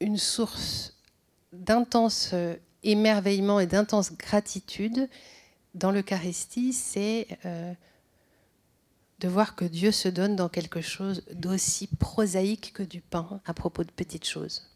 une 0.00 0.18
source 0.18 0.94
d'intense 1.52 2.30
euh, 2.32 2.56
émerveillement 2.82 3.60
et 3.60 3.66
d'intense 3.66 4.12
gratitude 4.12 5.08
dans 5.74 5.90
l'Eucharistie, 5.90 6.72
c'est 6.72 7.28
de 9.18 9.28
voir 9.28 9.56
que 9.56 9.64
Dieu 9.66 9.92
se 9.92 10.08
donne 10.08 10.36
dans 10.36 10.48
quelque 10.48 10.80
chose 10.80 11.22
d'aussi 11.32 11.86
prosaïque 11.86 12.72
que 12.72 12.82
du 12.82 13.02
pain 13.02 13.40
à 13.44 13.52
propos 13.52 13.84
de 13.84 13.90
petites 13.90 14.26
choses. 14.26 14.75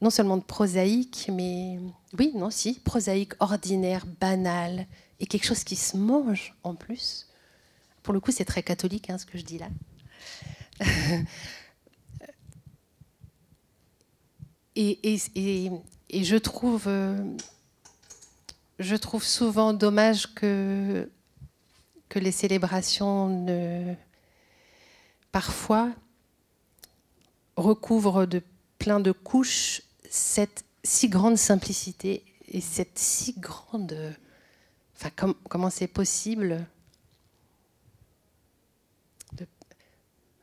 Non 0.00 0.10
seulement 0.10 0.36
de 0.36 0.42
prosaïque, 0.42 1.30
mais 1.32 1.78
oui, 2.18 2.32
non, 2.34 2.50
si, 2.50 2.80
prosaïque, 2.80 3.32
ordinaire, 3.40 4.06
banal, 4.20 4.86
et 5.20 5.26
quelque 5.26 5.44
chose 5.44 5.64
qui 5.64 5.76
se 5.76 5.96
mange 5.96 6.54
en 6.62 6.74
plus. 6.74 7.28
Pour 8.02 8.14
le 8.14 8.20
coup, 8.20 8.32
c'est 8.32 8.46
très 8.46 8.62
catholique 8.62 9.10
hein, 9.10 9.18
ce 9.18 9.26
que 9.26 9.36
je 9.38 9.44
dis 9.44 9.58
là. 9.58 9.68
et, 14.76 15.14
et, 15.14 15.70
et, 16.08 16.24
je, 16.24 16.36
trouve, 16.36 16.84
euh, 16.86 17.22
je 18.78 18.96
trouve 18.96 19.22
souvent 19.22 19.74
dommage 19.74 20.34
que, 20.34 21.10
que 22.08 22.18
les 22.18 22.32
célébrations 22.32 23.28
ne, 23.28 23.94
parfois 25.32 25.90
recouvrent 27.56 28.24
de 28.24 28.42
plein 28.80 28.98
de 28.98 29.12
couches 29.12 29.82
cette 30.10 30.64
si 30.82 31.08
grande 31.08 31.36
simplicité 31.36 32.24
et 32.48 32.60
cette 32.60 32.98
si 32.98 33.34
grande 33.38 34.16
comment 35.48 35.70
c'est 35.70 35.86
possible 35.86 36.66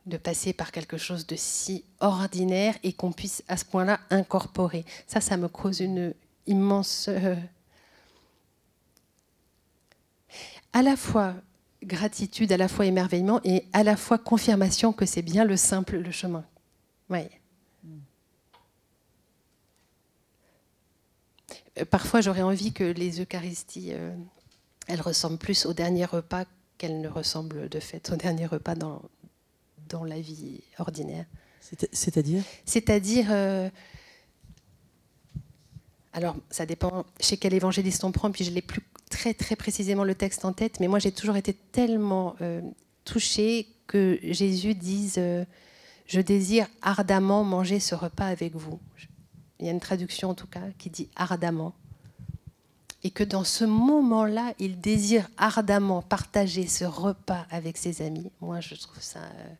de, 0.05 0.17
passer 0.17 0.53
par 0.53 0.71
quelque 0.71 0.97
chose 0.97 1.27
de 1.27 1.35
si 1.35 1.83
ordinaire 1.99 2.75
et 2.81 2.93
qu'on 2.93 3.11
puisse 3.11 3.43
à 3.49 3.57
ce 3.57 3.65
point-là 3.65 3.99
incorporer. 4.09 4.85
Ça, 5.05 5.19
ça 5.19 5.35
me 5.35 5.49
cause 5.49 5.81
une 5.81 6.13
immense... 6.45 7.09
Euh, 7.09 7.35
à 10.71 10.81
la 10.81 10.95
fois 10.95 11.35
gratitude, 11.83 12.51
à 12.53 12.57
la 12.57 12.69
fois 12.69 12.85
émerveillement 12.85 13.41
et 13.43 13.65
à 13.73 13.83
la 13.83 13.97
fois 13.97 14.17
confirmation 14.17 14.93
que 14.93 15.05
c'est 15.05 15.21
bien 15.21 15.43
le 15.43 15.57
simple, 15.57 15.97
le 15.97 16.11
chemin. 16.11 16.45
Ouais. 17.09 17.29
Parfois, 21.85 22.21
j'aurais 22.21 22.41
envie 22.41 22.73
que 22.73 22.83
les 22.83 23.21
Eucharisties 23.21 23.91
euh, 23.93 24.15
elle 24.87 25.01
ressemble 25.01 25.37
plus 25.37 25.65
au 25.65 25.73
dernier 25.73 26.05
repas 26.05 26.45
qu'elle 26.77 27.01
ne 27.01 27.09
ressemble 27.09 27.69
de 27.69 27.79
fait 27.79 28.09
au 28.11 28.15
dernier 28.15 28.45
repas 28.45 28.75
dans, 28.75 29.01
dans 29.89 30.03
la 30.03 30.19
vie 30.19 30.61
ordinaire. 30.79 31.25
C'est-à-dire? 31.91 32.43
C'est-à-dire. 32.65 33.27
Euh, 33.29 33.69
alors, 36.13 36.35
ça 36.49 36.65
dépend 36.65 37.05
chez 37.19 37.37
quel 37.37 37.53
évangéliste 37.53 38.03
on 38.03 38.11
prend, 38.11 38.31
puis 38.31 38.43
je 38.43 38.51
l'ai 38.51 38.61
plus 38.61 38.81
très 39.09 39.33
très 39.33 39.55
précisément 39.55 40.03
le 40.03 40.15
texte 40.15 40.45
en 40.45 40.53
tête, 40.53 40.79
mais 40.79 40.87
moi 40.87 40.99
j'ai 40.99 41.11
toujours 41.11 41.35
été 41.35 41.53
tellement 41.53 42.35
euh, 42.41 42.61
touchée 43.05 43.67
que 43.85 44.19
Jésus 44.23 44.73
dise 44.73 45.15
euh, 45.17 45.45
Je 46.07 46.19
désire 46.21 46.67
ardemment 46.81 47.43
manger 47.43 47.79
ce 47.79 47.95
repas 47.95 48.25
avec 48.25 48.55
vous. 48.55 48.79
Il 49.59 49.65
y 49.65 49.69
a 49.69 49.71
une 49.71 49.79
traduction 49.79 50.29
en 50.29 50.33
tout 50.35 50.47
cas 50.47 50.61
qui 50.77 50.89
dit 50.89 51.09
ardemment 51.15 51.73
et 53.03 53.11
que 53.11 53.23
dans 53.23 53.43
ce 53.43 53.63
moment-là, 53.63 54.53
il 54.59 54.79
désire 54.79 55.29
ardemment 55.37 56.01
partager 56.01 56.67
ce 56.67 56.83
repas 56.83 57.45
avec 57.51 57.77
ses 57.77 58.01
amis. 58.01 58.31
Moi, 58.41 58.59
je 58.59 58.75
trouve 58.75 59.01
ça... 59.01 59.19
Euh, 59.19 59.53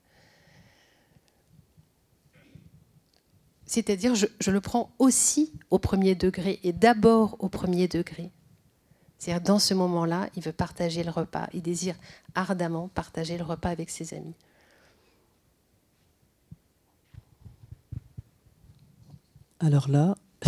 c'est-à-dire, 3.66 4.16
je, 4.16 4.52
le 4.52 4.62
prends 4.62 4.92
aussi 4.98 5.54
au 5.70 5.78
premier 5.78 6.16
degré 6.16 6.60
et 6.64 6.74
d'abord 6.74 7.36
au 7.40 7.50
premier 7.50 7.88
degré. 7.88 8.32
C'est-à-dire, 9.18 9.46
dans 9.46 9.60
ce 9.60 9.74
moment-là, 9.74 10.30
il 10.36 10.44
veut 10.44 10.54
partager 10.54 11.04
le 11.04 11.12
repas. 11.12 11.48
Il 11.54 11.62
désire 11.62 11.96
ardemment 12.34 12.88
partager 12.88 13.38
le 13.38 13.44
repas 13.44 13.70
avec 13.70 13.90
ses 13.90 14.14
amis. 14.14 14.36
Alors 19.60 19.90
là, 19.90 20.16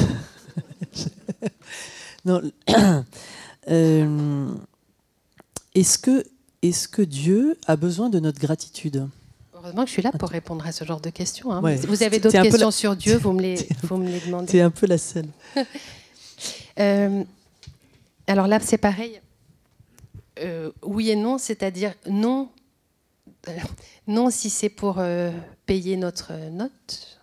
Non. 2.26 2.42
Euh, 3.68 4.48
est-ce 5.76 6.00
que, 6.00 6.26
est 6.64 6.88
que 6.88 7.04
Dieu 7.04 7.56
a 7.68 7.76
besoin 7.76 8.10
de 8.10 8.20
notre 8.20 8.40
gratitude? 8.40 9.08
Heureusement 9.54 9.84
que 9.84 9.90
je 9.90 9.94
suis 9.94 10.02
là 10.02 10.12
pour 10.12 10.30
répondre 10.30 10.66
à 10.66 10.72
ce 10.72 10.86
genre 10.86 11.02
de 11.02 11.12
questions. 11.12 11.52
Hein. 11.52 11.62
Vous 11.62 12.02
avez 12.02 12.20
d'autres 12.20 12.42
questions 12.42 12.72
sur 12.72 12.96
Dieu, 12.96 13.18
vous 13.18 13.32
me 13.32 13.42
les, 13.42 13.68
vous 13.84 13.98
me 13.98 14.08
les 14.08 14.22
demandez. 14.22 14.48
C'est 14.50 14.62
un 14.62 14.72
peu 14.72 14.88
la 14.88 14.98
scène. 14.98 15.30
Euh, 16.80 17.26
alors 18.26 18.48
là, 18.48 18.62
c'est 18.62 18.78
pareil. 18.78 19.20
Euh, 20.40 20.72
oui 20.82 21.10
et 21.10 21.18
non, 21.18 21.38
c'est-à-dire 21.38 21.94
non, 22.10 22.48
non 24.08 24.30
si 24.30 24.50
c'est 24.50 24.70
pour 24.70 25.04
payer 25.66 25.98
notre 25.98 26.32
note. 26.50 27.19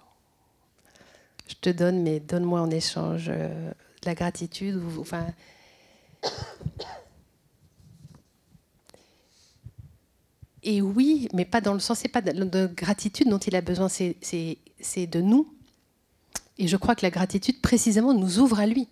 Je 1.49 1.55
te 1.61 1.71
donne, 1.71 2.03
mais 2.03 2.21
donne-moi 2.21 2.61
en 2.61 2.71
échange 2.71 3.31
la 4.07 4.15
gratitude. 4.15 4.81
enfin, 4.99 5.27
et 10.63 10.81
oui, 10.81 11.29
mais 11.35 11.45
pas 11.45 11.61
dans 11.61 11.75
le 11.75 11.81
sens, 11.81 11.99
c'est 11.99 12.09
pas 12.09 12.23
de, 12.23 12.67
gratitude 12.67 13.29
dont 13.29 13.39
il 13.39 13.55
a 13.55 13.61
besoin, 13.61 13.89
c'est 13.89 14.17
de 15.07 15.21
nous. 15.21 15.53
Et 16.59 16.69
je 16.69 16.79
crois 16.79 16.95
que 16.95 17.03
la 17.03 17.11
gratitude, 17.11 17.61
précisément, 17.61 18.15
nous 18.15 18.39
ouvre 18.39 18.61
à 18.61 18.67
lui. 18.67 18.89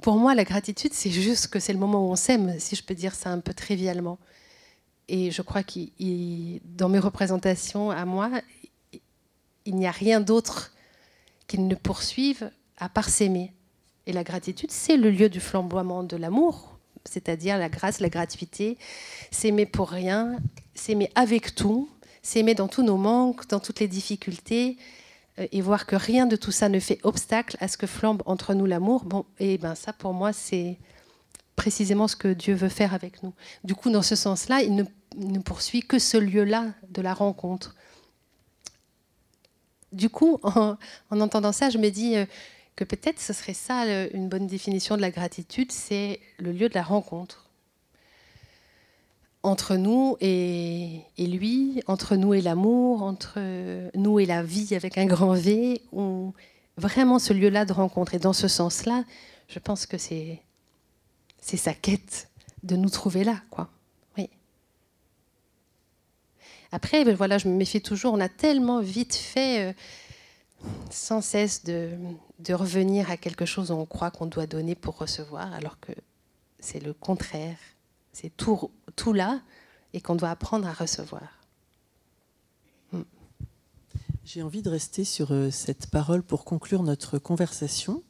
Pour 0.00 0.16
moi, 0.16 0.34
la 0.34 0.44
gratitude, 0.44 0.94
c'est 0.94 1.10
juste 1.10 1.48
que 1.48 1.60
c'est 1.60 1.74
le 1.74 1.78
moment 1.78 2.08
où 2.08 2.10
on 2.10 2.16
s'aime, 2.16 2.58
si 2.58 2.76
je 2.76 2.82
peux 2.82 2.94
dire 2.94 3.14
ça 3.14 3.28
un 3.30 3.40
peu 3.40 3.52
trivialement. 3.52 4.18
Et 5.06 5.30
je 5.30 5.42
crois 5.42 5.62
que 5.62 5.80
dans 6.76 6.88
mes 6.88 6.98
représentations 6.98 7.90
à 7.90 8.06
moi, 8.06 8.30
il 9.66 9.76
n'y 9.76 9.86
a 9.86 9.90
rien 9.90 10.20
d'autre 10.20 10.72
qui 11.48 11.58
ne 11.58 11.74
poursuive 11.74 12.50
à 12.76 12.88
part 12.88 13.08
s'aimer. 13.08 13.52
Et 14.06 14.12
la 14.12 14.22
gratitude, 14.22 14.70
c'est 14.70 14.96
le 14.96 15.10
lieu 15.10 15.28
du 15.28 15.40
flamboiement 15.40 16.04
de 16.04 16.16
l'amour, 16.16 16.78
c'est-à-dire 17.04 17.58
la 17.58 17.68
grâce, 17.68 18.00
la 18.00 18.08
gratuité, 18.08 18.78
s'aimer 19.30 19.66
pour 19.66 19.90
rien, 19.90 20.38
s'aimer 20.74 21.10
avec 21.14 21.54
tout, 21.54 21.90
s'aimer 22.22 22.54
dans 22.54 22.68
tous 22.68 22.82
nos 22.82 22.96
manques, 22.96 23.48
dans 23.48 23.60
toutes 23.60 23.80
les 23.80 23.88
difficultés, 23.88 24.76
euh, 25.38 25.46
et 25.52 25.60
voir 25.60 25.86
que 25.86 25.96
rien 25.96 26.26
de 26.26 26.36
tout 26.36 26.52
ça 26.52 26.68
ne 26.68 26.80
fait 26.80 27.00
obstacle 27.02 27.56
à 27.60 27.68
ce 27.68 27.76
que 27.76 27.86
flambe 27.86 28.22
entre 28.26 28.54
nous 28.54 28.66
l'amour. 28.66 29.04
Bon, 29.04 29.24
et 29.38 29.58
ben 29.58 29.74
ça, 29.74 29.92
pour 29.92 30.12
moi, 30.12 30.32
c'est 30.32 30.78
précisément 31.56 32.08
ce 32.08 32.16
que 32.16 32.28
Dieu 32.28 32.54
veut 32.54 32.68
faire 32.68 32.94
avec 32.94 33.22
nous. 33.22 33.34
Du 33.64 33.74
coup, 33.74 33.90
dans 33.90 34.02
ce 34.02 34.16
sens-là, 34.16 34.62
il 34.62 34.76
ne, 34.76 35.38
poursuit 35.40 35.82
que 35.82 35.98
ce 35.98 36.16
lieu-là 36.16 36.66
de 36.90 37.02
la 37.02 37.12
rencontre. 37.12 37.74
Du 39.92 40.10
coup, 40.10 40.38
en, 40.42 40.76
entendant 41.10 41.52
ça, 41.52 41.70
je 41.70 41.78
me 41.78 41.90
dis 41.90 42.16
euh, 42.16 42.26
que 42.76 42.84
peut-être 42.84 43.20
ce 43.20 43.32
serait 43.32 43.54
ça 43.54 43.84
une 44.12 44.28
bonne 44.28 44.46
définition 44.46 44.96
de 44.96 45.00
la 45.00 45.10
gratitude, 45.10 45.72
c'est 45.72 46.20
le 46.38 46.52
lieu 46.52 46.68
de 46.68 46.74
la 46.74 46.82
rencontre 46.82 47.48
entre 49.42 49.76
nous 49.76 50.16
et, 50.20 51.04
lui, 51.18 51.82
entre 51.86 52.16
nous 52.16 52.34
et 52.34 52.40
l'amour, 52.40 53.02
entre 53.02 53.38
nous 53.96 54.18
et 54.18 54.26
la 54.26 54.42
vie 54.42 54.74
avec 54.74 54.98
un 54.98 55.06
grand 55.06 55.34
V, 55.34 55.80
vraiment 56.76 57.18
ce 57.18 57.32
lieu-là 57.32 57.64
de 57.64 57.72
rencontre. 57.72 58.14
Et 58.14 58.18
dans 58.18 58.32
ce 58.32 58.48
sens-là, 58.48 59.04
je 59.48 59.58
pense 59.58 59.86
que 59.86 59.96
c'est 59.96 60.42
sa 61.40 61.72
quête 61.72 62.28
de 62.62 62.76
nous 62.76 62.90
trouver 62.90 63.24
là, 63.24 63.40
quoi. 63.50 63.70
Après, 66.72 67.04
ben 67.04 67.14
voilà, 67.14 67.38
je 67.38 67.48
me 67.48 67.54
méfie 67.54 67.80
toujours. 67.80 68.12
On 68.14 68.20
a 68.20 68.28
tellement 68.28 68.80
vite 68.80 69.14
fait, 69.14 69.70
euh, 69.70 69.72
sans 70.90 71.20
cesse, 71.20 71.64
de, 71.64 71.92
revenir 72.50 73.10
à 73.10 73.16
quelque 73.16 73.46
chose 73.46 73.70
où 73.70 73.74
on 73.74 73.86
croit 73.86 74.10
qu'on 74.10 74.26
doit 74.26 74.46
donner 74.46 74.74
pour 74.74 74.98
recevoir, 74.98 75.52
alors 75.54 75.80
que 75.80 75.92
c'est 76.60 76.80
le 76.80 76.92
contraire. 76.92 77.56
C'est 78.12 78.36
tout, 78.36 78.70
tout 78.96 79.12
là 79.12 79.40
et 79.92 80.00
qu'on 80.00 80.16
doit 80.16 80.30
apprendre 80.30 80.66
à 80.66 80.72
recevoir. 80.72 81.40
Hmm. 82.92 83.02
J'ai 84.24 84.42
envie 84.42 84.62
de 84.62 84.68
rester 84.68 85.04
sur 85.04 85.32
euh, 85.32 85.50
cette 85.50 85.88
parole 85.88 86.22
pour 86.22 86.44
conclure 86.44 86.82
notre 86.82 87.18
conversation. 87.18 88.02